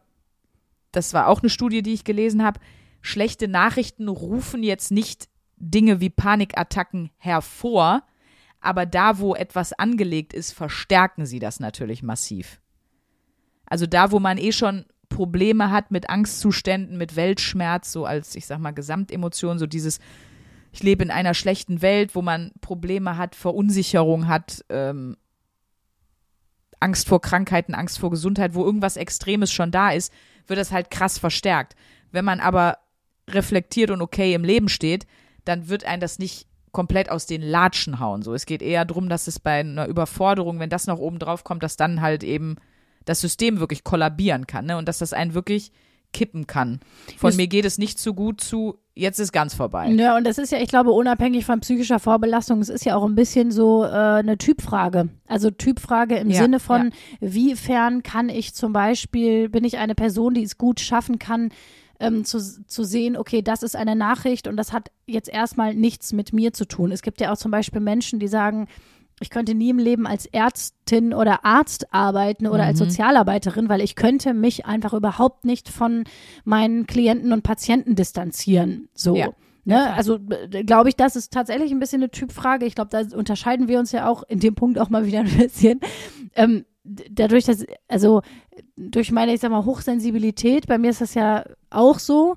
das 0.91 1.13
war 1.13 1.27
auch 1.27 1.41
eine 1.41 1.49
Studie, 1.49 1.81
die 1.81 1.93
ich 1.93 2.03
gelesen 2.03 2.43
habe. 2.43 2.59
Schlechte 3.01 3.47
Nachrichten 3.47 4.07
rufen 4.07 4.63
jetzt 4.63 4.91
nicht 4.91 5.29
Dinge 5.57 5.99
wie 5.99 6.09
Panikattacken 6.09 7.09
hervor, 7.17 8.03
aber 8.59 8.85
da, 8.85 9.19
wo 9.19 9.35
etwas 9.35 9.73
angelegt 9.73 10.33
ist, 10.33 10.51
verstärken 10.51 11.25
sie 11.25 11.39
das 11.39 11.59
natürlich 11.59 12.03
massiv. 12.03 12.59
Also 13.65 13.85
da, 13.85 14.11
wo 14.11 14.19
man 14.19 14.37
eh 14.37 14.51
schon 14.51 14.85
Probleme 15.09 15.71
hat 15.71 15.91
mit 15.91 16.09
Angstzuständen, 16.09 16.97
mit 16.97 17.15
Weltschmerz, 17.15 17.91
so 17.91 18.05
als, 18.05 18.35
ich 18.35 18.45
sag 18.45 18.59
mal, 18.59 18.71
Gesamtemotion, 18.71 19.59
so 19.59 19.67
dieses, 19.67 19.99
ich 20.71 20.83
lebe 20.83 21.03
in 21.03 21.11
einer 21.11 21.33
schlechten 21.33 21.81
Welt, 21.81 22.15
wo 22.15 22.21
man 22.21 22.51
Probleme 22.61 23.17
hat, 23.17 23.35
Verunsicherung 23.35 24.27
hat, 24.27 24.63
ähm, 24.69 25.17
Angst 26.79 27.07
vor 27.07 27.21
Krankheiten, 27.21 27.73
Angst 27.73 27.99
vor 27.99 28.11
Gesundheit, 28.11 28.53
wo 28.53 28.63
irgendwas 28.63 28.97
Extremes 28.97 29.51
schon 29.51 29.71
da 29.71 29.91
ist, 29.91 30.13
wird 30.47 30.59
das 30.59 30.71
halt 30.71 30.89
krass 30.89 31.17
verstärkt. 31.17 31.75
Wenn 32.11 32.25
man 32.25 32.39
aber 32.39 32.77
reflektiert 33.29 33.91
und 33.91 34.01
okay 34.01 34.33
im 34.33 34.43
Leben 34.43 34.69
steht, 34.69 35.05
dann 35.45 35.69
wird 35.69 35.85
ein 35.85 35.99
das 35.99 36.19
nicht 36.19 36.47
komplett 36.71 37.09
aus 37.09 37.25
den 37.25 37.41
Latschen 37.41 37.99
hauen. 37.99 38.21
So, 38.21 38.33
es 38.33 38.45
geht 38.45 38.61
eher 38.61 38.85
darum, 38.85 39.09
dass 39.09 39.27
es 39.27 39.39
bei 39.39 39.59
einer 39.61 39.87
Überforderung, 39.87 40.59
wenn 40.59 40.69
das 40.69 40.87
noch 40.87 40.99
oben 40.99 41.19
drauf 41.19 41.43
kommt, 41.43 41.63
dass 41.63 41.77
dann 41.77 42.01
halt 42.01 42.23
eben 42.23 42.57
das 43.05 43.21
System 43.21 43.59
wirklich 43.59 43.83
kollabieren 43.83 44.47
kann, 44.47 44.65
ne? 44.65 44.77
Und 44.77 44.87
dass 44.87 44.99
das 44.99 45.13
einen 45.13 45.33
wirklich 45.33 45.71
kippen 46.13 46.47
kann. 46.47 46.79
Von 47.17 47.29
Just- 47.29 47.37
mir 47.37 47.47
geht 47.47 47.65
es 47.65 47.77
nicht 47.77 47.99
so 47.99 48.13
gut 48.13 48.41
zu, 48.41 48.79
jetzt 48.95 49.19
ist 49.19 49.31
ganz 49.31 49.53
vorbei. 49.53 49.89
Ja, 49.91 50.17
und 50.17 50.23
das 50.25 50.37
ist 50.37 50.51
ja, 50.51 50.59
ich 50.59 50.69
glaube, 50.69 50.91
unabhängig 50.91 51.45
von 51.45 51.59
psychischer 51.59 51.99
Vorbelastung, 51.99 52.59
es 52.61 52.69
ist 52.69 52.85
ja 52.85 52.95
auch 52.95 53.05
ein 53.05 53.15
bisschen 53.15 53.51
so 53.51 53.83
äh, 53.83 53.87
eine 53.89 54.37
Typfrage. 54.37 55.09
Also 55.27 55.51
Typfrage 55.51 56.15
im 56.15 56.29
Ja, 56.31 56.41
Sinne 56.41 56.59
von, 56.59 56.91
wiefern 57.19 58.03
kann 58.03 58.29
ich 58.29 58.53
zum 58.55 58.73
Beispiel, 58.73 59.49
bin 59.49 59.63
ich 59.63 59.77
eine 59.77 59.95
Person, 59.95 60.33
die 60.33 60.43
es 60.43 60.57
gut 60.57 60.79
schaffen 60.79 61.19
kann, 61.19 61.49
ähm, 61.99 62.25
zu, 62.25 62.39
zu 62.65 62.83
sehen, 62.83 63.17
okay, 63.17 63.41
das 63.41 63.63
ist 63.63 63.75
eine 63.75 63.95
Nachricht 63.95 64.47
und 64.47 64.55
das 64.57 64.71
hat 64.71 64.91
jetzt 65.07 65.29
erstmal 65.29 65.73
nichts 65.73 66.13
mit 66.13 66.31
mir 66.31 66.53
zu 66.53 66.65
tun. 66.65 66.91
Es 66.91 67.01
gibt 67.01 67.19
ja 67.21 67.31
auch 67.33 67.37
zum 67.37 67.51
Beispiel 67.51 67.81
Menschen, 67.81 68.19
die 68.19 68.27
sagen, 68.27 68.67
ich 69.19 69.29
könnte 69.29 69.55
nie 69.55 69.69
im 69.69 69.79
Leben 69.79 70.05
als 70.05 70.27
Ärztin 70.27 71.13
oder 71.13 71.43
Arzt 71.43 71.93
arbeiten 71.93 72.47
oder 72.47 72.63
als 72.63 72.79
Sozialarbeiterin, 72.79 73.67
weil 73.67 73.81
ich 73.81 73.95
könnte 73.95 74.33
mich 74.33 74.65
einfach 74.65 74.93
überhaupt 74.93 75.43
nicht 75.43 75.69
von 75.69 76.03
meinen 76.43 76.85
Klienten 76.85 77.33
und 77.33 77.41
Patienten 77.41 77.95
distanzieren. 77.95 78.89
So. 78.93 79.15
Ja. 79.15 79.29
Ne? 79.65 79.93
Also 79.93 80.19
äh, 80.51 80.63
glaube 80.63 80.89
ich, 80.89 80.95
das 80.95 81.15
ist 81.15 81.33
tatsächlich 81.33 81.71
ein 81.71 81.79
bisschen 81.79 82.01
eine 82.01 82.11
Typfrage. 82.11 82.65
Ich 82.65 82.75
glaube, 82.75 82.89
da 82.91 83.17
unterscheiden 83.17 83.67
wir 83.67 83.79
uns 83.79 83.91
ja 83.91 84.07
auch 84.07 84.23
in 84.23 84.39
dem 84.39 84.55
Punkt 84.55 84.79
auch 84.79 84.89
mal 84.89 85.05
wieder 85.05 85.19
ein 85.19 85.37
bisschen. 85.37 85.81
Ähm, 86.35 86.65
dadurch, 86.83 87.45
dass, 87.45 87.65
also 87.87 88.21
durch 88.77 89.11
meine, 89.11 89.33
ich 89.33 89.41
sag 89.41 89.51
mal, 89.51 89.65
Hochsensibilität, 89.65 90.67
bei 90.67 90.77
mir 90.77 90.91
ist 90.91 91.01
das 91.01 91.15
ja 91.15 91.43
auch 91.69 91.99
so. 91.99 92.35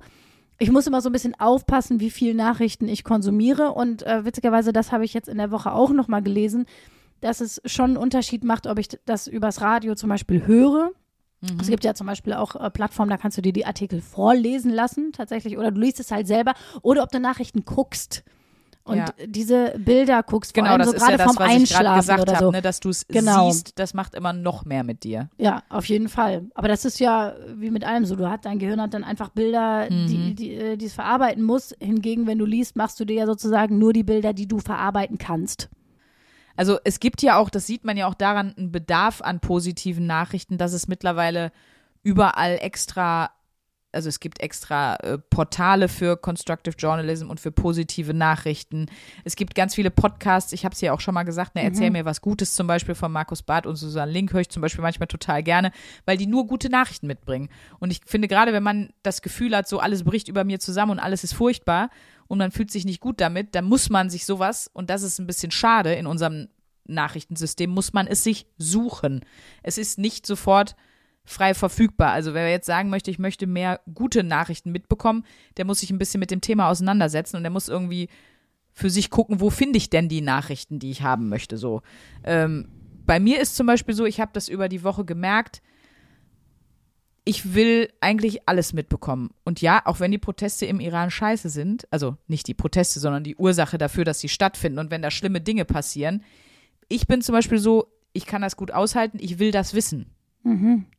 Ich 0.60 0.70
muss 0.70 0.86
immer 0.86 1.00
so 1.00 1.08
ein 1.08 1.12
bisschen 1.12 1.34
aufpassen, 1.40 2.00
wie 2.00 2.10
viel 2.10 2.34
Nachrichten 2.34 2.86
ich 2.86 3.02
konsumiere. 3.02 3.72
Und 3.72 4.06
äh, 4.06 4.24
witzigerweise, 4.24 4.72
das 4.72 4.92
habe 4.92 5.04
ich 5.04 5.14
jetzt 5.14 5.28
in 5.28 5.38
der 5.38 5.50
Woche 5.50 5.72
auch 5.72 5.90
nochmal 5.90 6.22
gelesen, 6.22 6.66
dass 7.20 7.40
es 7.40 7.60
schon 7.64 7.90
einen 7.90 7.96
Unterschied 7.96 8.44
macht, 8.44 8.66
ob 8.66 8.78
ich 8.78 8.88
das 9.06 9.26
übers 9.26 9.60
Radio 9.62 9.94
zum 9.94 10.10
Beispiel 10.10 10.46
höre. 10.46 10.92
Es 11.58 11.68
gibt 11.68 11.84
ja 11.84 11.94
zum 11.94 12.06
Beispiel 12.06 12.34
auch 12.34 12.54
äh, 12.54 12.70
Plattformen, 12.70 13.08
da 13.08 13.16
kannst 13.16 13.38
du 13.38 13.42
dir 13.42 13.54
die 13.54 13.64
Artikel 13.64 14.02
vorlesen 14.02 14.70
lassen, 14.70 15.12
tatsächlich, 15.12 15.56
oder 15.56 15.70
du 15.70 15.80
liest 15.80 15.98
es 15.98 16.10
halt 16.10 16.26
selber, 16.26 16.52
oder 16.82 17.02
ob 17.02 17.10
du 17.10 17.18
Nachrichten 17.18 17.64
guckst 17.64 18.24
und 18.84 18.96
Ja. 18.96 19.06
diese 19.26 19.74
Bilder 19.78 20.22
guckst, 20.22 20.54
vor 20.54 20.62
Genau, 20.62 20.72
allem 20.74 20.78
das 20.80 20.88
so 20.90 20.94
ist 20.94 21.00
gerade 21.00 21.12
ja 21.12 21.18
das, 21.18 21.26
vom 21.26 21.38
was 21.38 21.54
ich 21.54 21.70
gerade 21.70 21.90
Einschlafen 21.90 22.00
gesagt 22.00 22.20
oder 22.22 22.32
habe, 22.34 22.44
so. 22.46 22.50
ne, 22.50 22.62
dass 22.62 22.80
du 22.80 22.88
es 22.88 23.06
Genau. 23.06 23.50
siehst, 23.50 23.78
das 23.78 23.94
macht 23.94 24.14
immer 24.14 24.32
noch 24.32 24.64
mehr 24.64 24.84
mit 24.84 25.04
dir. 25.04 25.28
Ja, 25.38 25.62
auf 25.68 25.84
jeden 25.86 26.08
Fall. 26.08 26.46
Aber 26.54 26.68
das 26.68 26.84
ist 26.84 26.98
ja 26.98 27.34
wie 27.56 27.70
mit 27.70 27.84
allem 27.84 28.04
so. 28.04 28.16
Du 28.16 28.28
hast, 28.28 28.44
dein 28.44 28.58
Gehirn 28.58 28.80
hat 28.80 28.94
dann 28.94 29.04
einfach 29.04 29.28
Bilder, 29.30 29.88
Mhm. 29.90 30.06
die, 30.06 30.34
die, 30.34 30.54
äh, 30.54 30.76
die 30.76 30.86
es 30.86 30.94
verarbeiten 30.94 31.42
muss. 31.44 31.74
Hingegen, 31.80 32.26
wenn 32.26 32.38
du 32.38 32.46
liest, 32.46 32.74
machst 32.76 32.98
du 33.00 33.04
dir 33.04 33.16
ja 33.16 33.26
sozusagen 33.26 33.78
nur 33.78 33.92
die 33.92 34.02
Bilder, 34.04 34.32
die 34.32 34.48
du 34.48 34.58
verarbeiten 34.58 35.18
kannst. 35.18 35.68
Also 36.56 36.78
es 36.84 37.00
gibt 37.00 37.22
ja 37.22 37.36
auch, 37.38 37.48
das 37.48 37.66
sieht 37.66 37.84
man 37.84 37.96
ja 37.96 38.06
auch 38.06 38.14
daran, 38.14 38.54
einen 38.56 38.72
Bedarf 38.72 39.22
an 39.22 39.40
positiven 39.40 40.06
Nachrichten, 40.06 40.58
dass 40.58 40.72
es 40.72 40.88
mittlerweile 40.88 41.52
überall 42.02 42.58
extra, 42.60 43.30
also 43.92 44.08
es 44.08 44.20
gibt 44.20 44.40
extra 44.40 44.96
äh, 44.96 45.18
Portale 45.18 45.88
für 45.88 46.16
Constructive 46.16 46.74
Journalism 46.78 47.28
und 47.28 47.40
für 47.40 47.50
positive 47.50 48.14
Nachrichten. 48.14 48.86
Es 49.24 49.36
gibt 49.36 49.54
ganz 49.54 49.74
viele 49.74 49.90
Podcasts, 49.90 50.52
ich 50.52 50.64
habe 50.64 50.74
es 50.74 50.80
ja 50.80 50.92
auch 50.92 51.00
schon 51.00 51.14
mal 51.14 51.24
gesagt, 51.24 51.54
ne, 51.54 51.62
erzähl 51.62 51.90
mir 51.90 52.04
was 52.04 52.20
Gutes 52.20 52.54
zum 52.54 52.66
Beispiel 52.66 52.94
von 52.94 53.10
Markus 53.10 53.42
Barth 53.42 53.66
und 53.66 53.76
Susanne 53.76 54.12
Link 54.12 54.32
höre 54.32 54.40
ich 54.40 54.48
zum 54.48 54.62
Beispiel 54.62 54.82
manchmal 54.82 55.08
total 55.08 55.42
gerne, 55.42 55.72
weil 56.04 56.16
die 56.16 56.26
nur 56.26 56.46
gute 56.46 56.68
Nachrichten 56.68 57.06
mitbringen. 57.06 57.48
Und 57.78 57.90
ich 57.90 58.00
finde 58.06 58.28
gerade, 58.28 58.52
wenn 58.52 58.62
man 58.62 58.90
das 59.02 59.22
Gefühl 59.22 59.56
hat, 59.56 59.68
so 59.68 59.80
alles 59.80 60.04
bricht 60.04 60.28
über 60.28 60.44
mir 60.44 60.60
zusammen 60.60 60.92
und 60.92 60.98
alles 60.98 61.24
ist 61.24 61.34
furchtbar 61.34 61.90
und 62.28 62.38
man 62.38 62.52
fühlt 62.52 62.70
sich 62.70 62.84
nicht 62.84 63.00
gut 63.00 63.20
damit, 63.20 63.54
dann 63.54 63.64
muss 63.64 63.90
man 63.90 64.10
sich 64.10 64.24
sowas, 64.24 64.70
und 64.72 64.90
das 64.90 65.02
ist 65.02 65.18
ein 65.18 65.26
bisschen 65.26 65.50
schade 65.50 65.94
in 65.94 66.06
unserem 66.06 66.48
Nachrichtensystem, 66.86 67.70
muss 67.70 67.92
man 67.92 68.06
es 68.06 68.24
sich 68.24 68.46
suchen. 68.58 69.24
Es 69.62 69.78
ist 69.78 69.98
nicht 69.98 70.26
sofort 70.26 70.76
frei 71.30 71.54
verfügbar. 71.54 72.12
Also 72.12 72.34
wer 72.34 72.50
jetzt 72.50 72.66
sagen 72.66 72.90
möchte, 72.90 73.10
ich 73.10 73.18
möchte 73.18 73.46
mehr 73.46 73.80
gute 73.94 74.22
Nachrichten 74.24 74.72
mitbekommen, 74.72 75.24
der 75.56 75.64
muss 75.64 75.80
sich 75.80 75.90
ein 75.90 75.98
bisschen 75.98 76.20
mit 76.20 76.30
dem 76.30 76.40
Thema 76.40 76.68
auseinandersetzen 76.68 77.36
und 77.36 77.42
der 77.42 77.50
muss 77.50 77.68
irgendwie 77.68 78.08
für 78.72 78.90
sich 78.90 79.10
gucken, 79.10 79.40
wo 79.40 79.50
finde 79.50 79.78
ich 79.78 79.90
denn 79.90 80.08
die 80.08 80.20
Nachrichten, 80.20 80.78
die 80.78 80.90
ich 80.90 81.02
haben 81.02 81.28
möchte. 81.28 81.56
So. 81.56 81.82
Ähm, 82.24 82.68
bei 83.06 83.20
mir 83.20 83.40
ist 83.40 83.56
zum 83.56 83.66
Beispiel 83.66 83.94
so, 83.94 84.06
ich 84.06 84.20
habe 84.20 84.32
das 84.34 84.48
über 84.48 84.68
die 84.68 84.82
Woche 84.82 85.04
gemerkt, 85.04 85.62
ich 87.24 87.54
will 87.54 87.88
eigentlich 88.00 88.48
alles 88.48 88.72
mitbekommen. 88.72 89.30
Und 89.44 89.60
ja, 89.60 89.82
auch 89.84 90.00
wenn 90.00 90.10
die 90.10 90.18
Proteste 90.18 90.66
im 90.66 90.80
Iran 90.80 91.10
scheiße 91.10 91.48
sind, 91.48 91.86
also 91.90 92.16
nicht 92.26 92.48
die 92.48 92.54
Proteste, 92.54 92.98
sondern 92.98 93.24
die 93.24 93.36
Ursache 93.36 93.78
dafür, 93.78 94.04
dass 94.04 94.20
sie 94.20 94.28
stattfinden 94.28 94.78
und 94.78 94.90
wenn 94.90 95.02
da 95.02 95.10
schlimme 95.10 95.40
Dinge 95.40 95.64
passieren, 95.64 96.24
ich 96.88 97.06
bin 97.06 97.22
zum 97.22 97.34
Beispiel 97.34 97.58
so, 97.58 97.86
ich 98.12 98.26
kann 98.26 98.42
das 98.42 98.56
gut 98.56 98.72
aushalten, 98.72 99.18
ich 99.20 99.38
will 99.38 99.52
das 99.52 99.74
wissen. 99.74 100.06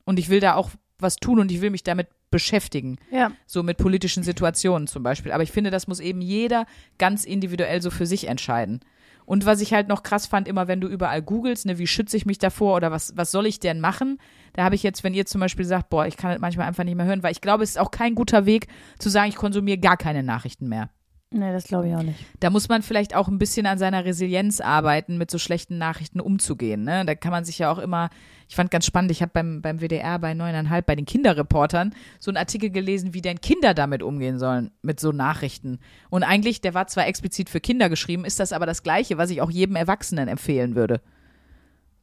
Und 0.06 0.20
ich 0.20 0.30
will 0.30 0.40
da 0.40 0.56
auch 0.56 0.72
was 1.00 1.16
tun 1.16 1.40
und 1.40 1.52
ich 1.52 1.62
will 1.62 1.72
mich 1.72 1.84
damit 1.84 2.08
beschäftigen. 2.30 2.98
Ja. 3.12 3.32
So 3.46 3.64
mit 3.64 3.78
politischen 3.78 4.24
Situationen 4.24 4.88
zum 4.88 5.04
Beispiel. 5.04 5.32
Aber 5.32 5.44
ich 5.44 5.52
finde, 5.52 5.72
das 5.72 5.88
muss 5.88 6.00
eben 6.00 6.22
jeder 6.22 6.66
ganz 6.98 7.26
individuell 7.26 7.82
so 7.82 7.92
für 7.92 8.06
sich 8.06 8.28
entscheiden. 8.28 8.80
Und 9.26 9.46
was 9.46 9.62
ich 9.62 9.74
halt 9.74 9.88
noch 9.88 10.04
krass 10.04 10.26
fand, 10.26 10.48
immer 10.48 10.68
wenn 10.68 10.82
du 10.82 10.88
überall 10.88 11.22
googelst, 11.22 11.66
ne, 11.66 11.78
wie 11.78 11.88
schütze 11.88 12.18
ich 12.18 12.26
mich 12.26 12.38
davor 12.38 12.76
oder 12.76 12.92
was, 12.92 13.16
was 13.16 13.32
soll 13.32 13.46
ich 13.46 13.60
denn 13.60 13.80
machen? 13.80 14.18
Da 14.54 14.64
habe 14.64 14.76
ich 14.76 14.84
jetzt, 14.84 15.04
wenn 15.04 15.14
ihr 15.14 15.26
zum 15.26 15.40
Beispiel 15.40 15.66
sagt, 15.66 15.90
boah, 15.90 16.06
ich 16.06 16.18
kann 16.18 16.32
das 16.32 16.42
manchmal 16.42 16.68
einfach 16.68 16.84
nicht 16.84 16.96
mehr 16.96 17.06
hören, 17.06 17.24
weil 17.24 17.32
ich 17.32 17.42
glaube, 17.42 17.64
es 17.64 17.72
ist 17.72 17.80
auch 17.80 17.92
kein 17.92 18.16
guter 18.16 18.46
Weg 18.46 18.68
zu 19.00 19.10
sagen, 19.10 19.30
ich 19.30 19.36
konsumiere 19.36 19.78
gar 19.78 19.98
keine 19.98 20.24
Nachrichten 20.24 20.68
mehr. 20.68 20.90
Nee, 21.34 21.54
das 21.54 21.64
glaube 21.64 21.88
ich 21.88 21.96
auch 21.96 22.04
nicht. 22.04 22.26
Da 22.42 22.50
muss 22.50 22.68
man 22.68 22.82
vielleicht 22.82 23.16
auch 23.16 23.30
ein 23.30 23.38
bisschen 23.38 23.66
an 23.66 23.78
seiner 23.78 24.04
Resilienz 24.04 24.60
arbeiten, 24.60 25.18
mit 25.18 25.32
so 25.32 25.38
schlechten 25.38 25.78
Nachrichten 25.78 26.20
umzugehen. 26.20 26.84
Ne? 26.84 27.06
Da 27.06 27.16
kann 27.16 27.32
man 27.32 27.46
sich 27.46 27.58
ja 27.58 27.72
auch 27.72 27.78
immer, 27.78 28.10
ich 28.50 28.58
fand 28.58 28.70
ganz 28.70 28.86
spannend, 28.86 29.12
ich 29.12 29.22
habe 29.22 29.32
beim, 29.34 29.62
beim 29.62 29.80
WDR 29.80 30.20
bei 30.20 30.34
neuneinhalb 30.34 30.86
bei 30.86 30.96
den 30.98 31.06
Kinderreportern 31.06 31.96
so 32.20 32.32
einen 32.32 32.38
Artikel 32.38 32.70
gelesen, 32.70 33.14
wie 33.14 33.22
denn 33.22 33.40
Kinder 33.40 33.74
damit 33.74 34.04
umgehen 34.04 34.40
sollen, 34.40 34.72
mit 34.82 35.00
so 35.00 35.14
Nachrichten. 35.14 35.80
Und 36.10 36.24
eigentlich, 36.24 36.60
der 36.60 36.74
war 36.74 36.88
zwar 36.88 37.08
explizit 37.08 37.50
für 37.50 37.62
Kinder 37.62 37.88
geschrieben, 37.88 38.26
ist 38.26 38.42
das 38.42 38.52
aber 38.52 38.66
das 38.66 38.84
Gleiche, 38.84 39.18
was 39.18 39.30
ich 39.30 39.42
auch 39.42 39.52
jedem 39.52 39.78
Erwachsenen 39.78 40.28
empfehlen 40.28 40.76
würde. 40.76 41.00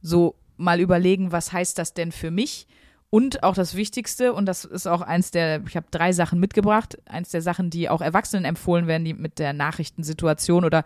So 0.01 0.33
mal 0.57 0.79
überlegen, 0.79 1.31
was 1.31 1.53
heißt 1.53 1.77
das 1.77 1.93
denn 1.93 2.11
für 2.11 2.31
mich? 2.31 2.65
Und 3.11 3.41
auch 3.43 3.55
das 3.55 3.75
Wichtigste, 3.75 4.33
und 4.33 4.45
das 4.45 4.65
ist 4.65 4.85
auch 4.87 5.01
eins 5.01 5.31
der, 5.31 5.63
ich 5.67 5.75
habe 5.75 5.87
drei 5.89 6.13
Sachen 6.13 6.39
mitgebracht, 6.39 6.97
eins 7.05 7.29
der 7.29 7.41
Sachen, 7.41 7.69
die 7.71 7.89
auch 7.89 8.01
Erwachsenen 8.01 8.45
empfohlen 8.45 8.85
werden, 8.85 9.03
die 9.03 9.15
mit 9.15 9.39
der 9.39 9.53
Nachrichtensituation 9.53 10.63
oder 10.63 10.85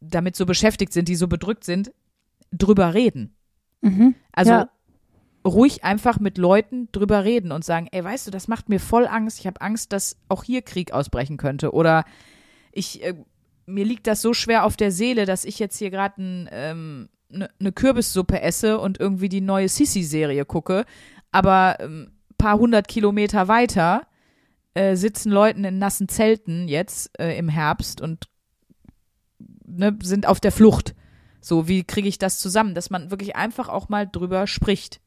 damit 0.00 0.34
so 0.36 0.46
beschäftigt 0.46 0.92
sind, 0.92 1.08
die 1.08 1.14
so 1.16 1.28
bedrückt 1.28 1.64
sind, 1.64 1.92
drüber 2.50 2.92
reden. 2.94 3.34
Also 4.32 4.52
Ja. 4.52 4.68
ruhig 5.46 5.84
einfach 5.84 6.20
mit 6.20 6.38
Leuten 6.38 6.88
drüber 6.92 7.24
reden 7.24 7.52
und 7.52 7.64
sagen, 7.64 7.88
ey, 7.92 8.02
weißt 8.02 8.26
du, 8.26 8.30
das 8.30 8.48
macht 8.48 8.68
mir 8.68 8.78
voll 8.80 9.06
Angst. 9.06 9.38
Ich 9.40 9.46
habe 9.46 9.60
Angst, 9.60 9.92
dass 9.92 10.16
auch 10.28 10.44
hier 10.44 10.62
Krieg 10.62 10.92
ausbrechen 10.92 11.36
könnte. 11.36 11.72
Oder 11.72 12.04
ich, 12.72 13.02
äh, 13.04 13.14
mir 13.66 13.84
liegt 13.84 14.06
das 14.06 14.22
so 14.22 14.34
schwer 14.34 14.64
auf 14.64 14.76
der 14.76 14.90
Seele, 14.92 15.24
dass 15.24 15.44
ich 15.44 15.58
jetzt 15.58 15.78
hier 15.78 15.90
gerade 15.90 16.20
ein, 16.22 16.48
ähm, 16.52 17.08
ne, 17.32 17.50
ne 17.58 17.72
Kürbissuppe 17.72 18.40
esse 18.40 18.78
und 18.78 19.00
irgendwie 19.00 19.28
die 19.28 19.40
neue 19.40 19.68
Sissi-Serie 19.68 20.44
gucke, 20.44 20.84
aber 21.30 21.78
ähm, 21.80 22.12
paar 22.38 22.58
hundert 22.58 22.88
Kilometer 22.88 23.48
weiter 23.48 24.06
äh, 24.74 24.96
sitzen 24.96 25.30
Leuten 25.30 25.64
in 25.64 25.78
nassen 25.78 26.08
Zelten 26.08 26.68
jetzt 26.68 27.18
äh, 27.20 27.36
im 27.36 27.48
Herbst 27.48 28.00
und 28.00 28.28
ne, 29.64 29.96
sind 30.02 30.26
auf 30.26 30.40
der 30.40 30.52
Flucht. 30.52 30.94
So, 31.40 31.68
wie 31.68 31.84
kriege 31.84 32.08
ich 32.08 32.18
das 32.18 32.38
zusammen? 32.38 32.74
Dass 32.74 32.90
man 32.90 33.10
wirklich 33.10 33.36
einfach 33.36 33.68
auch 33.68 33.88
mal 33.88 34.06
drüber 34.06 34.46
spricht. 34.46 35.00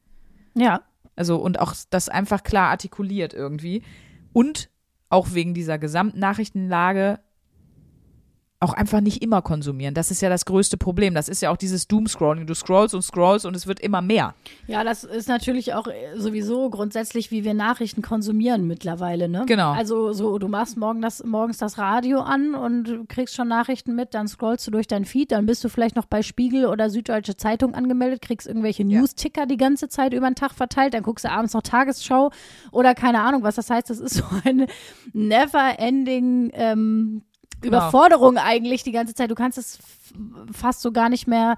Ja. 0.54 0.82
Also 1.16 1.38
und 1.38 1.60
auch 1.60 1.74
das 1.90 2.10
einfach 2.10 2.44
klar 2.44 2.70
artikuliert 2.70 3.34
irgendwie. 3.34 3.84
Und 4.34 4.70
auch 5.10 5.34
wegen 5.34 5.54
dieser 5.54 5.78
Gesamtnachrichtenlage 5.78 7.20
auch 8.66 8.74
einfach 8.74 9.00
nicht 9.00 9.22
immer 9.22 9.42
konsumieren. 9.42 9.94
Das 9.94 10.12
ist 10.12 10.22
ja 10.22 10.30
das 10.30 10.46
größte 10.46 10.78
Problem. 10.78 11.14
Das 11.14 11.30
ist 11.30 11.42
ja 11.42 11.52
auch 11.52 11.58
dieses 11.58 11.88
Doomscrolling. 11.88 12.48
Du 12.48 12.54
scrollst 12.54 12.96
und 12.96 13.04
scrollst 13.04 13.46
und 13.46 13.56
es 13.56 13.68
wird 13.68 13.80
immer 13.80 14.02
mehr. 14.02 14.34
Ja, 14.68 14.84
das 14.84 15.04
ist 15.04 15.30
natürlich 15.30 15.74
auch 15.74 15.88
äh, 15.88 15.94
sowieso 16.18 16.70
grundsätzlich, 16.70 17.32
wie 17.32 17.44
wir 17.44 17.54
Nachrichten 17.54 18.02
konsumieren 18.02 18.68
mittlerweile, 18.68 19.30
ne? 19.30 19.44
Genau. 19.46 19.72
Also 19.72 20.14
so, 20.14 20.40
du 20.40 20.48
machst 20.48 20.78
morgen 20.78 21.02
das, 21.02 21.24
morgens 21.24 21.60
das 21.60 21.78
Radio 21.78 22.20
an 22.22 22.56
und 22.56 23.08
kriegst 23.08 23.36
schon 23.36 23.48
Nachrichten 23.48 23.96
mit, 23.96 24.14
dann 24.14 24.28
scrollst 24.28 24.66
du 24.68 24.72
durch 24.72 24.88
dein 24.88 25.06
Feed, 25.06 25.32
dann 25.32 25.46
bist 25.46 25.64
du 25.64 25.70
vielleicht 25.70 25.96
noch 25.96 26.06
bei 26.06 26.24
Spiegel 26.24 26.66
oder 26.66 26.90
Süddeutsche 26.90 27.38
Zeitung 27.38 27.76
angemeldet, 27.76 28.22
kriegst 28.22 28.48
irgendwelche 28.48 28.84
News-Ticker 28.84 29.46
die 29.46 29.58
ganze 29.58 29.88
Zeit 29.90 30.14
über 30.14 30.28
den 30.28 30.36
Tag 30.36 30.54
verteilt, 30.54 30.94
dann 30.94 31.04
guckst 31.04 31.26
du 31.26 31.32
abends 31.32 31.54
noch 31.54 31.62
Tagesschau 31.62 32.32
oder 32.72 32.96
keine 32.96 33.22
Ahnung, 33.22 33.44
was 33.44 33.56
das 33.56 33.70
heißt. 33.70 33.90
Das 33.90 34.00
ist 34.00 34.16
so 34.16 34.24
eine 34.44 34.68
never-ending 35.14 36.52
ähm, 36.54 37.22
Genau. 37.66 37.78
Überforderung 37.78 38.38
eigentlich 38.38 38.84
die 38.84 38.92
ganze 38.92 39.14
Zeit. 39.14 39.30
Du 39.32 39.36
kannst 39.36 39.58
es 39.58 39.80
fast 40.52 40.82
so 40.82 40.92
gar 40.92 41.10
nicht 41.10 41.28
mehr 41.28 41.58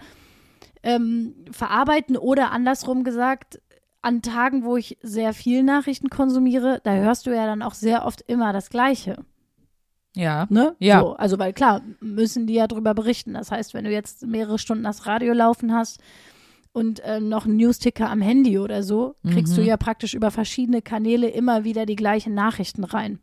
ähm, 0.83 1.35
verarbeiten 1.51 2.17
oder 2.17 2.51
andersrum 2.51 3.03
gesagt, 3.03 3.59
an 4.01 4.21
Tagen, 4.21 4.63
wo 4.63 4.77
ich 4.77 4.97
sehr 5.01 5.33
viel 5.33 5.63
Nachrichten 5.63 6.09
konsumiere, 6.09 6.79
da 6.83 6.93
hörst 6.95 7.25
du 7.25 7.31
ja 7.35 7.45
dann 7.45 7.61
auch 7.61 7.73
sehr 7.73 8.05
oft 8.05 8.21
immer 8.21 8.53
das 8.53 8.69
Gleiche. 8.69 9.25
Ja. 10.15 10.47
Ne? 10.49 10.75
Ja. 10.79 11.01
So, 11.01 11.15
also, 11.15 11.37
weil 11.39 11.53
klar, 11.53 11.81
müssen 11.99 12.47
die 12.47 12.53
ja 12.55 12.67
drüber 12.67 12.93
berichten. 12.93 13.33
Das 13.33 13.51
heißt, 13.51 13.73
wenn 13.73 13.83
du 13.83 13.91
jetzt 13.91 14.25
mehrere 14.25 14.57
Stunden 14.59 14.83
das 14.83 15.05
Radio 15.05 15.33
laufen 15.33 15.73
hast 15.73 15.99
und 16.73 17.01
äh, 17.01 17.19
noch 17.19 17.45
einen 17.45 17.57
Newsticker 17.57 18.09
am 18.09 18.21
Handy 18.21 18.57
oder 18.57 18.81
so, 18.81 19.15
kriegst 19.29 19.53
Mhm. 19.53 19.57
du 19.57 19.63
ja 19.63 19.77
praktisch 19.77 20.13
über 20.13 20.31
verschiedene 20.31 20.81
Kanäle 20.81 21.27
immer 21.29 21.63
wieder 21.65 21.85
die 21.85 21.95
gleichen 21.95 22.33
Nachrichten 22.33 22.83
rein. 22.83 23.19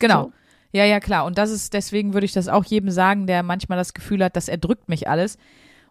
Genau. 0.00 0.24
So. 0.24 0.32
Ja, 0.72 0.84
ja, 0.84 1.00
klar. 1.00 1.24
Und 1.24 1.38
das 1.38 1.50
ist, 1.50 1.72
deswegen 1.72 2.12
würde 2.12 2.26
ich 2.26 2.32
das 2.32 2.48
auch 2.48 2.64
jedem 2.64 2.90
sagen, 2.90 3.26
der 3.26 3.42
manchmal 3.42 3.78
das 3.78 3.94
Gefühl 3.94 4.22
hat, 4.22 4.36
das 4.36 4.48
erdrückt 4.48 4.88
mich 4.88 5.08
alles. 5.08 5.38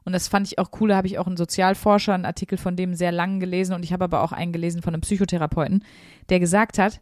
Und 0.04 0.14
das 0.14 0.28
fand 0.28 0.48
ich 0.48 0.60
auch 0.60 0.70
cool. 0.80 0.90
Da 0.90 0.96
habe 0.96 1.08
ich 1.08 1.20
auch 1.20 1.28
einen 1.28 1.38
Sozialforscher, 1.38 2.14
einen 2.14 2.26
Artikel 2.26 2.58
von 2.58 2.76
dem 2.76 2.94
sehr 2.94 3.12
lang 3.12 3.40
gelesen. 3.40 3.74
Und 3.74 3.84
ich 3.84 3.92
habe 3.92 4.06
aber 4.06 4.22
auch 4.22 4.32
einen 4.32 4.54
gelesen 4.54 4.82
von 4.82 4.94
einem 4.94 5.02
Psychotherapeuten, 5.02 5.84
der 6.30 6.40
gesagt 6.40 6.80
hat, 6.80 7.02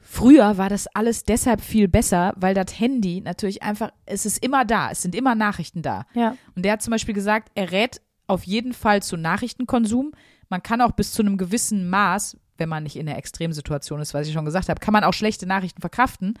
früher 0.00 0.58
war 0.58 0.68
das 0.68 0.86
alles 0.88 1.24
deshalb 1.24 1.60
viel 1.60 1.88
besser, 1.88 2.34
weil 2.36 2.54
das 2.54 2.78
Handy 2.78 3.20
natürlich 3.22 3.62
einfach, 3.62 3.90
es 4.04 4.26
ist 4.26 4.44
immer 4.44 4.64
da. 4.64 4.90
Es 4.90 5.02
sind 5.02 5.14
immer 5.14 5.34
Nachrichten 5.34 5.82
da. 5.82 6.06
Ja. 6.14 6.36
Und 6.54 6.64
der 6.64 6.72
hat 6.72 6.82
zum 6.82 6.90
Beispiel 6.90 7.14
gesagt, 7.14 7.50
er 7.54 7.70
rät 7.72 8.02
auf 8.26 8.44
jeden 8.44 8.72
Fall 8.72 9.02
zu 9.02 9.16
Nachrichtenkonsum. 9.16 10.12
Man 10.48 10.62
kann 10.62 10.80
auch 10.80 10.92
bis 10.92 11.12
zu 11.12 11.22
einem 11.22 11.38
gewissen 11.38 11.88
Maß, 11.88 12.36
wenn 12.58 12.68
man 12.68 12.82
nicht 12.82 12.96
in 12.96 13.08
einer 13.08 13.18
Extremsituation 13.18 14.00
ist, 14.00 14.14
was 14.14 14.26
ich 14.26 14.34
schon 14.34 14.44
gesagt 14.44 14.68
habe, 14.68 14.80
kann 14.80 14.92
man 14.92 15.04
auch 15.04 15.14
schlechte 15.14 15.46
Nachrichten 15.46 15.80
verkraften. 15.80 16.38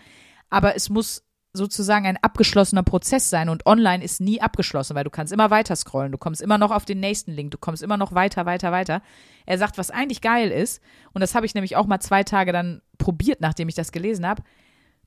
Aber 0.50 0.76
es 0.76 0.88
muss 0.88 1.24
sozusagen 1.52 2.06
ein 2.06 2.18
abgeschlossener 2.18 2.82
Prozess 2.82 3.30
sein 3.30 3.48
und 3.48 3.66
online 3.66 4.04
ist 4.04 4.20
nie 4.20 4.40
abgeschlossen, 4.40 4.94
weil 4.94 5.04
du 5.04 5.10
kannst 5.10 5.32
immer 5.32 5.50
weiter 5.50 5.74
scrollen, 5.74 6.12
du 6.12 6.18
kommst 6.18 6.42
immer 6.42 6.58
noch 6.58 6.70
auf 6.70 6.84
den 6.84 7.00
nächsten 7.00 7.32
Link, 7.32 7.50
du 7.50 7.58
kommst 7.58 7.82
immer 7.82 7.96
noch 7.96 8.14
weiter, 8.14 8.46
weiter, 8.46 8.72
weiter. 8.72 9.02
Er 9.46 9.58
sagt, 9.58 9.78
was 9.78 9.90
eigentlich 9.90 10.20
geil 10.20 10.50
ist, 10.50 10.82
und 11.12 11.20
das 11.22 11.34
habe 11.34 11.46
ich 11.46 11.54
nämlich 11.54 11.76
auch 11.76 11.86
mal 11.86 12.00
zwei 12.00 12.22
Tage 12.22 12.52
dann 12.52 12.82
probiert, 12.98 13.40
nachdem 13.40 13.68
ich 13.68 13.74
das 13.74 13.90
gelesen 13.90 14.26
habe, 14.26 14.42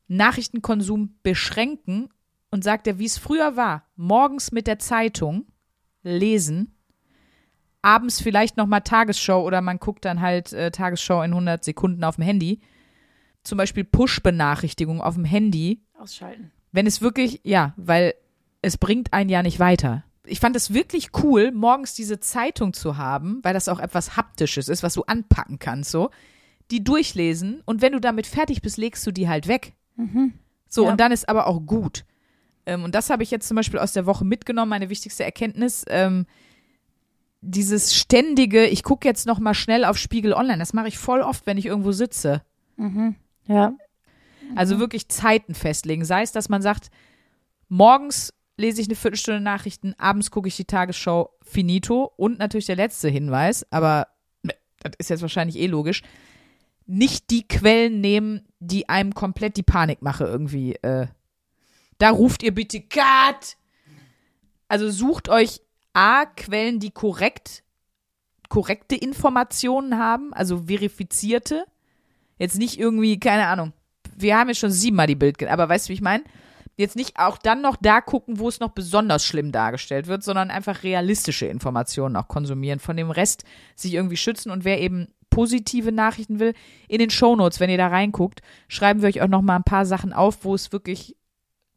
Nachrichtenkonsum 0.08 1.20
beschränken 1.22 2.10
und 2.50 2.64
sagt 2.64 2.88
er, 2.88 2.98
wie 2.98 3.06
es 3.06 3.18
früher 3.18 3.56
war, 3.56 3.84
morgens 3.96 4.52
mit 4.52 4.66
der 4.66 4.80
Zeitung 4.80 5.46
lesen, 6.02 6.76
abends 7.82 8.22
vielleicht 8.22 8.58
noch 8.58 8.66
mal 8.66 8.82
Tagesschau 8.82 9.44
oder 9.44 9.62
man 9.62 9.80
guckt 9.80 10.06
dann 10.06 10.22
halt 10.22 10.52
äh, 10.54 10.72
Tagesschau 10.72 11.22
in 11.22 11.32
100 11.32 11.64
Sekunden 11.64 12.04
auf 12.04 12.16
dem 12.16 12.26
Handy. 12.26 12.60
Zum 13.50 13.58
Beispiel 13.58 13.84
Push-Benachrichtigung 13.84 15.02
auf 15.02 15.16
dem 15.16 15.26
Handy, 15.26 15.82
Ausschalten. 16.00 16.52
wenn 16.72 16.86
es 16.86 17.02
wirklich, 17.02 17.41
ja, 17.43 17.74
weil 17.78 18.14
es 18.62 18.78
bringt 18.78 19.12
einen 19.12 19.30
ja 19.32 19.41
nicht 19.41 19.60
weiter. 19.60 20.04
Ich 20.24 20.39
fand 20.39 20.56
es 20.56 20.72
wirklich 20.72 21.10
cool, 21.24 21.52
morgens 21.52 21.95
diese 21.95 22.20
Zeitung 22.20 22.74
zu 22.74 22.97
haben, 22.97 23.39
weil 23.41 23.56
das 23.56 23.68
auch 23.68 23.80
etwas 23.80 24.16
Haptisches 24.16 24.68
ist, 24.70 24.84
was 24.84 24.93
du 24.93 25.02
anpacken 25.04 25.58
kannst, 25.58 25.89
so. 25.89 26.12
Die 26.70 26.84
durchlesen 26.84 27.64
und 27.66 27.82
wenn 27.82 27.93
du 27.93 28.00
damit 28.00 28.28
fertig 28.28 28.62
bist, 28.62 28.78
legst 28.78 29.08
du 29.08 29.12
die 29.12 29.28
halt 29.28 29.47
weg. 29.47 29.74
So, 30.68 30.84
Ja. 30.86 30.91
und 30.91 31.00
dann 31.00 31.12
ist 31.12 31.28
aber 31.28 31.47
auch 31.47 31.60
gut. 31.66 32.06
Ähm, 32.68 32.84
und 32.84 32.93
das 32.93 33.10
habe 33.10 33.24
ich 33.24 33.32
jetzt 33.32 33.47
zum 33.47 33.56
Beispiel 33.56 33.80
aus 33.80 33.93
der 33.93 34.06
Woche 34.06 34.24
mitgenommen, 34.26 34.70
meine 34.70 34.89
wichtigste 34.91 35.24
Erkenntnis. 35.24 35.84
Ähm, 35.88 36.28
dieses 37.41 37.95
ständige, 37.95 38.68
ich 38.68 38.84
gucke 38.84 39.08
jetzt 39.08 39.26
noch 39.26 39.39
mal 39.39 39.54
schnell 39.56 39.86
auf 39.86 39.97
Spiegel 39.97 40.34
Online, 40.34 40.60
das 40.60 40.74
mache 40.74 40.89
ich 40.89 41.00
voll 41.00 41.22
oft, 41.22 41.47
wenn 41.47 41.58
ich 41.58 41.66
irgendwo 41.66 41.91
sitze. 41.93 42.43
Ja. 43.50 43.74
Also 44.56 44.80
wirklich 44.80 45.10
Zeiten 45.10 45.54
festlegen. 45.54 46.06
Sei 46.06 46.22
es, 46.22 46.32
dass 46.32 46.50
man 46.50 46.62
sagt, 46.62 46.89
morgens 47.68 48.34
lese 48.58 48.82
ich 48.82 48.88
eine 48.88 48.95
Viertelstunde 48.95 49.41
Nachrichten, 49.41 49.95
abends 49.97 50.32
gucke 50.32 50.47
ich 50.47 50.56
die 50.56 50.66
Tagesschau, 50.66 51.32
finito. 51.41 52.12
Und 52.16 52.39
natürlich 52.39 52.68
der 52.68 52.76
letzte 52.76 53.10
Hinweis, 53.10 53.66
aber 53.72 54.08
das 54.43 54.93
ist 54.97 55.10
jetzt 55.10 55.22
wahrscheinlich 55.22 55.58
eh 55.58 55.68
logisch, 55.68 56.04
nicht 56.86 57.30
die 57.30 57.47
Quellen 57.47 58.02
nehmen, 58.02 58.47
die 58.60 58.89
einem 58.89 59.14
komplett 59.14 59.58
die 59.58 59.64
Panikmache 59.64 60.26
irgendwie. 60.26 60.76
Äh, 60.76 61.08
da 61.97 62.10
ruft 62.10 62.43
ihr 62.43 62.54
bitte 62.54 62.82
Cut! 62.82 63.58
Also 64.68 64.89
sucht 64.89 65.30
euch 65.30 65.62
A, 65.93 66.26
Quellen, 66.26 66.80
die 66.80 66.91
korrekt, 66.91 67.64
korrekte 68.50 68.95
Informationen 68.95 69.97
haben, 69.97 70.34
also 70.34 70.66
verifizierte. 70.68 71.66
Jetzt 72.40 72.58
nicht 72.58 72.80
irgendwie, 72.80 73.20
keine 73.20 73.46
Ahnung. 73.48 73.74
Wir 74.18 74.38
haben 74.38 74.48
jetzt 74.48 74.60
schon 74.60 74.72
siebenmal 74.72 75.08
die 75.08 75.16
Bild, 75.16 75.42
aber 75.44 75.70
weißt 75.70 75.88
du, 75.88 75.90
wie 75.90 75.94
ich 75.94 76.02
meine? 76.02 76.24
Jetzt 76.78 76.96
nicht 76.96 77.20
auch 77.20 77.38
dann 77.38 77.62
noch 77.62 77.76
da 77.76 78.00
gucken, 78.00 78.40
wo 78.40 78.48
es 78.48 78.62
noch 78.62 78.72
besonders 78.72 79.26
schlimm 79.26 79.52
dargestellt 79.52 80.08
wird, 80.08 80.24
sondern 80.24 80.50
einfach 80.50 80.84
realistische 80.84 81.46
Informationen 81.46 82.16
auch 82.16 82.30
konsumieren. 82.30 82.80
Von 82.80 82.96
dem 82.96 83.12
Rest 83.12 83.44
sich 83.76 83.94
irgendwie 83.94 84.18
schützen 84.18 84.50
und 84.50 84.64
wer 84.64 84.80
eben 84.80 85.10
positive 85.30 85.92
Nachrichten 85.92 86.40
will, 86.40 86.54
in 86.88 87.00
den 87.00 87.10
Shownotes, 87.10 87.60
wenn 87.60 87.70
ihr 87.70 87.78
da 87.78 87.88
reinguckt, 87.88 88.42
schreiben 88.68 89.02
wir 89.02 89.10
euch 89.10 89.22
auch 89.22 89.28
noch 89.28 89.42
mal 89.42 89.58
ein 89.58 89.64
paar 89.64 89.86
Sachen 89.86 90.14
auf, 90.14 90.46
wo 90.46 90.56
es 90.56 90.72
wirklich 90.72 91.18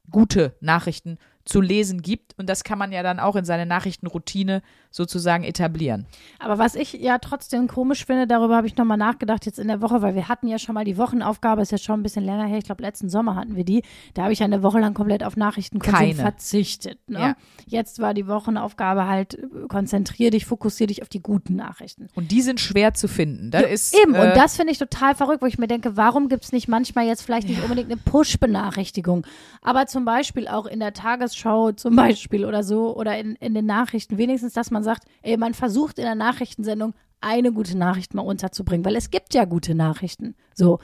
gute 0.08 0.56
Nachrichten 0.60 1.18
zu 1.44 1.60
lesen 1.60 2.02
gibt. 2.02 2.38
Und 2.38 2.48
das 2.48 2.64
kann 2.64 2.78
man 2.78 2.92
ja 2.92 3.02
dann 3.02 3.20
auch 3.20 3.36
in 3.36 3.44
seine 3.44 3.66
Nachrichtenroutine 3.66 4.62
sozusagen 4.90 5.44
etablieren. 5.44 6.06
Aber 6.38 6.58
was 6.58 6.74
ich 6.74 6.92
ja 6.92 7.18
trotzdem 7.18 7.66
komisch 7.66 8.04
finde, 8.04 8.26
darüber 8.26 8.56
habe 8.56 8.66
ich 8.66 8.76
nochmal 8.76 8.98
nachgedacht 8.98 9.46
jetzt 9.46 9.58
in 9.58 9.68
der 9.68 9.80
Woche, 9.80 10.02
weil 10.02 10.14
wir 10.14 10.28
hatten 10.28 10.48
ja 10.48 10.58
schon 10.58 10.74
mal 10.74 10.84
die 10.84 10.98
Wochenaufgabe, 10.98 11.62
ist 11.62 11.72
jetzt 11.72 11.84
schon 11.84 12.00
ein 12.00 12.02
bisschen 12.02 12.24
länger 12.24 12.44
her, 12.44 12.58
ich 12.58 12.64
glaube 12.64 12.82
letzten 12.82 13.08
Sommer 13.08 13.34
hatten 13.34 13.56
wir 13.56 13.64
die. 13.64 13.82
Da 14.14 14.24
habe 14.24 14.32
ich 14.32 14.40
ja 14.40 14.44
eine 14.44 14.62
Woche 14.62 14.80
lang 14.80 14.94
komplett 14.94 15.24
auf 15.24 15.36
Nachrichtenkonsum 15.36 15.98
Keine. 15.98 16.14
verzichtet. 16.14 16.98
Ne? 17.08 17.18
Ja. 17.18 17.36
Jetzt 17.66 18.00
war 18.00 18.12
die 18.12 18.26
Wochenaufgabe 18.26 19.06
halt, 19.06 19.38
konzentrier 19.68 20.30
dich, 20.30 20.44
fokussier 20.44 20.86
dich 20.86 21.02
auf 21.02 21.08
die 21.08 21.22
guten 21.22 21.56
Nachrichten. 21.56 22.08
Und 22.14 22.30
die 22.30 22.42
sind 22.42 22.60
schwer 22.60 22.92
zu 22.94 23.08
finden. 23.08 23.50
Das 23.50 23.62
ist, 23.62 23.96
Eben, 23.96 24.14
äh, 24.14 24.20
und 24.20 24.36
das 24.36 24.56
finde 24.56 24.72
ich 24.72 24.78
total 24.78 25.14
verrückt, 25.14 25.42
wo 25.42 25.46
ich 25.46 25.58
mir 25.58 25.68
denke, 25.68 25.96
warum 25.96 26.28
gibt 26.28 26.44
es 26.44 26.52
nicht 26.52 26.68
manchmal 26.68 27.06
jetzt 27.06 27.22
vielleicht 27.22 27.48
nicht 27.48 27.62
unbedingt 27.62 27.90
eine 27.90 28.00
Push-Benachrichtigung, 28.00 29.26
aber 29.62 29.86
zum 29.86 30.04
Beispiel 30.04 30.48
auch 30.48 30.66
in 30.66 30.80
der 30.80 30.92
Tagesschau 31.32 31.72
zum 31.72 31.96
Beispiel 31.96 32.44
oder 32.44 32.62
so 32.62 32.96
oder 32.96 33.18
in, 33.18 33.36
in 33.36 33.54
den 33.54 33.66
Nachrichten, 33.66 34.18
wenigstens, 34.18 34.52
dass 34.52 34.70
man 34.70 34.82
sagt, 34.82 35.04
ey, 35.22 35.36
man 35.36 35.54
versucht 35.54 35.98
in 35.98 36.04
der 36.04 36.14
Nachrichtensendung 36.14 36.94
eine 37.20 37.52
gute 37.52 37.76
Nachricht 37.76 38.14
mal 38.14 38.22
unterzubringen, 38.22 38.84
weil 38.84 38.96
es 38.96 39.10
gibt 39.10 39.34
ja 39.34 39.44
gute 39.44 39.74
Nachrichten. 39.74 40.34
So. 40.54 40.78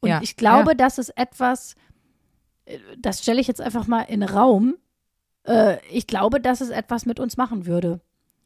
Und 0.00 0.08
Ja, 0.08 0.20
ich 0.22 0.36
glaube, 0.36 0.70
ja. 0.70 0.74
das 0.74 0.98
ist 0.98 1.10
etwas, 1.16 1.74
äh, 2.64 2.78
das 2.98 3.22
stelle 3.22 3.40
ich 3.40 3.48
jetzt 3.48 3.60
einfach 3.60 3.86
mal 3.86 4.02
in 4.02 4.22
Raum. 4.22 4.76
Äh, 5.44 5.78
ich 5.90 6.06
glaube, 6.06 6.40
dass 6.40 6.60
es 6.60 6.70
etwas 6.70 7.06
mit 7.06 7.20
uns 7.20 7.36
machen 7.36 7.66
würde 7.66 8.00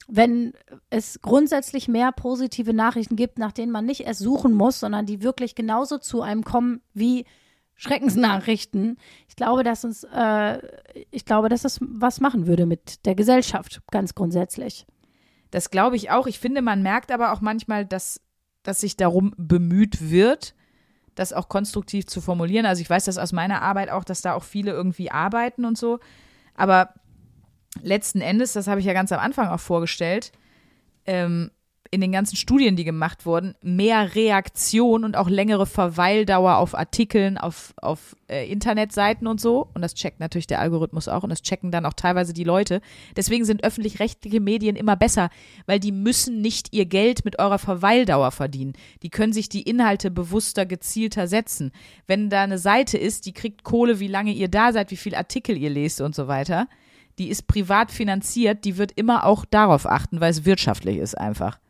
wenn 0.07 0.53
es 0.90 1.20
grundsätzlich 1.22 1.88
mehr 1.88 2.12
positive 2.12 2.74
Nachrichten 2.74 3.16
gibt, 3.16 3.38
nach 3.38 3.53
denen 3.53 3.72
man 3.72 3.86
nicht 3.86 4.03
erst 4.03 4.20
suchen 4.20 4.53
muss, 4.53 4.80
sondern 4.80 5.07
die 5.07 5.22
wirklich 5.22 5.55
genauso 5.55 5.97
zu 5.97 6.20
einem 6.20 6.45
kommen 6.45 6.82
wie 6.92 7.24
Schreckensnachrichten. 7.77 8.99
Ich 9.29 9.37
glaube, 9.37 9.64
dass 9.64 9.85
uns, 9.85 10.05
äh, 10.05 10.59
ich 11.11 11.25
glaube, 11.25 11.49
dass 11.49 11.64
es 11.64 11.81
was 11.81 12.20
machen 12.20 12.47
würde 12.47 12.66
mit 12.66 13.05
der 13.07 13.14
Gesellschaft, 13.14 13.83
ganz 13.91 14.14
grundsätzlich. 14.14 14.87
Das 15.51 15.70
glaube 15.70 15.97
ich 15.97 16.11
auch. 16.11 16.27
Ich 16.27 16.39
finde, 16.39 16.62
man 16.62 16.83
merkt 16.83 17.11
aber 17.11 17.33
auch 17.33 17.41
manchmal, 17.41 17.87
dass, 17.87 18.20
dass 18.62 18.81
sich 18.81 18.97
darum 18.97 19.35
bemüht 19.37 20.11
wird, 20.11 20.55
das 21.14 21.33
auch 21.33 21.49
konstruktiv 21.49 22.07
zu 22.07 22.20
formulieren. 22.20 22.66
Also 22.66 22.83
ich 22.83 22.91
weiß 22.91 23.05
das 23.05 23.18
aus 23.18 23.33
meiner 23.33 23.62
Arbeit 23.62 23.91
auch, 23.91 24.05
dass 24.05 24.22
da 24.22 24.35
auch 24.35 24.43
viele 24.43 24.72
irgendwie 24.72 25.11
arbeiten 25.11 25.64
und 25.64 25.79
so. 25.79 26.01
Aber 26.55 26.95
letzten 27.83 28.20
Endes, 28.20 28.53
das 28.53 28.66
habe 28.66 28.81
ich 28.81 28.87
ja 28.87 28.93
ganz 28.93 29.12
am 29.12 29.20
Anfang 29.20 29.49
auch 29.49 29.61
vorgestellt, 29.61 30.33
ähm, 31.07 31.51
in 31.95 32.01
den 32.01 32.11
ganzen 32.11 32.34
Studien, 32.34 32.74
die 32.74 32.82
gemacht 32.82 33.24
wurden, 33.24 33.55
mehr 33.62 34.16
Reaktion 34.16 35.05
und 35.05 35.16
auch 35.16 35.28
längere 35.28 35.64
Verweildauer 35.64 36.57
auf 36.57 36.74
Artikeln, 36.74 37.38
auf, 37.38 37.72
auf 37.76 38.16
äh, 38.26 38.51
Internetseiten 38.51 39.28
und 39.28 39.40
so. 39.40 39.68
Und 39.74 39.82
das 39.82 39.95
checkt 39.95 40.18
natürlich 40.18 40.49
der 40.49 40.59
Algorithmus 40.59 41.07
auch 41.07 41.22
und 41.22 41.30
das 41.30 41.42
checken 41.42 41.70
dann 41.70 41.86
auch 41.86 41.92
teilweise 41.92 42.32
die 42.32 42.42
Leute. 42.42 42.80
Deswegen 43.16 43.45
sind 43.45 43.62
öffentlich-rechtliche 43.62 44.40
Medien 44.40 44.74
immer 44.74 44.97
besser, 44.97 45.30
weil 45.66 45.78
die 45.78 45.92
müssen 45.92 46.40
nicht 46.40 46.74
ihr 46.74 46.84
Geld 46.84 47.24
mit 47.24 47.38
eurer 47.38 47.61
Verweildauer 47.61 48.32
verdienen. 48.32 48.72
Die 49.05 49.11
können 49.11 49.32
sich 49.32 49.49
die 49.49 49.62
Inhalte 49.62 50.11
bewusster, 50.11 50.66
gezielter 50.66 51.28
setzen. 51.28 51.70
Wenn 52.09 52.28
da 52.28 52.42
eine 52.42 52.59
Seite 52.59 52.99
ist, 52.99 53.24
die 53.24 53.34
kriegt 53.34 53.62
Kohle, 53.62 54.01
wie 54.01 54.09
lange 54.09 54.32
ihr 54.32 54.49
da 54.49 54.72
seid, 54.72 54.90
wie 54.90 54.97
viel 54.97 55.14
Artikel 55.14 55.57
ihr 55.57 55.70
lest 55.70 56.01
und 56.01 56.16
so 56.16 56.26
weiter, 56.26 56.66
die 57.18 57.28
ist 57.28 57.47
privat 57.47 57.92
finanziert, 57.92 58.64
die 58.64 58.78
wird 58.78 58.90
immer 58.92 59.24
auch 59.24 59.45
darauf 59.45 59.86
achten, 59.86 60.20
weil 60.20 60.32
es 60.32 60.45
wirtschaftlich 60.45 60.99
ist 60.99 61.16
einfach. 61.16 61.61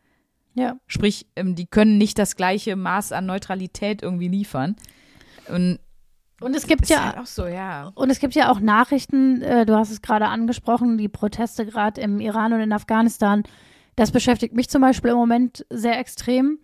Ja. 0.55 0.77
Sprich, 0.87 1.27
ähm, 1.35 1.55
die 1.55 1.67
können 1.67 1.97
nicht 1.97 2.17
das 2.17 2.35
gleiche 2.35 2.75
Maß 2.75 3.11
an 3.11 3.25
Neutralität 3.25 4.01
irgendwie 4.01 4.29
liefern. 4.29 4.75
Und 5.49 5.79
Und 6.41 6.55
es 6.55 6.65
gibt 6.65 6.87
ja 6.87 7.05
halt 7.05 7.17
auch 7.17 7.25
so, 7.25 7.45
ja. 7.45 7.91
Und 7.93 8.09
es 8.09 8.19
gibt 8.19 8.35
ja 8.35 8.49
auch 8.51 8.59
Nachrichten, 8.59 9.41
äh, 9.41 9.65
du 9.65 9.75
hast 9.75 9.91
es 9.91 10.01
gerade 10.01 10.27
angesprochen, 10.27 10.97
die 10.97 11.09
Proteste 11.09 11.65
gerade 11.65 12.01
im 12.01 12.19
Iran 12.19 12.53
und 12.53 12.61
in 12.61 12.73
Afghanistan. 12.73 13.43
Das 13.95 14.11
beschäftigt 14.11 14.55
mich 14.55 14.69
zum 14.69 14.81
Beispiel 14.81 15.11
im 15.11 15.17
Moment 15.17 15.65
sehr 15.69 15.99
extrem. 15.99 16.59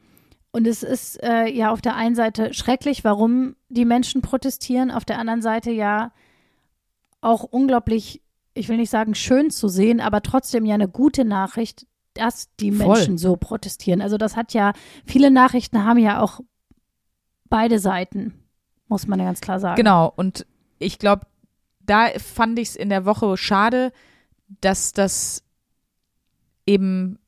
Und 0.51 0.67
es 0.67 0.83
ist 0.83 1.21
äh, 1.23 1.47
ja 1.47 1.71
auf 1.71 1.81
der 1.81 1.95
einen 1.95 2.15
Seite 2.15 2.53
schrecklich, 2.53 3.03
warum 3.03 3.55
die 3.69 3.85
Menschen 3.85 4.21
protestieren, 4.21 4.91
auf 4.91 5.05
der 5.05 5.17
anderen 5.17 5.41
Seite 5.41 5.71
ja 5.71 6.11
auch 7.21 7.43
unglaublich, 7.43 8.21
ich 8.53 8.67
will 8.67 8.77
nicht 8.77 8.89
sagen 8.89 9.15
schön 9.15 9.49
zu 9.49 9.69
sehen, 9.69 10.01
aber 10.01 10.21
trotzdem 10.21 10.65
ja 10.65 10.75
eine 10.75 10.89
gute 10.89 11.23
Nachricht, 11.23 11.87
dass 12.13 12.49
die 12.59 12.71
Voll. 12.71 12.87
Menschen 12.87 13.17
so 13.17 13.35
protestieren. 13.35 14.01
Also 14.01 14.17
das 14.17 14.35
hat 14.35 14.53
ja, 14.53 14.73
viele 15.05 15.31
Nachrichten 15.31 15.83
haben 15.83 15.99
ja 15.99 16.21
auch 16.21 16.41
beide 17.49 17.79
Seiten, 17.79 18.33
muss 18.87 19.07
man 19.07 19.19
ja 19.19 19.25
ganz 19.25 19.41
klar 19.41 19.59
sagen. 19.59 19.75
Genau, 19.75 20.11
und 20.15 20.45
ich 20.79 20.99
glaube, 20.99 21.25
da 21.79 22.07
fand 22.17 22.59
ich 22.59 22.69
es 22.69 22.75
in 22.75 22.89
der 22.89 23.05
Woche 23.05 23.37
schade, 23.37 23.91
dass 24.61 24.91
das 24.93 25.43
eben 26.65 27.19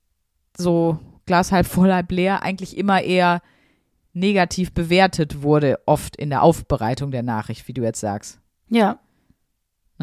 so 0.58 1.00
Glas 1.26 1.52
halb 1.52 1.66
voll, 1.66 1.92
halb 1.92 2.12
leer 2.12 2.44
eigentlich 2.44 2.78
immer 2.78 3.02
eher 3.02 3.42
negativ 4.14 4.74
bewertet 4.74 5.42
wurde, 5.42 5.80
oft 5.86 6.16
in 6.16 6.30
der 6.30 6.44
Aufbereitung 6.44 7.12
der 7.12 7.24
Nachricht, 7.24 7.68
wie 7.68 7.74
du 7.74 7.82
jetzt 7.82 8.00
sagst. 8.00 8.40
Ja. 8.70 9.00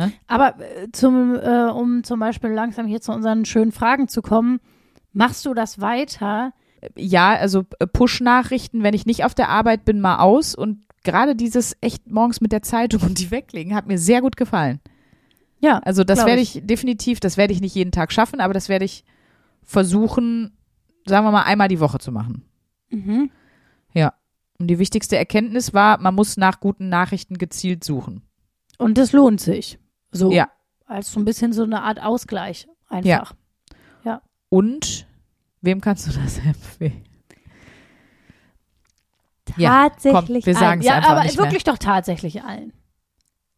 Ne? 0.00 0.12
Aber 0.26 0.58
äh, 0.58 0.90
zum, 0.92 1.34
äh, 1.34 1.70
um 1.70 2.02
zum 2.04 2.20
Beispiel 2.20 2.50
langsam 2.50 2.86
hier 2.86 3.02
zu 3.02 3.12
unseren 3.12 3.44
schönen 3.44 3.70
Fragen 3.70 4.08
zu 4.08 4.22
kommen, 4.22 4.60
machst 5.12 5.44
du 5.44 5.52
das 5.52 5.80
weiter? 5.80 6.52
Ja, 6.96 7.34
also 7.34 7.64
äh, 7.78 7.86
Push-Nachrichten, 7.86 8.82
wenn 8.82 8.94
ich 8.94 9.04
nicht 9.04 9.24
auf 9.24 9.34
der 9.34 9.50
Arbeit 9.50 9.84
bin, 9.84 10.00
mal 10.00 10.18
aus 10.18 10.54
und 10.54 10.86
gerade 11.04 11.36
dieses 11.36 11.76
echt 11.82 12.10
morgens 12.10 12.40
mit 12.40 12.52
der 12.52 12.62
Zeitung 12.62 13.02
und 13.02 13.18
die 13.18 13.30
weglegen, 13.30 13.74
hat 13.74 13.86
mir 13.86 13.98
sehr 13.98 14.22
gut 14.22 14.36
gefallen. 14.38 14.80
Ja. 15.60 15.80
Also 15.80 16.02
das 16.02 16.24
werde 16.24 16.40
ich. 16.40 16.56
ich 16.56 16.66
definitiv, 16.66 17.20
das 17.20 17.36
werde 17.36 17.52
ich 17.52 17.60
nicht 17.60 17.74
jeden 17.74 17.92
Tag 17.92 18.10
schaffen, 18.12 18.40
aber 18.40 18.54
das 18.54 18.70
werde 18.70 18.86
ich 18.86 19.04
versuchen, 19.62 20.56
sagen 21.04 21.26
wir 21.26 21.32
mal, 21.32 21.42
einmal 21.42 21.68
die 21.68 21.80
Woche 21.80 21.98
zu 21.98 22.10
machen. 22.10 22.44
Mhm. 22.88 23.30
Ja. 23.92 24.14
Und 24.58 24.68
die 24.68 24.78
wichtigste 24.78 25.18
Erkenntnis 25.18 25.74
war, 25.74 26.00
man 26.00 26.14
muss 26.14 26.38
nach 26.38 26.60
guten 26.60 26.88
Nachrichten 26.88 27.36
gezielt 27.36 27.84
suchen. 27.84 28.22
Und 28.78 28.96
das 28.96 29.12
lohnt 29.12 29.40
sich. 29.40 29.78
So. 30.12 30.30
Ja. 30.32 30.50
Als 30.86 31.12
so 31.12 31.20
ein 31.20 31.24
bisschen 31.24 31.52
so 31.52 31.62
eine 31.62 31.82
Art 31.82 32.02
Ausgleich 32.02 32.66
einfach. 32.88 33.34
Und 34.50 35.06
wem 35.62 35.80
kannst 35.80 36.06
du 36.06 36.12
das 36.12 36.38
empfehlen? 36.44 37.04
Ja, 39.56 39.88
Tatsächlich 39.88 40.44
komm, 40.44 40.54
wir 40.54 40.58
allen. 40.60 40.68
sagen's 40.68 40.84
ja, 40.86 40.94
einfach 40.96 41.10
aber 41.10 41.22
nicht 41.22 41.36
mehr. 41.36 41.46
wirklich 41.46 41.64
doch 41.64 41.78
tatsächlich 41.78 42.42
allen. 42.42 42.72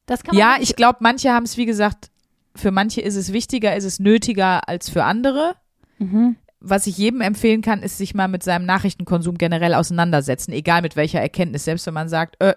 Das 0.06 0.22
kann 0.22 0.34
man 0.34 0.40
Ja, 0.40 0.56
ich 0.60 0.76
glaube, 0.76 0.98
manche 1.00 1.32
haben 1.32 1.44
es, 1.44 1.56
wie 1.56 1.66
gesagt, 1.66 2.10
für 2.54 2.70
manche 2.70 3.00
ist 3.00 3.16
es 3.16 3.32
wichtiger, 3.32 3.76
ist 3.76 3.84
es 3.84 3.98
nötiger 3.98 4.68
als 4.68 4.88
für 4.88 5.04
andere. 5.04 5.54
Mhm. 5.98 6.36
Was 6.60 6.86
ich 6.86 6.96
jedem 6.96 7.20
empfehlen 7.20 7.60
kann, 7.60 7.82
ist 7.82 7.98
sich 7.98 8.14
mal 8.14 8.28
mit 8.28 8.42
seinem 8.42 8.64
Nachrichtenkonsum 8.66 9.36
generell 9.36 9.74
auseinandersetzen, 9.74 10.52
egal 10.52 10.80
mit 10.82 10.96
welcher 10.96 11.20
Erkenntnis. 11.20 11.64
Selbst 11.64 11.86
wenn 11.86 11.94
man 11.94 12.08
sagt, 12.08 12.36
äh, 12.40 12.54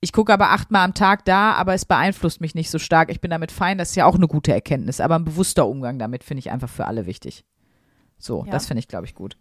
ich 0.00 0.12
gucke 0.12 0.32
aber 0.32 0.50
achtmal 0.50 0.84
am 0.84 0.94
Tag 0.94 1.24
da, 1.24 1.52
aber 1.52 1.74
es 1.74 1.84
beeinflusst 1.84 2.40
mich 2.40 2.54
nicht 2.54 2.70
so 2.70 2.78
stark. 2.78 3.10
Ich 3.10 3.20
bin 3.20 3.30
damit 3.30 3.52
fein, 3.52 3.76
das 3.78 3.90
ist 3.90 3.96
ja 3.96 4.06
auch 4.06 4.14
eine 4.14 4.28
gute 4.28 4.52
Erkenntnis. 4.52 5.00
Aber 5.00 5.16
ein 5.16 5.24
bewusster 5.24 5.66
Umgang 5.66 5.98
damit 5.98 6.24
finde 6.24 6.38
ich 6.40 6.50
einfach 6.50 6.70
für 6.70 6.86
alle 6.86 7.06
wichtig. 7.06 7.44
So, 8.18 8.44
Ja. 8.44 8.50
das 8.52 8.66
finde 8.66 8.80
ich, 8.80 8.88
glaube 8.88 9.06
ich, 9.06 9.14
gut. 9.14 9.36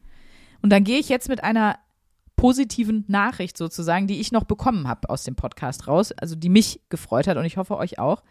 Und 0.62 0.72
dann 0.72 0.84
gehe 0.84 1.00
ich 1.00 1.08
jetzt 1.10 1.30
mit 1.30 1.44
einer 1.44 1.78
positiven 2.36 3.06
Nachricht 3.08 3.58
sozusagen, 3.58 4.08
die 4.08 4.20
ich 4.20 4.32
noch 4.32 4.44
bekommen 4.46 4.88
habe 4.88 5.10
aus 5.10 5.24
dem 5.24 5.36
Podcast 5.36 5.88
raus, 5.88 6.12
also 6.14 6.36
die 6.36 6.50
mich 6.50 6.82
gefreut 6.90 7.28
hat 7.28 7.38
und 7.38 7.46
ich 7.46 7.58
hoffe 7.58 7.76
euch 7.78 8.00
auch, 8.00 8.24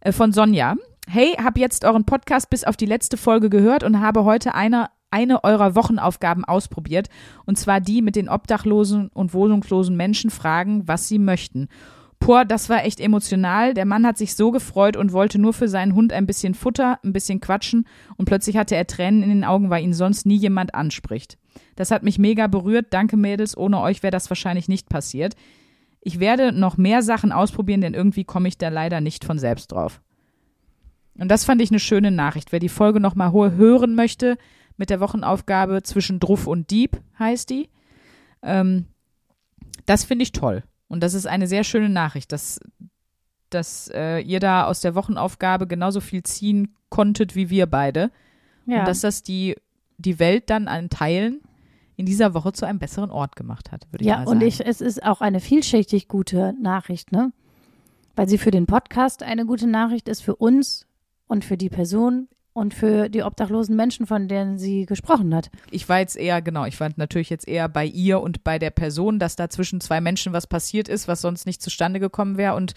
äh, 0.00 0.12
von 0.12 0.32
Sonja. 0.32 0.76
Hey, 1.08 1.32
hab 1.42 1.58
jetzt 1.58 1.84
euren 1.84 2.04
Podcast 2.04 2.48
bis 2.48 2.64
auf 2.64 2.76
die 2.76 2.86
letzte 2.86 3.16
Folge 3.16 3.50
gehört 3.50 3.82
und 3.84 4.00
habe 4.00 4.24
heute 4.24 4.54
eine, 4.54 4.88
eine 5.12 5.44
eurer 5.44 5.74
Wochenaufgaben 5.74 6.44
ausprobiert. 6.44 7.08
Und 7.46 7.58
zwar 7.58 7.80
die 7.80 8.02
mit 8.02 8.16
den 8.16 8.28
obdachlosen 8.28 9.08
und 9.14 9.34
wohnungslosen 9.34 9.96
Menschen 9.96 10.30
fragen, 10.30 10.88
was 10.88 11.08
sie 11.08 11.18
möchten. 11.18 11.68
Boah, 12.24 12.44
das 12.44 12.68
war 12.68 12.84
echt 12.84 13.00
emotional. 13.00 13.74
Der 13.74 13.84
Mann 13.84 14.06
hat 14.06 14.16
sich 14.16 14.36
so 14.36 14.52
gefreut 14.52 14.96
und 14.96 15.12
wollte 15.12 15.40
nur 15.40 15.52
für 15.52 15.66
seinen 15.66 15.94
Hund 15.94 16.12
ein 16.12 16.26
bisschen 16.26 16.54
Futter, 16.54 17.00
ein 17.02 17.12
bisschen 17.12 17.40
quatschen 17.40 17.84
und 18.16 18.26
plötzlich 18.26 18.56
hatte 18.56 18.76
er 18.76 18.86
Tränen 18.86 19.24
in 19.24 19.28
den 19.28 19.44
Augen, 19.44 19.70
weil 19.70 19.82
ihn 19.82 19.92
sonst 19.92 20.24
nie 20.24 20.36
jemand 20.36 20.72
anspricht. 20.74 21.36
Das 21.74 21.90
hat 21.90 22.04
mich 22.04 22.20
mega 22.20 22.46
berührt. 22.46 22.86
Danke, 22.90 23.16
Mädels. 23.16 23.56
Ohne 23.56 23.80
euch 23.80 24.04
wäre 24.04 24.12
das 24.12 24.30
wahrscheinlich 24.30 24.68
nicht 24.68 24.88
passiert. 24.88 25.34
Ich 26.00 26.20
werde 26.20 26.52
noch 26.52 26.76
mehr 26.76 27.02
Sachen 27.02 27.32
ausprobieren, 27.32 27.80
denn 27.80 27.94
irgendwie 27.94 28.24
komme 28.24 28.48
ich 28.48 28.56
da 28.56 28.68
leider 28.68 29.00
nicht 29.00 29.24
von 29.24 29.38
selbst 29.38 29.72
drauf. 29.72 30.00
Und 31.18 31.28
das 31.28 31.44
fand 31.44 31.60
ich 31.60 31.70
eine 31.70 31.80
schöne 31.80 32.10
Nachricht. 32.10 32.52
Wer 32.52 32.60
die 32.60 32.68
Folge 32.68 33.00
nochmal 33.00 33.32
hören 33.32 33.94
möchte, 33.94 34.38
mit 34.82 34.90
der 34.90 34.98
Wochenaufgabe 34.98 35.84
zwischen 35.84 36.18
Druff 36.18 36.48
und 36.48 36.72
Dieb 36.72 37.00
heißt 37.16 37.50
die. 37.50 37.68
Ähm, 38.42 38.86
das 39.86 40.02
finde 40.02 40.24
ich 40.24 40.32
toll. 40.32 40.64
Und 40.88 41.04
das 41.04 41.14
ist 41.14 41.24
eine 41.24 41.46
sehr 41.46 41.62
schöne 41.62 41.88
Nachricht, 41.88 42.32
dass, 42.32 42.58
dass 43.48 43.88
äh, 43.94 44.18
ihr 44.18 44.40
da 44.40 44.66
aus 44.66 44.80
der 44.80 44.96
Wochenaufgabe 44.96 45.68
genauso 45.68 46.00
viel 46.00 46.24
ziehen 46.24 46.74
konntet 46.88 47.36
wie 47.36 47.48
wir 47.48 47.66
beide. 47.66 48.10
Ja. 48.66 48.80
Und 48.80 48.88
dass 48.88 49.02
das 49.02 49.22
die, 49.22 49.54
die 49.98 50.18
Welt 50.18 50.50
dann 50.50 50.66
an 50.66 50.90
Teilen 50.90 51.42
in 51.94 52.04
dieser 52.04 52.34
Woche 52.34 52.52
zu 52.52 52.66
einem 52.66 52.80
besseren 52.80 53.12
Ort 53.12 53.36
gemacht 53.36 53.70
hat, 53.70 53.86
würde 53.92 54.02
ich 54.02 54.08
ja, 54.08 54.16
mal 54.16 54.26
sagen. 54.26 54.40
und 54.40 54.42
ich, 54.44 54.66
es 54.66 54.80
ist 54.80 55.04
auch 55.04 55.20
eine 55.20 55.38
vielschichtig 55.38 56.08
gute 56.08 56.54
Nachricht, 56.60 57.12
ne? 57.12 57.32
Weil 58.16 58.28
sie 58.28 58.36
für 58.36 58.50
den 58.50 58.66
Podcast 58.66 59.22
eine 59.22 59.46
gute 59.46 59.68
Nachricht 59.68 60.08
ist, 60.08 60.22
für 60.22 60.34
uns 60.34 60.88
und 61.28 61.44
für 61.44 61.56
die 61.56 61.70
Person 61.70 62.26
und 62.52 62.74
für 62.74 63.08
die 63.08 63.22
obdachlosen 63.22 63.76
Menschen, 63.76 64.06
von 64.06 64.28
denen 64.28 64.58
sie 64.58 64.86
gesprochen 64.86 65.34
hat. 65.34 65.50
ich 65.70 65.88
war 65.88 65.98
jetzt 66.00 66.16
eher, 66.16 66.42
genau, 66.42 66.64
ich 66.66 66.78
war 66.80 66.90
natürlich 66.96 67.30
jetzt 67.30 67.48
eher 67.48 67.68
bei 67.68 67.84
ihr 67.84 68.20
und 68.20 68.44
bei 68.44 68.58
der 68.58 68.70
Person, 68.70 69.18
dass 69.18 69.36
da 69.36 69.48
zwischen 69.48 69.80
zwei 69.80 70.00
Menschen 70.00 70.32
was 70.32 70.46
passiert 70.46 70.88
ist, 70.88 71.08
was 71.08 71.20
sonst 71.20 71.46
nicht 71.46 71.62
zustande 71.62 72.00
gekommen 72.00 72.36
wäre 72.36 72.54
und 72.54 72.74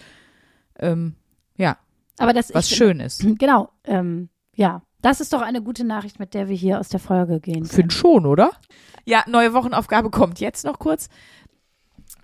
ähm, 0.78 1.14
ja, 1.56 1.76
Aber 2.18 2.32
das 2.32 2.52
was 2.54 2.70
ich, 2.70 2.76
schön 2.76 3.00
ist. 3.00 3.24
Genau, 3.38 3.70
ähm, 3.84 4.28
ja. 4.54 4.82
Das 5.02 5.20
ist 5.20 5.32
doch 5.32 5.42
eine 5.42 5.62
gute 5.62 5.84
Nachricht, 5.84 6.18
mit 6.18 6.34
der 6.34 6.48
wir 6.48 6.56
hier 6.56 6.80
aus 6.80 6.88
der 6.88 6.98
Folge 6.98 7.38
gehen. 7.38 7.54
können. 7.54 7.66
Find 7.66 7.92
schon, 7.92 8.26
oder? 8.26 8.50
Ja, 9.04 9.22
neue 9.28 9.52
Wochenaufgabe 9.54 10.10
kommt 10.10 10.40
jetzt 10.40 10.64
noch 10.64 10.78
kurz. 10.80 11.08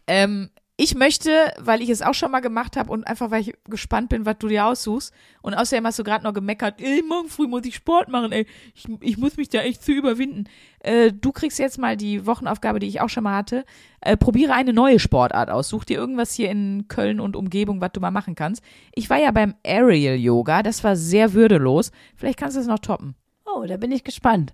Ähm, 0.08 0.50
ich 0.82 0.96
möchte, 0.96 1.54
weil 1.60 1.80
ich 1.80 1.90
es 1.90 2.02
auch 2.02 2.14
schon 2.14 2.32
mal 2.32 2.40
gemacht 2.40 2.76
habe 2.76 2.90
und 2.90 3.06
einfach 3.06 3.30
weil 3.30 3.42
ich 3.42 3.54
gespannt 3.68 4.08
bin, 4.08 4.26
was 4.26 4.38
du 4.38 4.48
dir 4.48 4.66
aussuchst. 4.66 5.14
Und 5.40 5.54
außerdem 5.54 5.86
hast 5.86 6.00
du 6.00 6.02
gerade 6.02 6.24
noch 6.24 6.34
gemeckert, 6.34 6.80
ey, 6.80 7.04
morgen 7.08 7.28
früh 7.28 7.46
muss 7.46 7.64
ich 7.64 7.76
Sport 7.76 8.08
machen, 8.08 8.32
ey. 8.32 8.46
Ich, 8.74 8.88
ich 9.00 9.16
muss 9.16 9.36
mich 9.36 9.48
da 9.48 9.60
echt 9.60 9.84
zu 9.84 9.92
überwinden. 9.92 10.48
Äh, 10.80 11.12
du 11.12 11.30
kriegst 11.30 11.60
jetzt 11.60 11.78
mal 11.78 11.96
die 11.96 12.26
Wochenaufgabe, 12.26 12.80
die 12.80 12.88
ich 12.88 13.00
auch 13.00 13.08
schon 13.08 13.22
mal 13.22 13.36
hatte. 13.36 13.64
Äh, 14.00 14.16
probiere 14.16 14.54
eine 14.54 14.72
neue 14.72 14.98
Sportart 14.98 15.50
aus. 15.50 15.68
Such 15.68 15.84
dir 15.84 15.98
irgendwas 15.98 16.34
hier 16.34 16.50
in 16.50 16.86
Köln 16.88 17.20
und 17.20 17.36
Umgebung, 17.36 17.80
was 17.80 17.92
du 17.92 18.00
mal 18.00 18.10
machen 18.10 18.34
kannst. 18.34 18.60
Ich 18.92 19.08
war 19.08 19.18
ja 19.18 19.30
beim 19.30 19.54
Aerial 19.64 20.16
Yoga, 20.16 20.64
das 20.64 20.82
war 20.82 20.96
sehr 20.96 21.32
würdelos. 21.32 21.92
Vielleicht 22.16 22.40
kannst 22.40 22.56
du 22.56 22.60
es 22.60 22.66
noch 22.66 22.80
toppen. 22.80 23.14
Oh, 23.46 23.64
da 23.68 23.76
bin 23.76 23.92
ich 23.92 24.02
gespannt. 24.02 24.52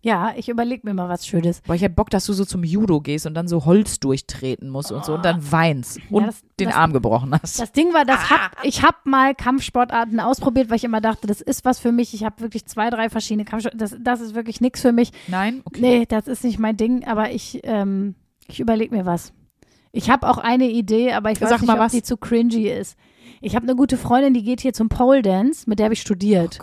Ja, 0.00 0.32
ich 0.36 0.48
überlege 0.48 0.82
mir 0.86 0.94
mal 0.94 1.08
was 1.08 1.26
Schönes. 1.26 1.60
Boah, 1.62 1.74
ich 1.74 1.82
hätte 1.82 1.94
Bock, 1.96 2.08
dass 2.10 2.24
du 2.24 2.32
so 2.32 2.44
zum 2.44 2.62
Judo 2.62 3.00
gehst 3.00 3.26
und 3.26 3.34
dann 3.34 3.48
so 3.48 3.64
Holz 3.64 3.98
durchtreten 3.98 4.68
musst 4.70 4.92
und 4.92 5.04
so 5.04 5.14
und 5.14 5.24
dann 5.24 5.50
weinst 5.50 5.98
und 6.10 6.24
das- 6.28 6.42
den 6.60 6.68
das- 6.68 6.76
Arm 6.76 6.92
gebrochen 6.92 7.34
hast. 7.42 7.60
Das 7.60 7.72
Ding 7.72 7.92
war, 7.92 8.04
das 8.04 8.30
hab, 8.30 8.52
ich 8.64 8.82
habe 8.84 8.96
mal 9.04 9.34
Kampfsportarten 9.34 10.20
ausprobiert, 10.20 10.70
weil 10.70 10.76
ich 10.76 10.84
immer 10.84 11.00
dachte, 11.00 11.26
das 11.26 11.40
ist 11.40 11.64
was 11.64 11.80
für 11.80 11.90
mich. 11.90 12.14
Ich 12.14 12.22
habe 12.24 12.40
wirklich 12.40 12.64
zwei, 12.66 12.90
drei 12.90 13.10
verschiedene 13.10 13.44
Kampfsportarten. 13.44 13.78
Das, 13.80 14.18
das 14.18 14.20
ist 14.26 14.34
wirklich 14.36 14.60
nichts 14.60 14.80
für 14.82 14.92
mich. 14.92 15.10
Nein? 15.26 15.62
Okay. 15.64 15.80
Nee, 15.80 16.06
das 16.06 16.28
ist 16.28 16.44
nicht 16.44 16.60
mein 16.60 16.76
Ding, 16.76 17.04
aber 17.04 17.32
ich, 17.32 17.60
ähm, 17.64 18.14
ich 18.46 18.60
überlege 18.60 18.94
mir 18.94 19.04
was. 19.04 19.32
Ich 19.90 20.10
habe 20.10 20.28
auch 20.28 20.38
eine 20.38 20.70
Idee, 20.70 21.12
aber 21.14 21.32
ich 21.32 21.40
weiß 21.40 21.48
Sag 21.48 21.60
nicht, 21.62 21.66
mal 21.66 21.74
ob 21.74 21.80
was. 21.80 21.92
die 21.92 22.02
zu 22.04 22.16
cringy 22.16 22.68
ist. 22.68 22.96
Ich 23.40 23.56
habe 23.56 23.64
eine 23.64 23.74
gute 23.74 23.96
Freundin, 23.96 24.32
die 24.34 24.44
geht 24.44 24.60
hier 24.60 24.72
zum 24.72 24.88
Pole 24.88 25.22
Dance, 25.22 25.64
mit 25.68 25.80
der 25.80 25.84
habe 25.86 25.94
ich 25.94 26.00
studiert. 26.02 26.58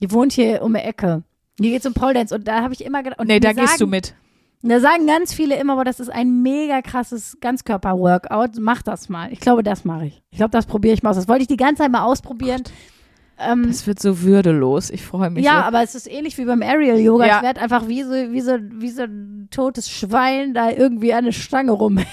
die 0.00 0.12
wohnt 0.12 0.32
hier 0.32 0.62
um 0.62 0.74
die 0.74 0.80
Ecke. 0.80 1.24
Die 1.58 1.70
geht 1.70 1.82
zum 1.82 1.94
Pole 1.94 2.14
Dance 2.14 2.34
und 2.34 2.46
da 2.46 2.62
habe 2.62 2.74
ich 2.74 2.84
immer 2.84 3.02
gedacht, 3.02 3.18
und 3.20 3.28
Nee, 3.28 3.40
da 3.40 3.50
die 3.50 3.60
gehst 3.60 3.74
du 3.74 3.78
sagen- 3.80 3.90
mit. 3.90 4.14
Da 4.62 4.80
sagen 4.80 5.06
ganz 5.06 5.32
viele 5.32 5.56
immer, 5.60 5.74
aber 5.74 5.84
das 5.84 6.00
ist 6.00 6.08
ein 6.08 6.42
mega 6.42 6.82
krasses 6.82 7.36
Ganzkörper-Workout. 7.40 8.52
Mach 8.58 8.82
das 8.82 9.08
mal. 9.08 9.30
Ich 9.32 9.38
glaube, 9.40 9.62
das 9.62 9.84
mache 9.84 10.06
ich. 10.06 10.22
Ich 10.30 10.38
glaube, 10.38 10.50
das 10.50 10.66
probiere 10.66 10.94
ich 10.94 11.02
mal 11.02 11.10
aus. 11.10 11.16
Das 11.16 11.28
wollte 11.28 11.42
ich 11.42 11.48
die 11.48 11.56
ganze 11.58 11.82
Zeit 11.82 11.92
mal 11.92 12.02
ausprobieren. 12.04 12.62
Ähm, 13.38 13.64
Das 13.68 13.86
wird 13.86 14.00
so 14.00 14.22
würdelos. 14.22 14.88
Ich 14.90 15.02
freue 15.04 15.28
mich 15.30 15.44
ja, 15.44 15.58
so. 15.60 15.64
aber 15.66 15.82
es 15.82 15.94
ist 15.94 16.10
ähnlich 16.10 16.36
wie 16.38 16.46
beim 16.46 16.62
Aerial 16.62 16.98
Yoga. 16.98 17.26
Ja. 17.26 17.36
Ich 17.36 17.42
werde 17.42 17.60
einfach 17.60 17.86
wie 17.86 18.02
so, 18.02 18.10
wie, 18.10 18.40
so, 18.40 18.52
wie 18.58 18.88
so 18.90 19.02
ein 19.02 19.48
totes 19.50 19.90
Schwein 19.90 20.54
da 20.54 20.70
irgendwie 20.70 21.12
an 21.12 21.24
eine 21.24 21.32
Stange 21.34 21.72
rumhängen. 21.72 22.08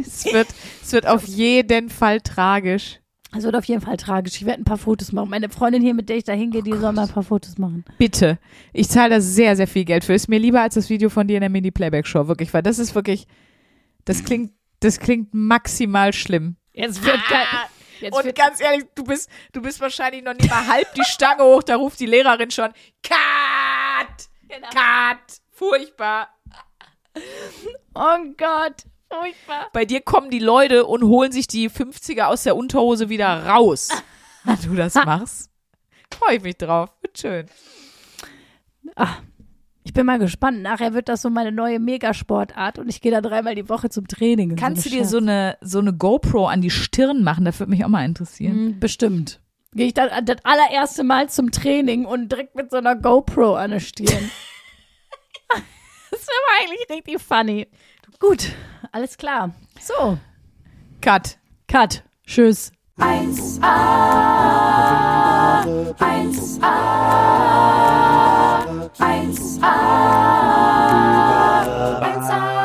Es 0.00 0.26
wird, 0.32 0.48
es 0.82 0.92
wird 0.92 1.06
auf 1.06 1.24
jeden 1.24 1.88
Fall 1.88 2.20
tragisch. 2.20 2.98
Es 3.36 3.44
wird 3.44 3.56
auf 3.56 3.64
jeden 3.64 3.82
Fall 3.82 3.96
tragisch. 3.98 4.36
Ich 4.36 4.46
werde 4.46 4.62
ein 4.62 4.64
paar 4.64 4.78
Fotos 4.78 5.12
machen. 5.12 5.28
Meine 5.28 5.50
Freundin 5.50 5.82
hier, 5.82 5.92
mit 5.92 6.08
der 6.08 6.16
ich 6.16 6.24
da 6.24 6.32
hingehe, 6.32 6.62
die 6.62 6.72
soll 6.72 6.92
mal 6.92 7.02
ein 7.02 7.12
paar 7.12 7.22
Fotos 7.22 7.58
machen. 7.58 7.84
Bitte. 7.98 8.38
Ich 8.72 8.88
zahle 8.88 9.10
da 9.10 9.20
sehr, 9.20 9.54
sehr 9.54 9.68
viel 9.68 9.84
Geld 9.84 10.04
für. 10.04 10.14
Ist 10.14 10.28
mir 10.28 10.38
lieber 10.38 10.62
als 10.62 10.74
das 10.74 10.88
Video 10.88 11.10
von 11.10 11.28
dir 11.28 11.34
in 11.34 11.42
der 11.42 11.50
Mini-Playback-Show. 11.50 12.26
Wirklich, 12.26 12.54
weil 12.54 12.62
das 12.62 12.78
ist 12.78 12.94
wirklich, 12.94 13.26
das 14.06 14.24
klingt, 14.24 14.52
das 14.80 14.98
klingt 14.98 15.34
maximal 15.34 16.14
schlimm. 16.14 16.56
Jetzt 16.72 17.04
wird 17.04 17.20
geil. 17.28 17.44
Jetzt 18.00 18.16
Und 18.16 18.24
wird, 18.24 18.38
ganz 18.38 18.60
ehrlich, 18.60 18.86
du 18.94 19.04
bist, 19.04 19.28
du 19.52 19.60
bist 19.60 19.80
wahrscheinlich 19.80 20.22
noch 20.22 20.34
nicht 20.34 20.48
mal 20.48 20.66
halb 20.66 20.94
die 20.94 21.04
Stange 21.04 21.42
hoch, 21.42 21.62
da 21.62 21.76
ruft 21.76 22.00
die 22.00 22.06
Lehrerin 22.06 22.50
schon, 22.50 22.70
Cut! 23.02 24.28
Cut! 24.48 25.40
Furchtbar. 25.50 26.28
oh 27.94 28.16
Gott, 28.36 28.84
furchtbar. 29.10 29.68
Bei 29.72 29.84
dir 29.84 30.00
kommen 30.00 30.30
die 30.30 30.38
Leute 30.38 30.86
und 30.86 31.04
holen 31.04 31.32
sich 31.32 31.46
die 31.46 31.68
50er 31.70 32.24
aus 32.24 32.42
der 32.44 32.56
Unterhose 32.56 33.08
wieder 33.08 33.46
raus. 33.46 33.88
Wenn 34.44 34.58
du 34.62 34.74
das 34.74 34.94
machst. 34.94 35.50
Freue 36.12 36.36
ich 36.36 36.42
mich 36.42 36.56
drauf. 36.56 36.90
Wird 37.02 37.18
schön. 37.18 37.46
ach, 38.96 39.20
ich 39.84 39.92
bin 39.92 40.06
mal 40.06 40.18
gespannt. 40.18 40.62
Nachher 40.62 40.94
wird 40.94 41.08
das 41.08 41.22
so 41.22 41.30
meine 41.30 41.52
neue 41.52 41.78
Megasportart 41.80 42.78
und 42.78 42.88
ich 42.88 43.00
gehe 43.00 43.12
da 43.12 43.20
dreimal 43.20 43.54
die 43.54 43.68
Woche 43.68 43.88
zum 43.88 44.06
Training. 44.06 44.56
Kannst 44.56 44.84
du 44.84 44.90
dir 44.90 45.04
so 45.04 45.16
eine, 45.18 45.56
so 45.60 45.78
eine 45.78 45.92
GoPro 45.94 46.46
an 46.46 46.60
die 46.60 46.70
Stirn 46.70 47.22
machen? 47.22 47.44
Das 47.44 47.58
würde 47.58 47.70
mich 47.70 47.84
auch 47.84 47.88
mal 47.88 48.04
interessieren. 48.04 48.52
Hm, 48.54 48.80
Bestimmt. 48.80 49.40
Gehe 49.72 49.86
ich 49.86 49.94
dann 49.94 50.08
das 50.24 50.38
allererste 50.44 51.04
Mal 51.04 51.28
zum 51.28 51.52
Training 51.52 52.04
und 52.06 52.30
direkt 52.32 52.54
mit 52.54 52.70
so 52.70 52.78
einer 52.78 52.96
GoPro 52.96 53.54
an 53.54 53.70
der 53.70 53.80
Stirn. 53.80 54.08
das 56.10 56.26
wäre 56.26 56.60
eigentlich 56.60 56.88
richtig 56.90 57.22
funny. 57.22 57.68
Gut, 58.20 58.52
alles 58.92 59.16
klar. 59.16 59.54
So. 59.80 60.18
Cut. 61.00 61.38
Cut. 61.68 62.02
Tschüss. 62.26 62.72
1a, 62.98 63.62
1a, 65.98 66.74
1a, 68.98 69.72
1a. 72.02 72.57